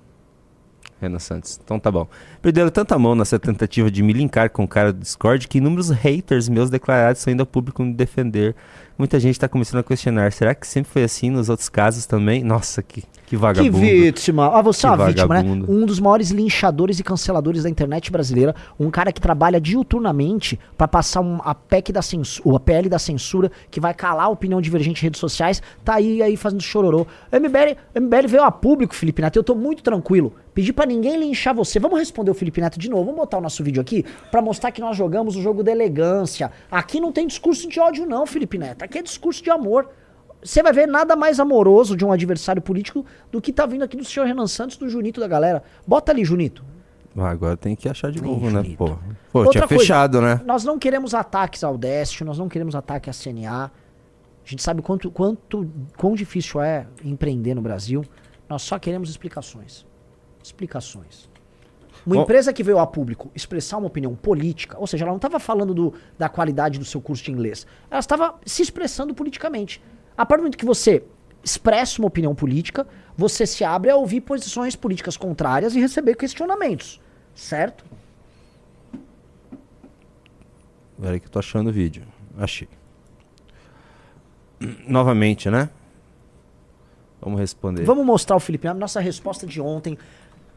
[1.01, 1.61] Renan Santos.
[1.63, 2.07] Então tá bom.
[2.43, 5.91] Perderam tanta mão nessa tentativa de me linkar com o cara do Discord que inúmeros
[5.91, 8.55] haters meus declarados são ainda público me defender.
[8.99, 10.33] Muita gente tá começando a questionar.
[10.33, 12.43] Será que sempre foi assim nos outros casos também?
[12.43, 13.79] Nossa, que, que vagabundo.
[13.79, 14.51] Que vítima.
[14.53, 15.65] Ah, você é Que uma vítima, né?
[15.69, 18.57] Um dos maiores linchadores e canceladores da internet brasileira.
[18.79, 22.99] Um cara que trabalha diuturnamente pra passar um, a PEC da censura, a PL da
[22.99, 25.63] censura, que vai calar a opinião divergente em redes sociais.
[25.85, 27.07] Tá aí, aí fazendo chororô.
[27.33, 29.37] MBL, MBL veio a público, Felipe Neto.
[29.37, 30.33] Eu tô muito tranquilo.
[30.59, 31.79] Pedi pra ninguém linchar você.
[31.79, 33.05] Vamos responder o Felipe Neto de novo.
[33.05, 36.51] Vamos botar o nosso vídeo aqui pra mostrar que nós jogamos o jogo da elegância.
[36.69, 38.83] Aqui não tem discurso de ódio, não, Felipe Neto.
[38.83, 39.89] Aqui é discurso de amor.
[40.43, 43.97] Você vai ver nada mais amoroso de um adversário político do que tá vindo aqui
[43.97, 45.63] do senhor Renan Santos, do Junito da galera.
[45.87, 46.65] Bota ali, Junito.
[47.17, 48.65] Ah, agora tem que achar de novo, né?
[48.77, 48.99] Pô,
[49.31, 50.41] Pô Outra tinha coisa, fechado, né?
[50.45, 53.67] Nós não queremos ataques ao Décio, nós não queremos ataque à CNA.
[53.67, 53.71] A
[54.45, 58.05] gente sabe quanto, quanto quão difícil é empreender no Brasil.
[58.49, 59.87] Nós só queremos explicações.
[60.49, 61.29] Explicações.
[62.07, 65.17] Uma Bom- empresa que veio a público expressar uma opinião política, ou seja, ela não
[65.17, 69.83] estava falando do- da qualidade do seu curso de inglês, ela estava se expressando politicamente.
[70.17, 71.03] A partir do momento que você
[71.45, 76.99] expressa uma opinião política, você se abre a ouvir posições políticas contrárias e receber questionamentos.
[77.35, 77.85] Certo?
[81.01, 82.05] Peraí que eu tô achando o vídeo.
[82.39, 82.69] Achei.
[84.89, 85.69] Novamente, né?
[87.21, 87.85] Vamos responder.
[87.85, 89.99] Vamos mostrar o Felipe nossa resposta de ontem.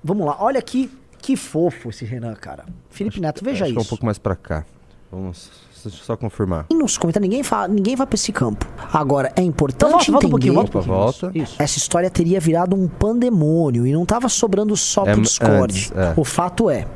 [0.04, 2.66] Vamos lá, olha aqui que fofo esse Renan, cara.
[2.90, 3.90] Felipe Neto, veja Acho que é um isso.
[3.90, 4.66] pouco mais pra cá.
[5.12, 5.50] Vamos
[5.84, 6.66] deixa eu só confirmar.
[6.70, 8.68] E nos comentários, ninguém, fala, ninguém vai pra esse campo.
[8.94, 10.72] Agora, é importante Então, volta um pouquinho, entender...
[10.72, 10.96] volta um pouquinho.
[10.96, 11.32] Opa, volta.
[11.38, 11.56] Isso.
[11.60, 15.64] Essa história teria virado um pandemônio e não tava sobrando só É, pro Discord.
[15.64, 16.14] antes, é.
[16.16, 16.88] O fato é,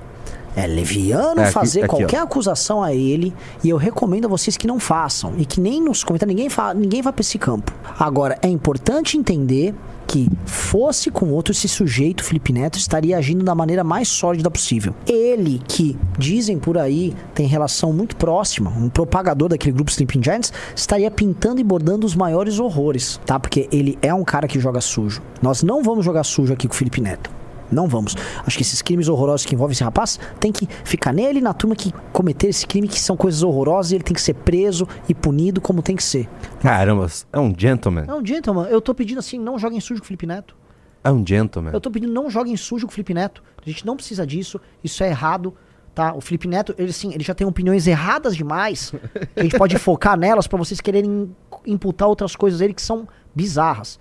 [0.56, 1.98] é leviano É, aqui- fazer aqui, ó.
[1.98, 3.34] qualquer acusação a ele
[3.64, 6.74] e eu recomendo a vocês que não façam e que nem nos comentários ninguém, fala,
[6.76, 7.74] ninguém vai pra esse campo.
[8.00, 9.74] Agora, é importante entender
[10.08, 14.96] que fosse com outro, esse sujeito, Felipe Neto, estaria agindo da maneira mais sólida possível.
[15.08, 20.54] Ele, que dizem por aí, tem relação muito próxima, um propagador daquele grupo Sleeping Giants,
[20.76, 23.40] estaria pintando e bordando os maiores horrores, tá?
[23.40, 25.22] Porque ele é um cara que joga sujo.
[25.42, 27.45] Nós não vamos jogar sujo aqui com o Felipe Neto.
[27.72, 28.16] Não vamos.
[28.46, 31.76] Acho que esses crimes horrorosos que envolvem esse rapaz tem que ficar nele na turma
[31.76, 35.16] que cometer esse crime, que são coisas horrorosas, e ele tem que ser preso e
[35.16, 36.30] punido como tem que ser.
[36.60, 38.06] Caramba, é um gentleman.
[38.08, 38.68] É um gentleman.
[38.68, 40.56] Eu tô pedindo assim, não joguem sujo com o Felipe Neto.
[41.04, 41.72] É um gentleman.
[41.72, 43.44] Eu tô pedindo não joguem sujo com o Felipe Neto.
[43.64, 44.60] A gente não precisa disso.
[44.84, 45.54] Isso é errado,
[45.94, 46.14] tá?
[46.16, 48.92] O Felipe Neto, ele sim, ele já tem opiniões erradas demais.
[49.36, 51.36] a gente pode focar nelas pra vocês quererem
[51.66, 54.00] imputar outras coisas dele que são bizarras.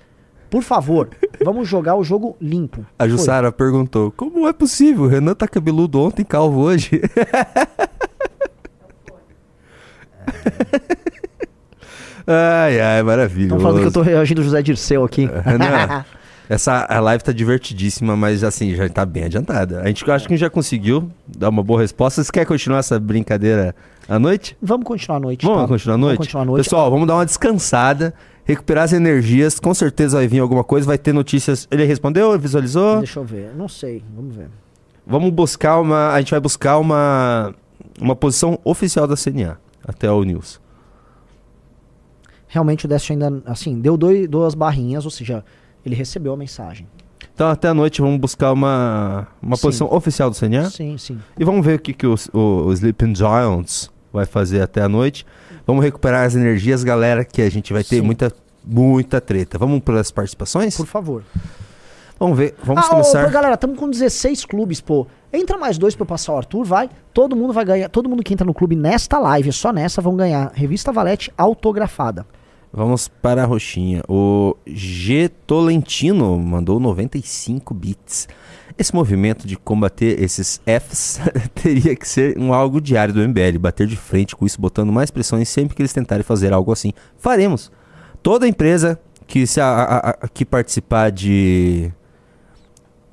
[0.54, 1.10] Por favor,
[1.44, 2.86] vamos jogar o jogo limpo.
[2.96, 3.10] A Foi.
[3.10, 5.02] Jussara perguntou: Como é possível?
[5.02, 7.02] O Renan tá cabeludo ontem, calvo hoje.
[12.24, 13.46] ai, ai, maravilha.
[13.46, 15.24] Estão falando que eu tô reagindo José Dirceu aqui.
[15.44, 16.04] Renan,
[16.48, 19.80] Essa a live tá divertidíssima, mas assim, já tá bem adiantada.
[19.80, 22.22] A gente acho que já conseguiu dar uma boa resposta.
[22.22, 23.74] Você quer continuar essa brincadeira
[24.08, 24.56] à noite?
[24.62, 25.44] Vamos continuar a noite.
[25.44, 25.68] Vamos tá?
[25.68, 26.16] continuar à noite?
[26.16, 26.64] Vamos continuar à noite.
[26.64, 28.14] Pessoal, vamos dar uma descansada,
[28.44, 29.58] recuperar as energias.
[29.58, 31.66] Com certeza vai vir alguma coisa, vai ter notícias.
[31.70, 32.98] Ele respondeu, visualizou?
[32.98, 33.54] Deixa eu ver.
[33.56, 34.02] Não sei.
[34.14, 34.48] Vamos ver.
[35.06, 36.12] Vamos buscar uma.
[36.12, 37.54] A gente vai buscar uma.
[38.00, 40.60] Uma posição oficial da CNA até o News.
[42.48, 45.44] Realmente o Décio ainda, assim, deu dois, duas barrinhas, ou seja,
[45.84, 46.86] ele recebeu a mensagem.
[47.34, 49.62] Então até a noite vamos buscar uma, uma Sim.
[49.62, 50.70] posição oficial do CNA.
[50.70, 51.18] Sim, sim.
[51.38, 54.88] E vamos ver o que, que os- o, o Sleeping Giants vai fazer até a
[54.88, 55.26] noite.
[55.66, 58.02] Vamos recuperar as energias, galera, que a gente vai ter Sim.
[58.02, 58.32] muita,
[58.64, 59.58] muita treta.
[59.58, 60.76] Vamos para as participações?
[60.76, 61.22] Por favor.
[62.18, 62.54] Vamos ver.
[62.62, 63.26] Vamos ah, começar.
[63.26, 65.06] ô, galera, estamos com 16 clubes, pô.
[65.32, 66.88] Entra mais dois pra eu passar o Arthur, vai.
[67.12, 67.88] Todo mundo vai ganhar.
[67.88, 72.26] Todo mundo que entra no clube nesta live, só nessa, vão ganhar revista Valete autografada.
[72.72, 74.02] Vamos para a roxinha.
[74.08, 78.28] O G Tolentino mandou 95 bits.
[78.76, 81.20] Esse movimento de combater esses Fs
[81.54, 83.58] teria que ser um algo diário do MBL.
[83.60, 86.92] Bater de frente com isso, botando mais pressões sempre que eles tentarem fazer algo assim.
[87.16, 87.70] Faremos.
[88.22, 91.90] Toda empresa que, se a- a- a- que participar de,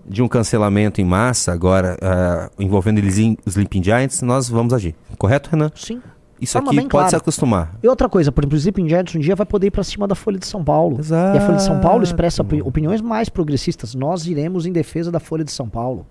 [0.05, 4.95] de um cancelamento em massa, agora ah, envolvendo eles em Sleeping Giants, nós vamos agir.
[5.17, 5.71] Correto, Renan?
[5.75, 6.01] Sim.
[6.41, 7.75] Isso aqui pode se acostumar.
[7.83, 10.07] E outra coisa, por exemplo, o Sleeping Giants um dia vai poder ir pra cima
[10.07, 10.99] da Folha de São Paulo.
[10.99, 11.35] Exato.
[11.37, 13.93] E a Folha de São Paulo expressa opi- opiniões mais progressistas.
[13.93, 16.05] Nós iremos em defesa da Folha de São Paulo.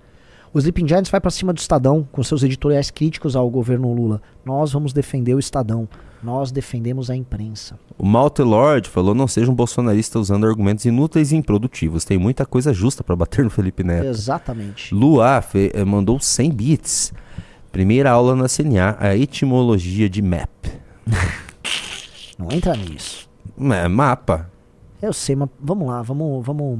[0.52, 4.20] O Sleeping Giants vai pra cima do Estadão, com seus editoriais críticos ao governo Lula.
[4.44, 5.88] Nós vamos defender o Estadão.
[6.22, 7.78] Nós defendemos a imprensa.
[7.96, 12.04] O Malte Lord falou: não seja um bolsonarista usando argumentos inúteis e improdutivos.
[12.04, 14.06] Tem muita coisa justa pra bater no Felipe Neto.
[14.06, 14.94] Exatamente.
[14.94, 17.12] Luá eh, mandou 100 bits.
[17.72, 20.48] Primeira aula na CNA, a etimologia de map.
[22.38, 23.28] Não entra nisso.
[23.58, 24.50] É, mapa.
[25.00, 26.44] Eu sei, mas vamos lá, vamos.
[26.44, 26.78] vamos,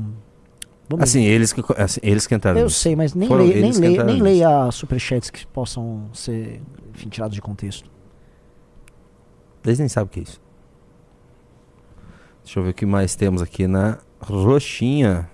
[0.89, 2.79] vamos Assim, eles que, assim, eles que entraram eu nisso.
[2.79, 6.61] sei, mas nem Foram leia, nem leia, nem leia superchats que possam ser
[6.95, 7.91] enfim, tirados de contexto.
[9.65, 10.41] Eles nem sabem o que é isso.
[12.43, 15.29] Deixa eu ver o que mais temos aqui na roxinha.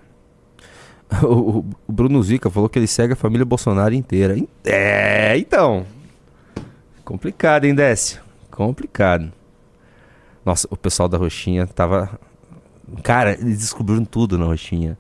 [1.23, 4.37] O, o- Bruno Zica falou que ele segue a família Bolsonaro inteira.
[4.65, 5.87] É, então.
[7.05, 8.21] Complicado, hein, Décio?
[8.51, 9.33] Complicado.
[10.45, 12.19] Nossa, o pessoal da roxinha tava.
[13.03, 14.97] Cara, eles descobriram tudo na roxinha.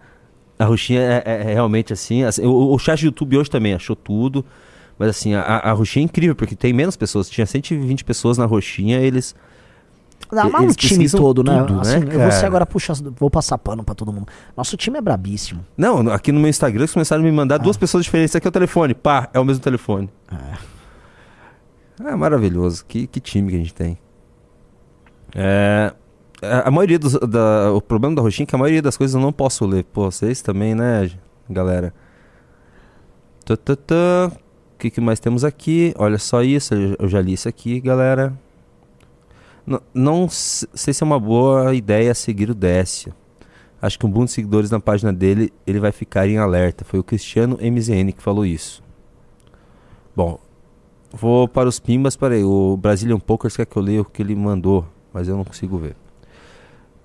[0.59, 2.23] A roxinha é, é- é realmente assim.
[2.25, 4.45] assim, o, o chat do YouTube hoje também achou tudo.
[4.99, 7.29] Mas assim, a, a roxinha é incrível, porque tem menos pessoas.
[7.29, 9.35] Tinha 120 pessoas na roxinha, eles.
[10.31, 11.61] Dá mas o eles time todo, né?
[11.61, 14.27] tudo, né, Assim, eu vou ser agora puxa, vou passar pano pra todo mundo.
[14.57, 15.65] Nosso time é brabíssimo.
[15.77, 18.35] Não, aqui no meu Instagram eles começaram a me mandar duas pessoas diferentes.
[18.35, 18.95] Aqui é o telefone.
[18.95, 20.11] Pá, é o mesmo telefone.
[22.05, 22.85] É, maravilhoso.
[22.87, 23.99] Que, que time que a gente tem.
[25.35, 25.93] É,
[26.43, 27.13] a, a maioria dos.
[27.15, 29.85] Da, o problema da roxinha é que a maioria das coisas eu não posso ler.
[29.85, 31.11] Pô, vocês também, né,
[31.49, 31.95] galera?
[33.49, 35.95] O que, que mais temos aqui?
[35.97, 36.75] Olha só isso.
[36.75, 38.37] Eu já li isso aqui, galera.
[39.93, 43.13] Não sei se é uma boa ideia seguir o Décio.
[43.83, 46.85] Acho que um boom de seguidores na página dele, ele vai ficar em alerta.
[46.85, 48.83] Foi o Cristiano MZN que falou isso.
[50.15, 50.39] Bom,
[51.13, 52.17] vou para os Pimbas.
[52.17, 55.45] Peraí, o Brazilian Pokers quer que eu leia o que ele mandou, mas eu não
[55.45, 55.97] consigo ver.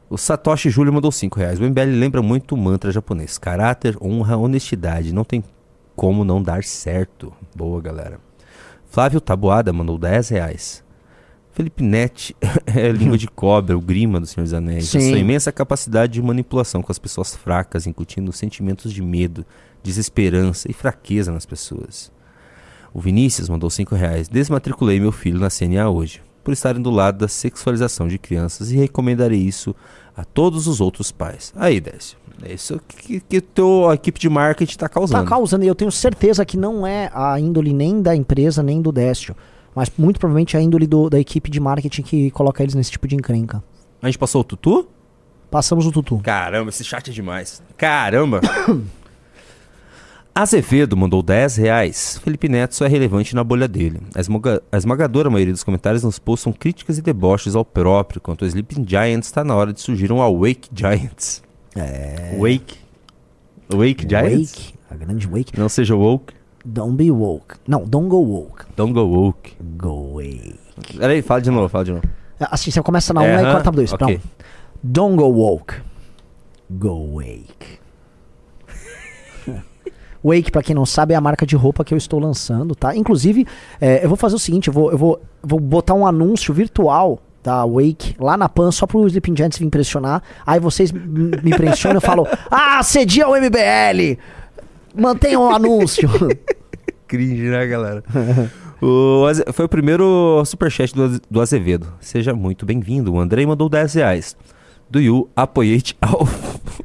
[0.09, 1.59] O Satoshi Júlio mandou 5 reais.
[1.59, 3.37] O MBL lembra muito o mantra japonês.
[3.37, 5.13] Caráter, honra, honestidade.
[5.13, 5.43] Não tem
[5.95, 7.33] como não dar certo.
[7.55, 8.19] Boa, galera.
[8.87, 10.83] Flávio Taboada mandou 10 reais.
[11.53, 14.89] Felipe Net é a língua de cobra, o grima do Senhor dos Anéis.
[14.89, 15.09] Sim.
[15.09, 19.45] sua imensa capacidade de manipulação com as pessoas fracas, incutindo sentimentos de medo,
[19.83, 22.11] desesperança e fraqueza nas pessoas.
[22.93, 24.27] O Vinícius mandou 5 reais.
[24.27, 28.77] Desmatriculei meu filho na CNA hoje, por estarem do lado da sexualização de crianças e
[28.77, 29.75] recomendarei isso
[30.15, 31.53] a todos os outros pais.
[31.55, 32.17] Aí, Décio.
[32.43, 35.23] É isso que, que teu, a equipe de marketing está causando.
[35.23, 38.81] Tá causando, e eu tenho certeza que não é a índole nem da empresa, nem
[38.81, 39.35] do Décio.
[39.75, 42.91] Mas muito provavelmente é a índole do- da equipe de marketing que coloca eles nesse
[42.91, 43.63] tipo de encrenca.
[44.01, 44.87] A gente passou o tutu?
[45.49, 46.19] Passamos o tutu.
[46.23, 47.61] Caramba, esse chat é demais.
[47.77, 48.41] Caramba!
[50.33, 52.17] Azevedo mandou 10 reais.
[52.23, 53.99] Felipe Neto só é relevante na bolha dele.
[54.15, 58.21] A, esmaga- a esmagadora maioria dos comentários nos posts são críticas e deboches ao próprio,
[58.21, 61.43] quanto ao Sleeping Giants está na hora de surgir um Awake Giants.
[61.75, 62.33] É.
[62.39, 62.77] Wake?
[63.73, 64.51] Wake Giants?
[64.55, 65.59] Wake, a grande Wake.
[65.59, 66.33] Não seja woke,
[66.65, 67.55] Don't be woke.
[67.67, 68.65] Não, don't go woke.
[68.75, 69.51] don't go woke.
[69.77, 70.55] Go away.
[70.97, 72.03] Peraí, fala de novo, fala de novo.
[72.39, 73.93] Assim, você começa na 1 É, um, e corta pra 2.
[73.93, 74.19] ok.
[74.83, 75.75] Don't go woke.
[76.69, 77.79] Go wake.
[80.23, 82.95] Wake, pra quem não sabe, é a marca de roupa que eu estou lançando, tá?
[82.95, 83.47] Inclusive,
[83.79, 87.19] é, eu vou fazer o seguinte, eu vou, eu vou, vou botar um anúncio virtual
[87.43, 90.21] da Wake lá na PAN só pro Sleeping Giants vir impressionar.
[90.45, 94.19] Aí vocês me impressionam e falam: Ah, cedia o MBL!
[94.95, 96.09] Mantenham o anúncio.
[97.07, 98.03] Cringe, né, galera?
[98.81, 101.87] O Aze- foi o primeiro superchat do, do Azevedo.
[101.99, 103.13] Seja muito bem-vindo.
[103.13, 104.35] O Andrei mandou 10 reais.
[104.89, 106.27] Do you apoiate ao,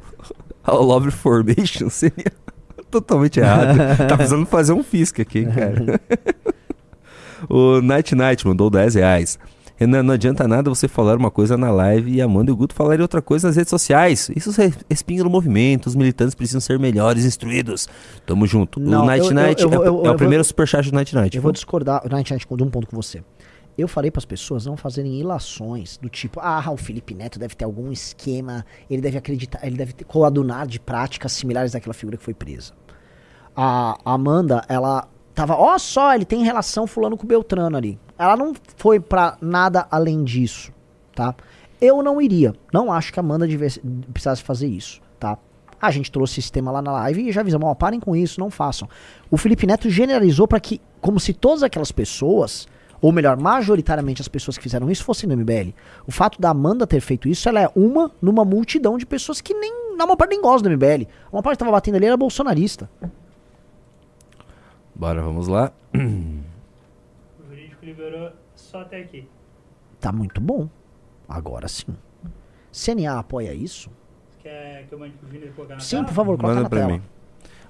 [0.63, 1.89] ao Love Formation?
[1.89, 2.31] Seria
[2.91, 3.77] totalmente errado.
[4.07, 5.99] tá precisando fazer um fisca aqui, cara.
[7.49, 9.39] o Night Night mandou 10 reais.
[9.77, 12.73] Renan, não adianta nada você falar uma coisa na live e Amanda e o Guto
[12.73, 14.29] falarem outra coisa nas redes sociais.
[14.35, 17.87] Isso re- respinga no movimento, os militantes precisam ser melhores instruídos.
[18.25, 18.79] Tamo junto.
[18.79, 20.95] Não, o Night eu- Night eu é, eu- é eu o vou- primeiro superchat do
[20.95, 21.35] Night Night.
[21.37, 23.23] Eu vou discordar, Night Night, de um ponto com você.
[23.77, 27.53] Eu falei para as pessoas não fazerem ilações do tipo, ah, o Felipe Neto deve
[27.55, 32.17] ter algum esquema, ele deve acreditar, ele deve ter coadunar de práticas similares daquela figura
[32.17, 32.73] que foi presa.
[33.55, 35.07] A Amanda, ela
[35.37, 37.99] tava, ó só, ele tem relação fulano com Beltrano ali.
[38.17, 40.71] Ela não foi pra nada além disso,
[41.13, 41.35] tá?
[41.79, 42.55] Eu não iria.
[42.73, 43.79] Não acho que a Amanda devesse-
[44.11, 45.37] precisasse fazer isso, tá?
[45.79, 48.39] A gente trouxe esse tema lá na live e já avisamos, ó, parem com isso,
[48.39, 48.89] não façam.
[49.29, 52.67] O Felipe Neto generalizou para que, como se todas aquelas pessoas,
[52.99, 55.71] ou melhor, majoritariamente as pessoas que fizeram isso fossem do MBL.
[56.07, 59.53] O fato da Amanda ter feito isso, ela é uma numa multidão de pessoas que
[59.53, 61.07] nem, na maior parte nem gostam do MBL.
[61.31, 62.89] Uma parte que tava batendo ali era bolsonarista.
[64.97, 65.71] Bora, vamos lá.
[65.93, 69.27] O jurídico liberou só até aqui.
[69.99, 70.67] Tá muito bom.
[71.27, 71.95] Agora sim.
[72.71, 73.89] CNA apoia isso?
[74.41, 76.07] Quer que eu mande pro Vini colocar na Sim, tela?
[76.07, 76.91] por favor, coloca Manda na pra tela.
[76.93, 77.01] mim.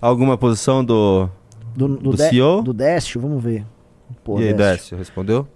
[0.01, 1.29] Alguma posição do.
[1.75, 2.61] Do, do, Do CEO?
[2.61, 3.65] Do Décio, vamos ver.
[4.23, 4.97] Pô, e aí, Décio.
[4.97, 5.47] Respondeu?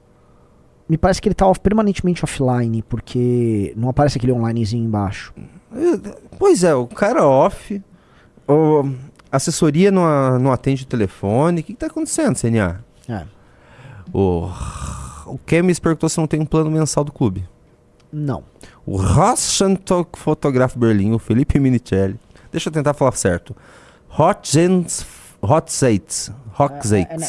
[0.88, 5.34] Me parece que ele tá off- permanentemente offline, porque não aparece aquele onlinezinho embaixo.
[6.38, 7.82] Pois é, o cara off.
[8.48, 8.84] O,
[9.32, 11.62] assessoria não, não atende o telefone.
[11.62, 12.84] O que, que tá acontecendo, CNA?
[13.08, 13.24] É.
[14.14, 14.50] O,
[15.26, 17.48] o Kemis perguntou se não tem um plano mensal do clube.
[18.12, 18.44] Não.
[18.86, 22.20] O Roschentok Fotograf Berlim, o Felipe Minicelli.
[22.52, 23.56] Deixa eu tentar falar certo.
[24.10, 25.06] Hotzens,
[25.42, 26.30] Hotzeits.
[26.30, 26.64] É,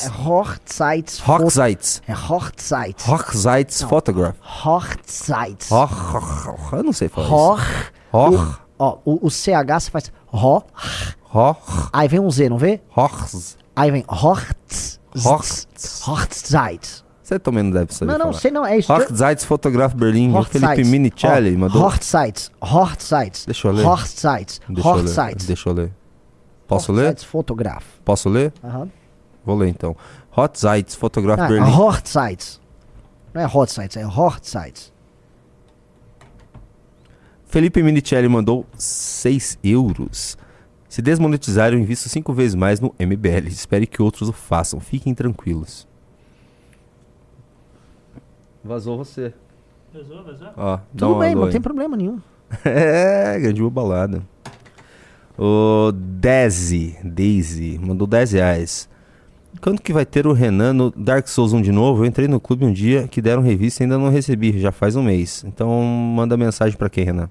[0.06, 1.20] é, Hochzeits.
[1.20, 2.02] é Hochzeits.
[2.08, 3.08] É Hochzeits.
[3.08, 3.88] Hochzeits Não.
[3.88, 4.36] Photograph.
[4.42, 5.70] Hochzeits.
[5.70, 7.34] Hoch, hoch, eu não sei falar isso.
[7.34, 7.92] Hoch.
[8.12, 10.62] Hoch, Ó, o, o CH você faz Ho.
[11.34, 12.80] Hoch, Aí vem um Z, não vê?
[12.96, 13.56] hochs.
[13.74, 15.00] Aí vem Hochz.
[15.24, 15.66] Hochz.
[16.06, 17.02] Hochzeits.
[17.22, 18.40] Você também não deve saber Não, não, falar.
[18.40, 18.92] sei não, é isso.
[18.92, 20.84] Hochzeits Fotograf Berlim, o Felipe.
[20.84, 21.82] Minicelli Ó, mandou.
[21.82, 22.50] Hochzeits.
[22.60, 23.46] Hochzeits.
[23.46, 23.86] Deixa eu ler.
[23.86, 24.60] Hochzeits.
[24.68, 24.88] Deixa.
[24.88, 25.46] Hochzeits.
[25.46, 25.92] Deixa eu ler.
[26.66, 27.16] Posso ler?
[27.18, 27.84] Fotograf.
[28.04, 28.52] Posso ler?
[28.62, 28.90] Aham.
[29.44, 29.96] Vou ler então.
[30.36, 31.70] Hotzeits Fotograf Ah, Berlim.
[31.70, 32.60] Hochzeits.
[33.34, 34.92] Não é Hochzeits, é Hochzeits.
[37.46, 40.36] Felipe Minicelli mandou 6 euros.
[40.92, 43.48] Se desmonetizar, eu invisto 5 vezes mais no MBL.
[43.48, 44.78] Espere que outros o façam.
[44.78, 45.88] Fiquem tranquilos.
[48.62, 49.32] Vazou você.
[49.90, 50.48] Vazou, vazou?
[50.54, 51.50] Ó, Tudo bem, não aí.
[51.50, 52.20] tem problema nenhum.
[52.66, 54.22] É, grande balada.
[55.38, 58.86] O Dezi, Daisy, mandou 10 reais.
[59.62, 62.02] Quando que vai ter o Renan no Dark Souls 1 de novo?
[62.02, 64.94] Eu entrei no clube um dia que deram revista e ainda não recebi, já faz
[64.94, 65.42] um mês.
[65.48, 67.30] Então manda mensagem pra quem, Renan?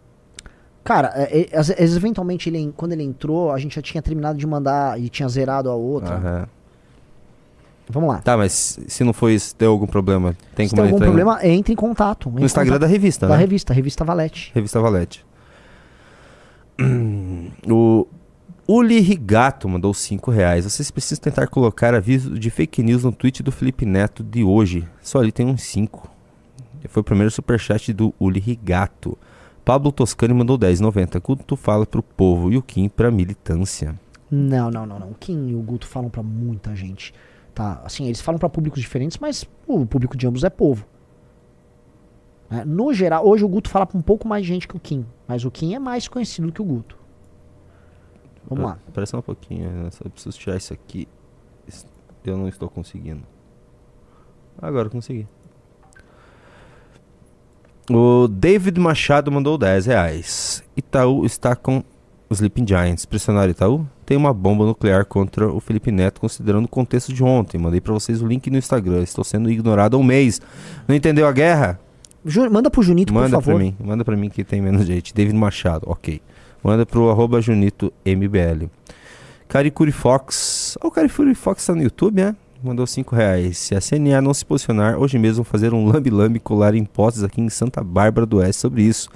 [0.84, 5.00] Cara, é, é, eventualmente, ele, quando ele entrou, a gente já tinha terminado de mandar
[5.00, 6.16] e tinha zerado a outra.
[6.16, 6.48] Aham.
[7.90, 8.20] Vamos lá.
[8.22, 10.36] Tá, mas se não foi isso, deu algum problema?
[10.56, 12.30] Tem Se como tem algum entrar em- problema, entre em contato.
[12.30, 13.40] entre No Instagram contato da revista, da né?
[13.42, 14.52] revista, revista Valete.
[14.56, 15.26] Revista Valete.
[17.70, 18.08] o
[18.68, 20.64] Uli Rigato mandou 5 reais.
[20.66, 24.88] Vocês precisam tentar colocar aviso de fake news no tweet do Felipe Neto de hoje.
[25.02, 26.10] Só ali tem uns 5.
[26.88, 29.18] Foi o primeiro superchat do Uli Rigato.
[29.64, 31.22] Pablo Toscani mandou 10,90.
[31.22, 34.00] Quando tu fala pro povo e o Kim pra militância.
[34.30, 35.12] Não, não, não, não.
[35.12, 37.14] O Kim e o Guto falam pra muita gente.
[37.54, 40.86] Tá, assim, eles falam pra públicos diferentes, mas o público de ambos é povo.
[42.50, 42.64] Né?
[42.66, 45.44] No geral, hoje o Guto fala pra um pouco mais gente que o Kim, mas
[45.44, 46.98] o Kim é mais conhecido que o Guto.
[48.48, 48.80] Vamos lá.
[48.94, 49.92] Parece um pouquinho, né?
[49.92, 51.08] Só preciso tirar isso aqui.
[52.24, 53.24] Eu não estou conseguindo.
[54.62, 55.28] Agora consegui.
[57.94, 60.64] O David Machado mandou 10 reais.
[60.76, 61.84] Itaú está com
[62.30, 63.06] os Sleeping Giants.
[63.06, 63.86] Pressionar Itaú?
[64.06, 67.58] Tem uma bomba nuclear contra o Felipe Neto, considerando o contexto de ontem.
[67.58, 69.02] Mandei pra vocês o link no Instagram.
[69.02, 70.42] Estou sendo ignorado há um mês.
[70.88, 71.80] Não entendeu a guerra?
[72.26, 73.56] Ju- manda pro Junito, Manda por favor.
[73.56, 75.14] pra mim, manda pra mim que tem menos gente.
[75.14, 76.22] David Machado, ok.
[76.64, 78.70] Manda pro arroba Junito MBL.
[79.48, 80.78] Caricuri Fox.
[80.82, 82.36] Ó, o Caricuri Fox tá no YouTube, né?
[82.64, 83.58] Mandou 5 reais.
[83.58, 87.50] Se a CNA não se posicionar, hoje mesmo fazer um lambe-lambe colar impostos aqui em
[87.50, 89.10] Santa Bárbara do Oeste sobre isso.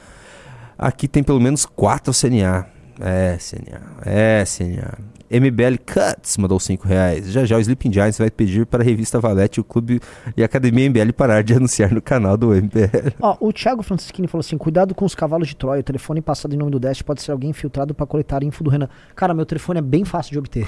[0.75, 2.74] Aqui tem pelo menos 4 CNA.
[2.99, 3.81] É, CNA.
[4.05, 5.15] É, CNA.
[5.29, 7.31] MBL Cuts mandou 5 reais.
[7.31, 9.99] Já já o Sleeping Giants vai pedir para a revista Valete, o clube
[10.37, 13.15] e a Academia MBL parar de anunciar no canal do MBL.
[13.19, 15.79] Ó, o Thiago Francischini falou assim: cuidado com os cavalos de Troia.
[15.79, 18.69] O telefone passado em nome do Dash pode ser alguém infiltrado pra coletar info do
[18.69, 18.87] Renan.
[19.15, 20.67] Cara, meu telefone é bem fácil de obter.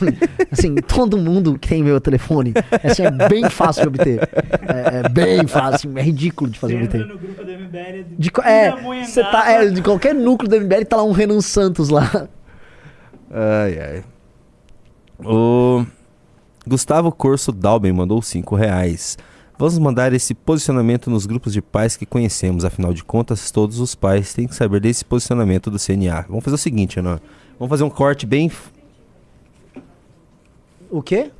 [0.50, 2.54] assim, todo mundo tem meu telefone.
[2.82, 4.20] Assim, é bem fácil de obter.
[4.22, 7.12] É, é bem fácil, é ridículo de Você fazer entra obter.
[7.12, 10.84] no grupo do MBL de, De, é, você tá, é, de qualquer núcleo do MBL
[10.88, 12.28] tá lá um Renan Santos lá.
[13.30, 14.04] Ai, ai.
[15.24, 15.84] O
[16.66, 19.18] Gustavo Corso Dalben mandou 5 reais.
[19.58, 22.64] Vamos mandar esse posicionamento nos grupos de pais que conhecemos.
[22.64, 26.26] Afinal de contas, todos os pais têm que saber desse posicionamento do CNA.
[26.28, 27.20] Vamos fazer o seguinte, Ana.
[27.58, 28.52] Vamos fazer um corte bem.
[30.88, 31.32] O quê?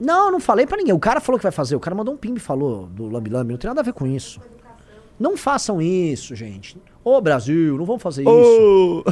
[0.00, 0.94] Não, não falei pra ninguém.
[0.94, 1.76] O cara falou que vai fazer.
[1.76, 3.52] O cara mandou um pimbe e falou do Lambi Lambi.
[3.52, 4.40] Não tem nada a ver com isso.
[5.18, 6.76] Não façam isso, gente.
[7.08, 8.30] Ô, Brasil, não vamos fazer isso.
[8.30, 9.04] Ô!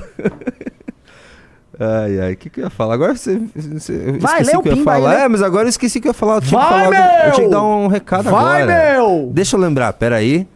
[1.78, 2.94] ai, ai, o que, que eu ia falar?
[2.94, 3.36] Agora você.
[3.54, 5.10] você eu Vai, esqueci lê o que eu ia aí, falar.
[5.14, 5.20] lê.
[5.22, 6.34] É, mas agora eu esqueci o que eu ia falar.
[6.36, 8.92] Eu tinha, que, Vai, falar algum- eu tinha que dar um recado Vai, agora.
[8.94, 9.30] meu!
[9.32, 10.48] Deixa eu lembrar, peraí.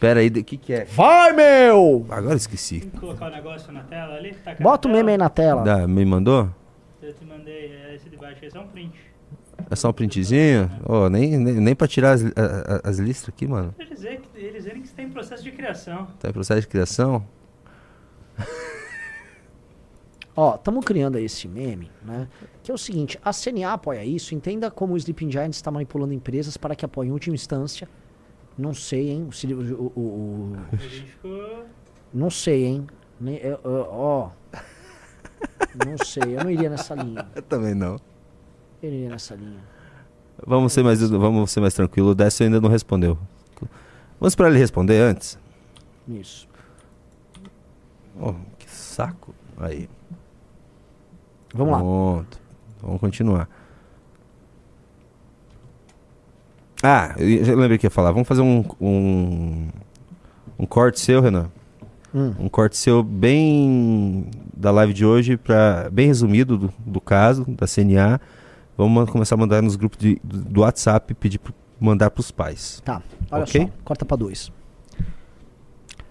[0.00, 0.84] Peraí, o que, que é?
[0.86, 2.04] Vai, meu!
[2.10, 2.80] Agora eu esqueci.
[2.80, 4.34] Tem que colocar o negócio na tela ali?
[4.44, 5.62] Tá Bota o meme aí na tela.
[5.62, 6.48] Dá, me mandou?
[7.00, 8.92] Eu te mandei é, esse de baixo, esse é um print.
[9.70, 10.68] É só um printzinho?
[10.84, 12.30] Ó, nem, nem, nem pra tirar as, a-
[12.84, 13.72] a- as listras aqui, mano.
[13.78, 16.06] Eles dizem que, eles dizem que está em processo de criação.
[16.18, 17.24] Tá em processo de criação?
[20.34, 22.26] Ó, estamos criando aí esse meme, né?
[22.62, 26.14] Que é o seguinte, a CNA apoia isso, entenda como o Sleeping Giants está manipulando
[26.14, 27.86] empresas para que apoiem em última instância.
[28.56, 29.28] Não sei, hein?
[29.28, 30.56] O, o- o-
[31.24, 31.64] o-
[32.14, 32.86] não sei, hein?
[33.20, 34.30] Nem- eu- eu- Ó.
[35.86, 37.26] Não sei, eu não iria nessa linha.
[37.34, 37.94] Eu também não.
[38.82, 39.60] Eu não iria nessa linha.
[40.46, 42.10] Vamos ser mais, vamos ser mais tranquilo.
[42.10, 43.18] O Décio ainda não respondeu.
[44.22, 45.36] Vamos esperar ele responder antes?
[46.06, 46.46] Isso.
[48.20, 49.34] Oh, que saco.
[49.56, 49.88] Aí.
[51.52, 51.78] Vamos lá.
[51.80, 52.40] Pronto.
[52.80, 53.48] Vamos continuar.
[56.80, 58.12] Ah, eu lembrei que ia falar.
[58.12, 59.68] Vamos fazer um, um,
[60.56, 61.50] um corte seu, Renan.
[62.14, 62.32] Hum.
[62.38, 67.66] Um corte seu bem da live de hoje, pra, bem resumido do, do caso, da
[67.66, 68.20] CNA.
[68.78, 71.52] Vamos começar a mandar nos grupos de- do, do WhatsApp pedir para
[71.82, 72.80] mandar pros pais.
[72.84, 73.62] Tá, olha Ok?
[73.62, 74.50] só, corta pra dois.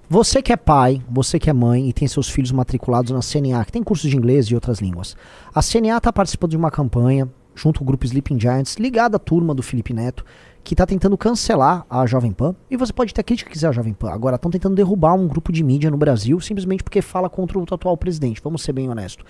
[0.10, 3.64] Você que é pai, você que é mãe e tem seus filhos matriculados na CNA,
[3.64, 5.15] que tem cursos de inglês e outras línguas.
[5.56, 9.56] A CNA está participando de uma campanha, junto ao grupo Sleeping Giants, ligada à turma
[9.56, 10.26] do Felipe Neto,
[10.65, 12.53] que está tentando cancelar a Jovem Pan.
[12.69, 14.11] E você pode ter a crítica que quiser à Jovem Pan.
[14.11, 17.64] Agora estão tentando derrubar um grupo de mídia no Brasil, simplesmente porque fala contra o
[17.64, 18.41] atual presidente.
[18.43, 19.26] Vamos ser bem honestos.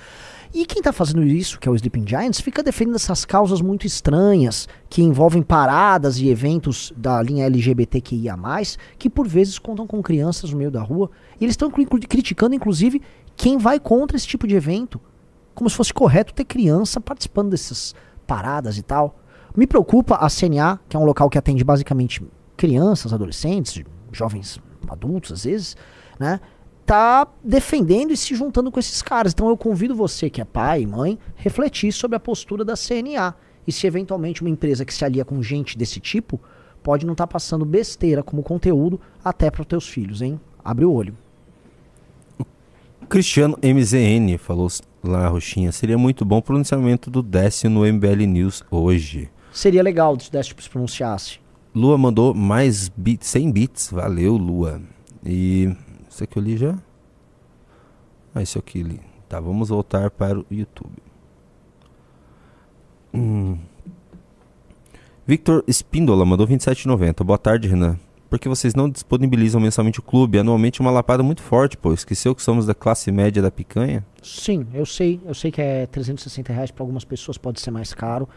[0.53, 3.87] E quem tá fazendo isso, que é o Sleeping Giants, fica defendendo essas causas muito
[3.87, 8.35] estranhas, que envolvem paradas e eventos da linha LGBTQIA+,
[8.97, 11.09] que por vezes contam com crianças no meio da rua.
[11.39, 13.01] E eles estão criticando, inclusive,
[13.35, 14.99] quem vai contra esse tipo de evento.
[15.55, 17.95] Como se fosse correto ter criança participando dessas
[18.27, 19.19] paradas e tal.
[19.55, 22.21] Me preocupa a CNA, que é um local que atende basicamente
[22.57, 25.77] crianças, adolescentes, jovens adultos às vezes,
[26.19, 26.39] né?
[26.91, 29.31] Tá defendendo e se juntando com esses caras.
[29.31, 33.33] Então eu convido você, que é pai e mãe, refletir sobre a postura da CNA.
[33.65, 36.37] E se eventualmente uma empresa que se alia com gente desse tipo,
[36.83, 40.37] pode não estar passando besteira como conteúdo até para os teus filhos, hein?
[40.65, 41.15] Abre o olho.
[43.07, 44.67] Cristiano MZN falou
[45.01, 45.71] lá, Roxinha.
[45.71, 49.29] Seria muito bom o pronunciamento do Décio no MBL News hoje.
[49.53, 51.39] Seria legal se desse se pronunciasse.
[51.73, 53.89] Lua mandou mais bits, 100 bits.
[53.93, 54.81] Valeu, Lua.
[55.25, 55.73] E.
[56.11, 56.77] Isso aqui eu li já?
[58.35, 58.99] Ah, isso aqui eu li.
[59.29, 60.97] Tá, vamos voltar para o YouTube.
[63.13, 63.57] Hum.
[65.25, 67.23] Victor Espíndola mandou 27,90.
[67.23, 67.97] Boa tarde, Renan.
[68.29, 70.37] Por que vocês não disponibilizam mensalmente o clube?
[70.37, 71.93] Anualmente uma lapada muito forte, pô.
[71.93, 74.05] Esqueceu que somos da classe média da picanha?
[74.21, 75.21] Sim, eu sei.
[75.25, 78.27] Eu sei que é 360 reais para algumas pessoas pode ser mais caro.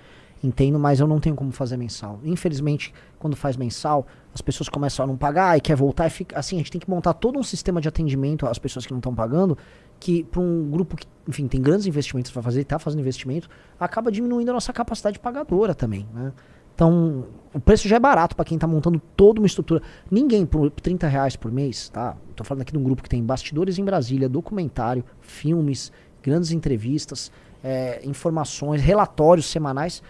[0.45, 2.21] Entendo, mas eu não tenho como fazer mensal.
[2.23, 6.39] Infelizmente, quando faz mensal, as pessoas começam a não pagar e quer voltar e fica.
[6.39, 8.99] Assim, a gente tem que montar todo um sistema de atendimento às pessoas que não
[8.99, 9.57] estão pagando,
[9.99, 13.49] que para um grupo que, enfim, tem grandes investimentos para fazer está fazendo investimento,
[13.81, 16.31] acaba diminuindo a nossa capacidade pagadora também, né?
[16.75, 19.81] Então, o preço já é barato para quem está montando toda uma estrutura.
[20.11, 22.19] Ninguém por 30 reais por mês, tá?
[22.37, 25.91] Tô falando aqui de um grupo que tem bastidores em Brasília, documentário, filmes,
[26.23, 30.03] grandes entrevistas, é, informações, relatórios semanais.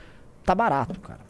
[0.45, 1.21] Tá barato, cara.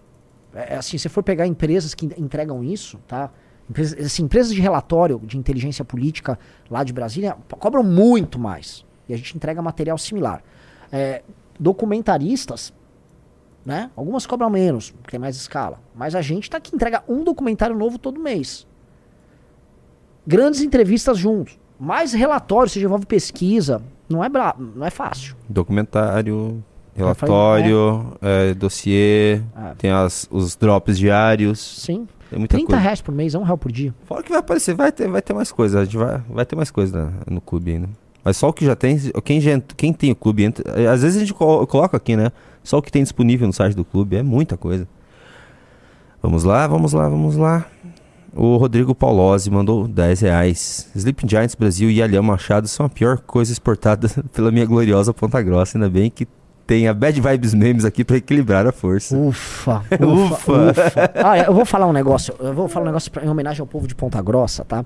[0.54, 3.30] É, é assim, se for pegar empresas que entregam isso, tá?
[3.68, 6.38] Empresas, assim, empresas de relatório de inteligência política
[6.70, 8.84] lá de Brasília cobram muito mais.
[9.08, 10.42] E a gente entrega material similar.
[10.92, 11.22] É,
[11.58, 12.72] documentaristas,
[13.64, 13.90] né?
[13.96, 15.80] Algumas cobram menos, porque tem mais escala.
[15.94, 18.66] Mas a gente tá aqui entrega um documentário novo todo mês.
[20.26, 21.58] Grandes entrevistas juntos.
[21.78, 23.82] mais relatório, você envolve pesquisa.
[24.08, 24.54] Não é, bra...
[24.58, 25.34] não é fácil.
[25.48, 26.62] Documentário,
[26.96, 29.74] relatório, é, dossiê, Ah.
[29.76, 31.58] tem as, os drops diários.
[31.60, 32.06] Sim.
[32.30, 32.82] Tem muita 30 coisa.
[32.82, 33.94] reais por mês, é um real por dia.
[34.06, 35.80] Fora que vai aparecer, vai ter, vai ter mais coisa.
[35.80, 37.88] A gente vai, vai ter mais coisa no clube ainda.
[38.24, 41.02] Mas só o que já tem, quem, já, quem tem o clube, entra, é, às
[41.02, 42.32] vezes a gente colo- coloca aqui, né?
[42.62, 44.88] Só o que tem disponível no site do clube, é muita coisa.
[46.22, 47.66] Vamos lá, vamos lá, vamos lá.
[48.34, 50.90] O Rodrigo Paulozzi mandou 10 reais.
[50.96, 55.40] Sleeping Giants Brasil e Alhão Machado são a pior coisa exportada pela minha gloriosa Ponta
[55.42, 55.76] Grossa.
[55.76, 56.26] Ainda bem que
[56.66, 59.16] tem a Bad Vibes Memes aqui pra equilibrar a força.
[59.16, 60.70] Ufa, ufa, Ufa.
[60.70, 61.12] ufa.
[61.14, 63.66] Ah, eu vou falar um negócio, eu vou falar um negócio pra- em homenagem ao
[63.66, 64.84] povo de Ponta Grossa, tá?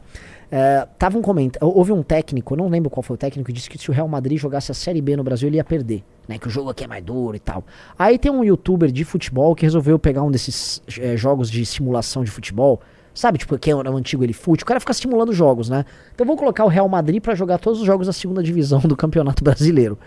[0.50, 3.52] É, tava um comentário, houve um técnico, eu não lembro qual foi o técnico, que
[3.52, 6.02] disse que se o Real Madrid jogasse a Série B no Brasil, ele ia perder,
[6.26, 6.38] né?
[6.38, 7.62] Que o jogo aqui é mais duro e tal.
[7.98, 12.24] Aí tem um youtuber de futebol que resolveu pegar um desses eh, jogos de simulação
[12.24, 12.80] de futebol,
[13.18, 13.38] sabe?
[13.38, 15.84] Tipo, que é o antigo ele fute, o cara fica simulando jogos, né?
[16.14, 18.96] Então vou colocar o Real Madrid pra jogar todos os jogos da segunda divisão do
[18.96, 19.98] Campeonato Brasileiro.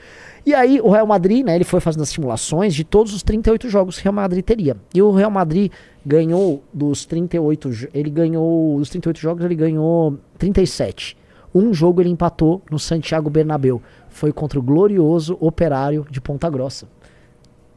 [0.46, 3.70] E aí o Real Madrid, né, ele foi fazendo as simulações de todos os 38
[3.70, 4.78] jogos que o Real Madrid teria.
[4.94, 5.72] E o Real Madrid
[6.06, 11.18] ganhou dos 38, jo- ele ganhou dos 38 jogos, ele ganhou 37.
[11.54, 13.82] Um jogo ele empatou no Santiago Bernabéu.
[14.10, 16.88] Foi contra o glorioso Operário de Ponta Grossa.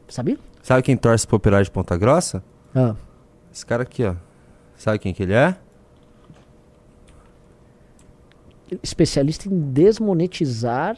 [0.07, 0.37] Sabia?
[0.63, 2.41] Sabe quem torce pro Operário de Ponta Grossa?
[2.73, 2.95] Ah.
[3.53, 4.15] Esse cara aqui, ó.
[4.77, 5.55] Sabe quem que ele é?
[8.81, 10.97] Especialista em desmonetizar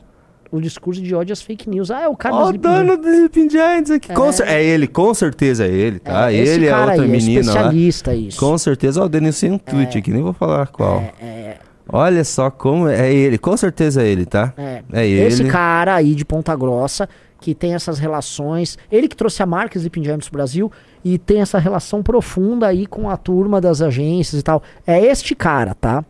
[0.49, 1.91] o discurso de ódio às fake news.
[1.91, 4.13] Ah, é o cara Ó, do o do Sleeping Giants aqui.
[4.13, 4.31] Com É.
[4.31, 4.63] cer- É.
[4.63, 6.31] ele, com certeza é ele, tá?
[6.31, 7.39] É, ele é outra aí, menina lá.
[7.41, 8.39] especialista isso.
[8.39, 9.01] Com certeza.
[9.01, 10.99] Ó, o Denis tem um tweet aqui, nem vou falar qual.
[10.99, 11.57] É, é,
[11.89, 14.53] Olha só como é ele, com certeza é ele, tá?
[14.57, 14.83] É.
[14.91, 15.21] É ele.
[15.27, 17.07] Esse cara aí de Ponta Grossa,
[17.39, 18.77] que tem essas relações.
[18.91, 20.71] Ele que trouxe a marca Sleeping Giants pro Brasil
[21.13, 24.61] e tem essa relação profunda aí com a turma das agências e tal.
[24.85, 26.03] É este cara, tá?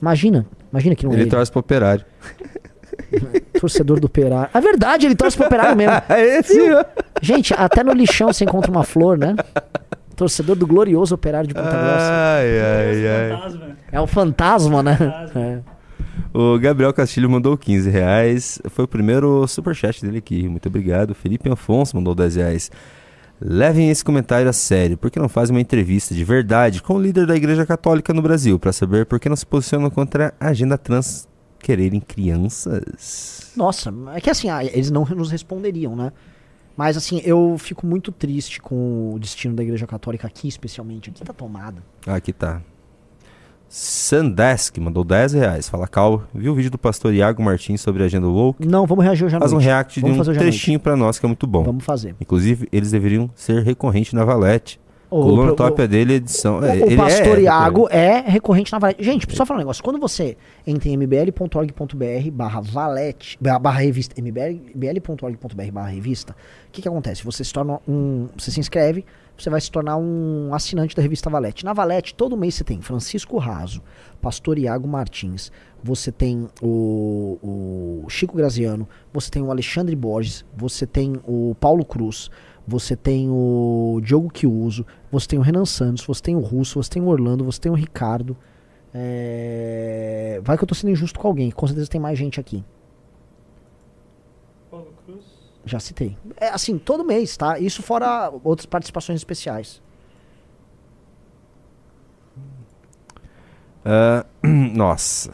[0.00, 0.46] Imagina.
[0.70, 1.30] Imagina que não é Ele ele.
[1.30, 2.04] torce pro Operário.
[3.60, 4.50] Torcedor do Operário.
[4.52, 5.92] É verdade, ele torce pro Operário mesmo.
[6.08, 6.84] É esse, ó.
[7.22, 9.34] Gente, até no lixão você encontra uma flor, né?
[10.14, 12.10] Torcedor do glorioso Operário de Ponta Grossa.
[12.12, 13.30] Ai, ai, ai.
[13.30, 13.76] Fantasma.
[13.92, 14.96] É o fantasma, né?
[14.96, 15.40] Fantasma.
[15.40, 15.58] É.
[16.32, 18.60] O Gabriel Castilho mandou 15 reais.
[18.68, 20.48] Foi o primeiro superchat dele aqui.
[20.48, 21.14] Muito obrigado.
[21.14, 22.70] Felipe Afonso mandou 10 reais.
[23.40, 24.96] Levem esse comentário a sério.
[24.96, 28.22] Por que não fazem uma entrevista de verdade com o líder da Igreja Católica no
[28.22, 33.52] Brasil para saber por que não se posicionam contra a agenda trans quererem crianças?
[33.56, 36.12] Nossa, é que assim, ah, eles não nos responderiam, né?
[36.76, 41.10] Mas assim, eu fico muito triste com o destino da Igreja Católica aqui, especialmente.
[41.10, 41.82] Aqui tá tomada.
[42.06, 42.62] Aqui tá.
[43.68, 45.68] Sandesk mandou 10 reais.
[45.68, 46.22] Fala, Cal.
[46.34, 48.66] Viu o vídeo do pastor Iago Martins sobre a agenda woke?
[48.66, 51.28] Não, vamos reagir à Faz um react Vamos de um trechinho pra nós, que é
[51.28, 51.64] muito bom.
[51.64, 52.14] Vamos fazer.
[52.20, 54.78] Inclusive, eles deveriam ser recorrente na Valete.
[55.08, 56.58] O, Coluna o- top é dele, edição.
[56.60, 59.04] o- é, o ele pastor é Iago é recorrente na Valete.
[59.04, 59.82] Gente, só falar um negócio.
[59.82, 66.32] Quando você entra em mbl.org.br barra valete, ba- barra revista, mbl.org.br barra revista,
[66.68, 67.24] o que que acontece?
[67.24, 69.04] Você se torna um, você se inscreve,
[69.36, 71.64] você vai se tornar um assinante da revista Valete.
[71.64, 73.82] Na Valete, todo mês você tem Francisco Raso,
[74.20, 75.52] pastor Iago Martins,
[75.84, 77.38] você tem o,
[78.04, 82.30] o Chico Graziano, você tem o Alexandre Borges, você tem o Paulo Cruz,
[82.66, 86.90] você tem o Diogo Kiuso, você tem o Renan Santos, você tem o Russo, você
[86.90, 88.36] tem o Orlando, você tem o Ricardo.
[88.92, 92.64] É, Vai que eu tô sendo injusto com alguém, com certeza tem mais gente aqui.
[94.70, 95.24] Paulo Cruz.
[95.64, 96.16] Já citei.
[96.36, 97.58] É assim, todo mês, tá?
[97.58, 99.82] Isso fora outras participações especiais.
[103.84, 105.30] Ah, nossa.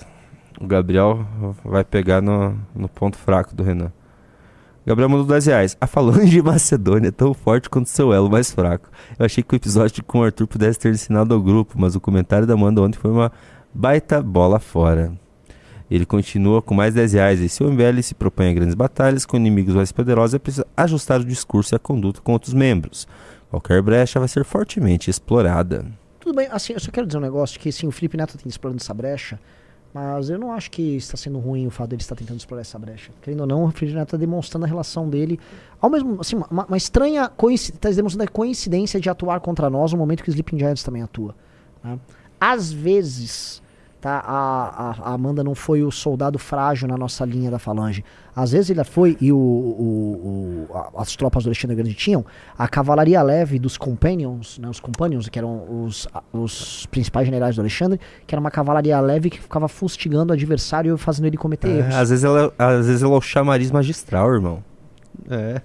[0.60, 1.26] O Gabriel
[1.64, 3.92] vai pegar no, no ponto fraco do Renan.
[4.84, 5.76] Gabriel mandou 10 reais.
[5.80, 8.90] A falange Macedônia é tão forte quanto seu elo mais fraco.
[9.18, 12.00] Eu achei que o episódio com o Arthur pudesse ter ensinado ao grupo, mas o
[12.00, 13.30] comentário da Amanda ontem foi uma
[13.72, 15.12] baita bola fora.
[15.90, 17.40] Ele continua com mais 10 reais.
[17.40, 20.66] E se o MBL se propõe a grandes batalhas com inimigos mais poderosos, é preciso
[20.76, 23.06] ajustar o discurso e a conduta com outros membros.
[23.50, 25.84] Qualquer brecha vai ser fortemente explorada.
[26.18, 28.48] Tudo bem, assim, eu só quero dizer um negócio que sim, o Felipe Neto tem
[28.48, 29.38] explorando essa brecha,
[29.94, 32.78] mas eu não acho que está sendo ruim o fato dele estar tentando explorar essa
[32.78, 33.12] brecha.
[33.20, 35.38] Querendo ou não, o Neto está demonstrando a relação dele,
[35.80, 39.92] ao mesmo, assim, uma, uma estranha coincidência, está demonstrando a coincidência de atuar contra nós
[39.92, 41.34] no momento que o Sleeping Giants também atua.
[41.84, 41.98] né?
[42.40, 43.61] Às vezes,
[44.02, 48.04] tá, a, a- a Amanda não foi o soldado frágil na nossa linha da falange.
[48.36, 52.24] Às vezes ele foi, e o, o- o- a- as tropas do Alexandre Grande tinham,
[52.58, 57.60] a cavalaria leve dos Companions, né, os Companions, que eram os, os principais generais do
[57.62, 61.68] Alexandre, que era uma cavalaria leve que ficava fustigando o adversário e fazendo ele cometer
[61.68, 61.94] erros.
[61.94, 64.62] É, às, vezes ela, às vezes ela é o chamariz magistral, irmão.
[65.30, 65.60] É.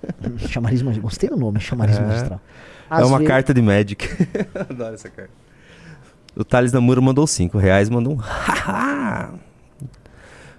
[0.47, 1.09] Chamariz magistral.
[1.09, 2.01] Gostei do nome, chamariz É.
[2.01, 2.39] magistral.
[2.91, 4.07] é Às uma ve- carta de Magic.
[4.69, 5.31] Adoro essa carta.
[6.37, 9.33] O Thales Namuro mandou 5 reais, mandou um haha.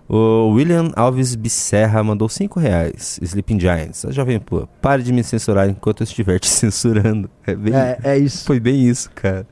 [0.09, 3.19] O William Alves Bisserra mandou 5 reais.
[3.23, 4.05] Sleeping Giants.
[4.07, 7.31] A Jovem Pô, pare de me censurar enquanto eu estiver te censurando.
[7.47, 8.45] É bem, É, é isso.
[8.45, 9.47] Foi bem isso, cara.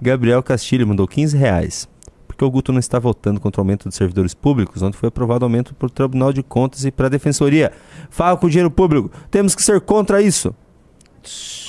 [0.00, 1.88] Gabriel Castilho mandou 15 reais.
[2.28, 5.44] Porque o Guto não está votando contra o aumento dos servidores públicos, onde foi aprovado
[5.44, 7.72] aumento para o Tribunal de Contas e para a Defensoria.
[8.08, 9.10] Fala com o dinheiro público.
[9.30, 10.54] Temos que ser contra isso.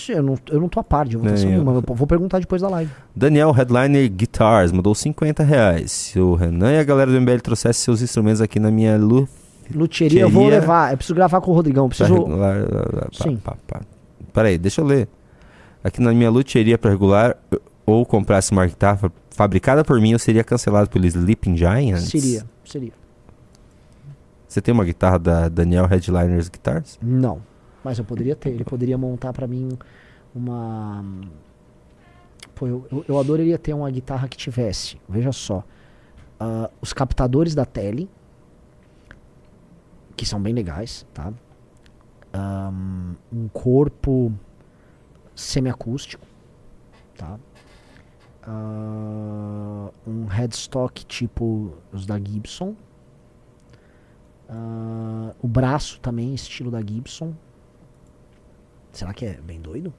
[0.09, 1.73] Eu não, eu não tô a par de votação nenhuma.
[1.87, 2.91] Eu vou perguntar depois da live.
[3.15, 5.91] Daniel Headliner Guitars mandou 50 reais.
[5.91, 9.27] Se o Renan e a galera do MBL trouxessem seus instrumentos aqui na minha lu...
[9.73, 10.91] Luteria eu vou levar.
[10.91, 11.87] Eu preciso gravar com o Rodrigão.
[11.87, 12.19] Pra preciso.
[12.25, 13.37] regular- Sim.
[13.37, 13.85] pá, pá, pá.
[14.33, 15.07] Peraí, deixa eu ler.
[15.83, 17.37] Aqui na minha luteria para regular
[17.85, 22.09] ou comprasse uma guitarra fabricada por mim, eu seria cancelado pelo Sleeping Giants?
[22.09, 22.91] Seria, seria.
[24.47, 26.99] Você tem uma guitarra da Daniel Headliners Guitars?
[27.01, 27.41] Não.
[27.83, 28.49] Mas eu poderia ter.
[28.49, 29.77] Ele poderia montar pra mim
[30.33, 31.03] uma.
[32.55, 34.99] Pô, eu, eu, adoraria ter uma guitarra que tivesse.
[35.07, 35.63] Veja só.
[36.39, 38.09] ah, os captadores da tele.
[40.15, 41.33] Que são bem legais, tá?
[42.33, 44.31] Ahn, um corpo
[45.35, 46.25] semiacústico,
[47.17, 47.39] tá?
[48.43, 52.75] Ah, um headstock tipo os da Gibson.
[54.47, 57.33] Ah, o braço também, estilo da Gibson.
[58.91, 59.93] Será que é bem doido?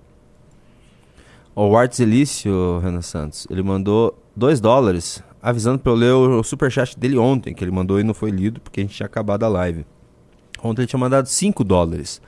[1.55, 6.45] O Art Zelício, Renan Santos, ele mandou 2 dólares, avisando pra eu ler o, o
[6.45, 9.45] superchat dele ontem, que ele mandou e não foi lido, porque a gente tinha acabado
[9.45, 9.85] a live.
[10.63, 12.23] Ontem ele tinha mandado 5 dólares.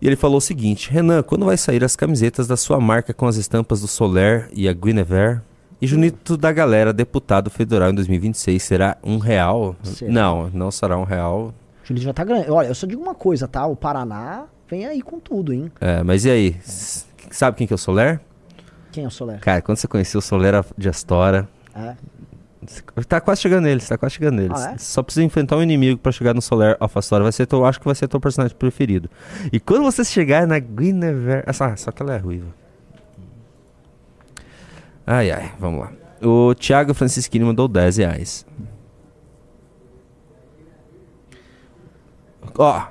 [0.00, 3.26] E ele falou o seguinte: Renan, quando vai sair as camisetas da sua marca com
[3.26, 5.40] as estampas do Soler e a Guinevere?
[5.82, 9.74] E Junito da Galera, deputado federal em 2026, será um real?
[9.82, 10.12] Será.
[10.12, 11.54] Não, não será um real.
[11.82, 12.50] O Julito já tá grande.
[12.50, 13.66] Olha, eu só digo uma coisa, tá?
[13.66, 15.70] O Paraná vem aí com tudo, hein?
[15.80, 16.56] É, mas e aí?
[17.30, 18.20] Sabe quem que é o Soler?
[18.92, 19.38] Quem é o Soler?
[19.40, 21.94] Cara, quando você conheceu o Soler de Astora, É.
[23.08, 24.60] Tá quase chegando neles, tá quase chegando neles.
[24.60, 24.78] Ah, é?
[24.78, 27.22] Só precisa enfrentar um inimigo pra chegar no Solar of Astora.
[27.22, 29.08] Vai ser teu, acho que vai ser teu personagem preferido.
[29.50, 31.42] E quando você chegar na Guinevere.
[31.46, 32.48] Ah, só- só que ela é ruiva.
[35.06, 35.92] Ai, ai, vamos lá.
[36.22, 38.46] O Thiago Francisquini mandou 10 reais.
[42.58, 42.82] Ó.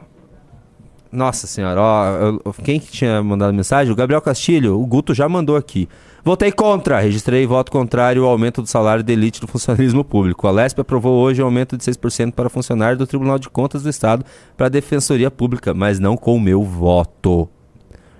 [1.11, 2.53] Nossa senhora, ó.
[2.63, 3.91] quem que tinha mandado mensagem?
[3.91, 5.89] O Gabriel Castilho, o Guto já mandou aqui.
[6.23, 6.99] Votei contra.
[6.99, 10.47] Registrei voto contrário ao aumento do salário de elite do funcionalismo público.
[10.47, 13.89] A Lesp aprovou hoje o aumento de 6% para funcionário do Tribunal de Contas do
[13.89, 14.23] Estado
[14.55, 17.49] para a Defensoria Pública, mas não com o meu voto.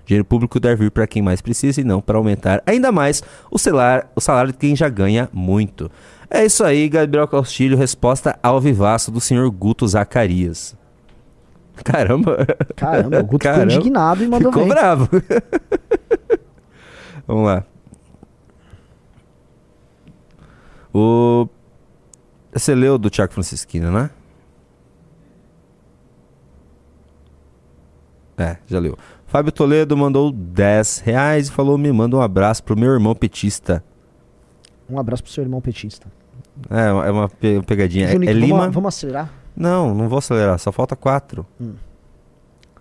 [0.03, 3.21] Dinheiro público deve vir para quem mais precisa e não para aumentar ainda mais
[3.51, 5.91] o salário, o salário de quem já ganha muito.
[6.31, 7.77] É isso aí, Gabriel Castilho.
[7.77, 10.78] Resposta ao vivaço do senhor Guto Zacarias.
[11.83, 12.45] Caramba.
[12.75, 13.73] Caramba, o Guto ficou Caramba.
[13.73, 14.73] indignado e mandou Ficou bem.
[14.73, 15.09] bravo.
[17.27, 17.63] Vamos lá.
[20.93, 21.47] O.
[22.53, 24.09] Você leu do Tiago Francisquino, né?
[28.37, 28.97] É, já leu.
[29.27, 33.83] Fábio Toledo mandou 10 reais e falou: me manda um abraço pro meu irmão petista.
[34.89, 36.07] Um abraço pro seu irmão petista.
[36.69, 38.07] É, é uma pe- pegadinha.
[38.07, 38.69] É, Junito, é Lima.
[38.69, 39.31] vamos acelerar?
[39.59, 41.45] Não, não vou acelerar, só falta quatro.
[41.59, 41.73] Hum.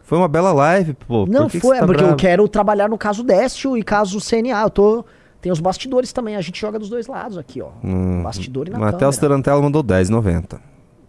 [0.03, 1.27] Foi uma bela live, pô.
[1.27, 2.17] Não, que que foi, você tá é porque eu bravo?
[2.17, 4.63] quero trabalhar no caso Décio e caso CNA.
[4.63, 5.05] Eu tô.
[5.41, 7.71] Tem os bastidores também, a gente joga dos dois lados aqui, ó.
[7.85, 9.19] Hum, Bastidor e na Matheus.
[9.19, 10.59] Tarantella mandou 10,90.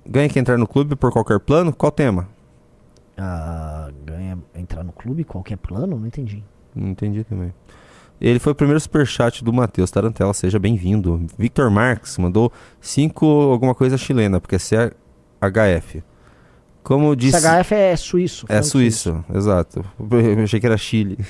[0.06, 1.72] Ganha que entrar no clube por qualquer plano?
[1.72, 2.28] Qual tema?
[3.18, 5.98] Ah, ganha entrar no clube, qualquer plano?
[5.98, 6.44] Não entendi.
[6.76, 7.54] Não entendi também.
[8.22, 11.26] Ele foi o primeiro superchat do Matheus Tarantella, seja bem-vindo.
[11.38, 12.52] Victor Marques mandou
[12.82, 14.92] 5 alguma coisa chilena, porque é
[15.42, 16.04] CHF.
[16.84, 17.40] Como disse.
[17.40, 18.46] CHF é suíço.
[18.48, 19.86] É franco suíço, exato.
[20.00, 21.18] Eu achei que era Chile.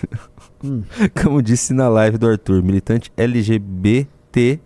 [0.62, 0.84] Hum.
[1.24, 4.60] Como disse na live do Arthur, militante LGBT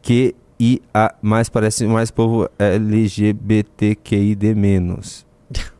[0.00, 0.36] que
[0.94, 5.26] a mais parece mais povo LGBTQID menos.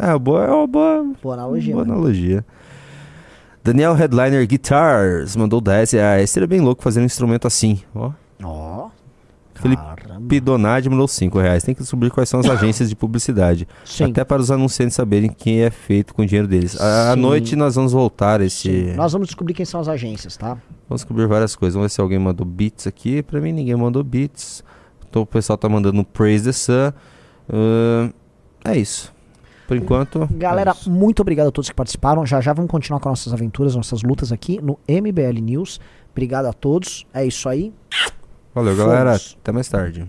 [0.00, 1.74] É uma boa, é uma boa, Boa analogia.
[1.74, 1.92] boa né?
[1.92, 2.44] analogia.
[3.64, 6.30] Daniel Headliner Guitars mandou 10 reais.
[6.30, 7.82] Seria bem louco fazer um instrumento assim.
[7.94, 8.12] Ó.
[8.42, 8.90] Ó.
[9.60, 9.82] Felipe.
[10.28, 11.62] Pidonade mandou 5 reais.
[11.62, 13.66] Tem que descobrir quais são as agências de publicidade.
[13.84, 14.04] Sim.
[14.04, 16.80] Até para os anunciantes saberem quem é feito com o dinheiro deles.
[16.80, 17.20] À Sim.
[17.20, 18.92] noite nós vamos voltar esse.
[18.96, 20.58] Nós vamos descobrir quem são as agências, tá?
[20.88, 21.74] Vamos descobrir várias coisas.
[21.74, 23.22] Vamos ver se alguém mandou beats aqui.
[23.22, 24.62] Pra mim ninguém mandou beats.
[25.08, 26.92] Então o pessoal tá mandando Praise the Sun.
[27.50, 28.10] Ahn,
[28.64, 29.12] é isso.
[29.66, 30.26] Por enquanto.
[30.32, 32.24] Galera, é muito obrigado a todos que participaram.
[32.24, 35.78] Já já vamos continuar com nossas aventuras, nossas lutas aqui no MBL News.
[36.10, 37.06] Obrigado a todos.
[37.12, 37.72] É isso aí.
[38.54, 39.18] Valeu, galera.
[39.18, 39.36] fomos.
[39.40, 40.08] Até mais tarde.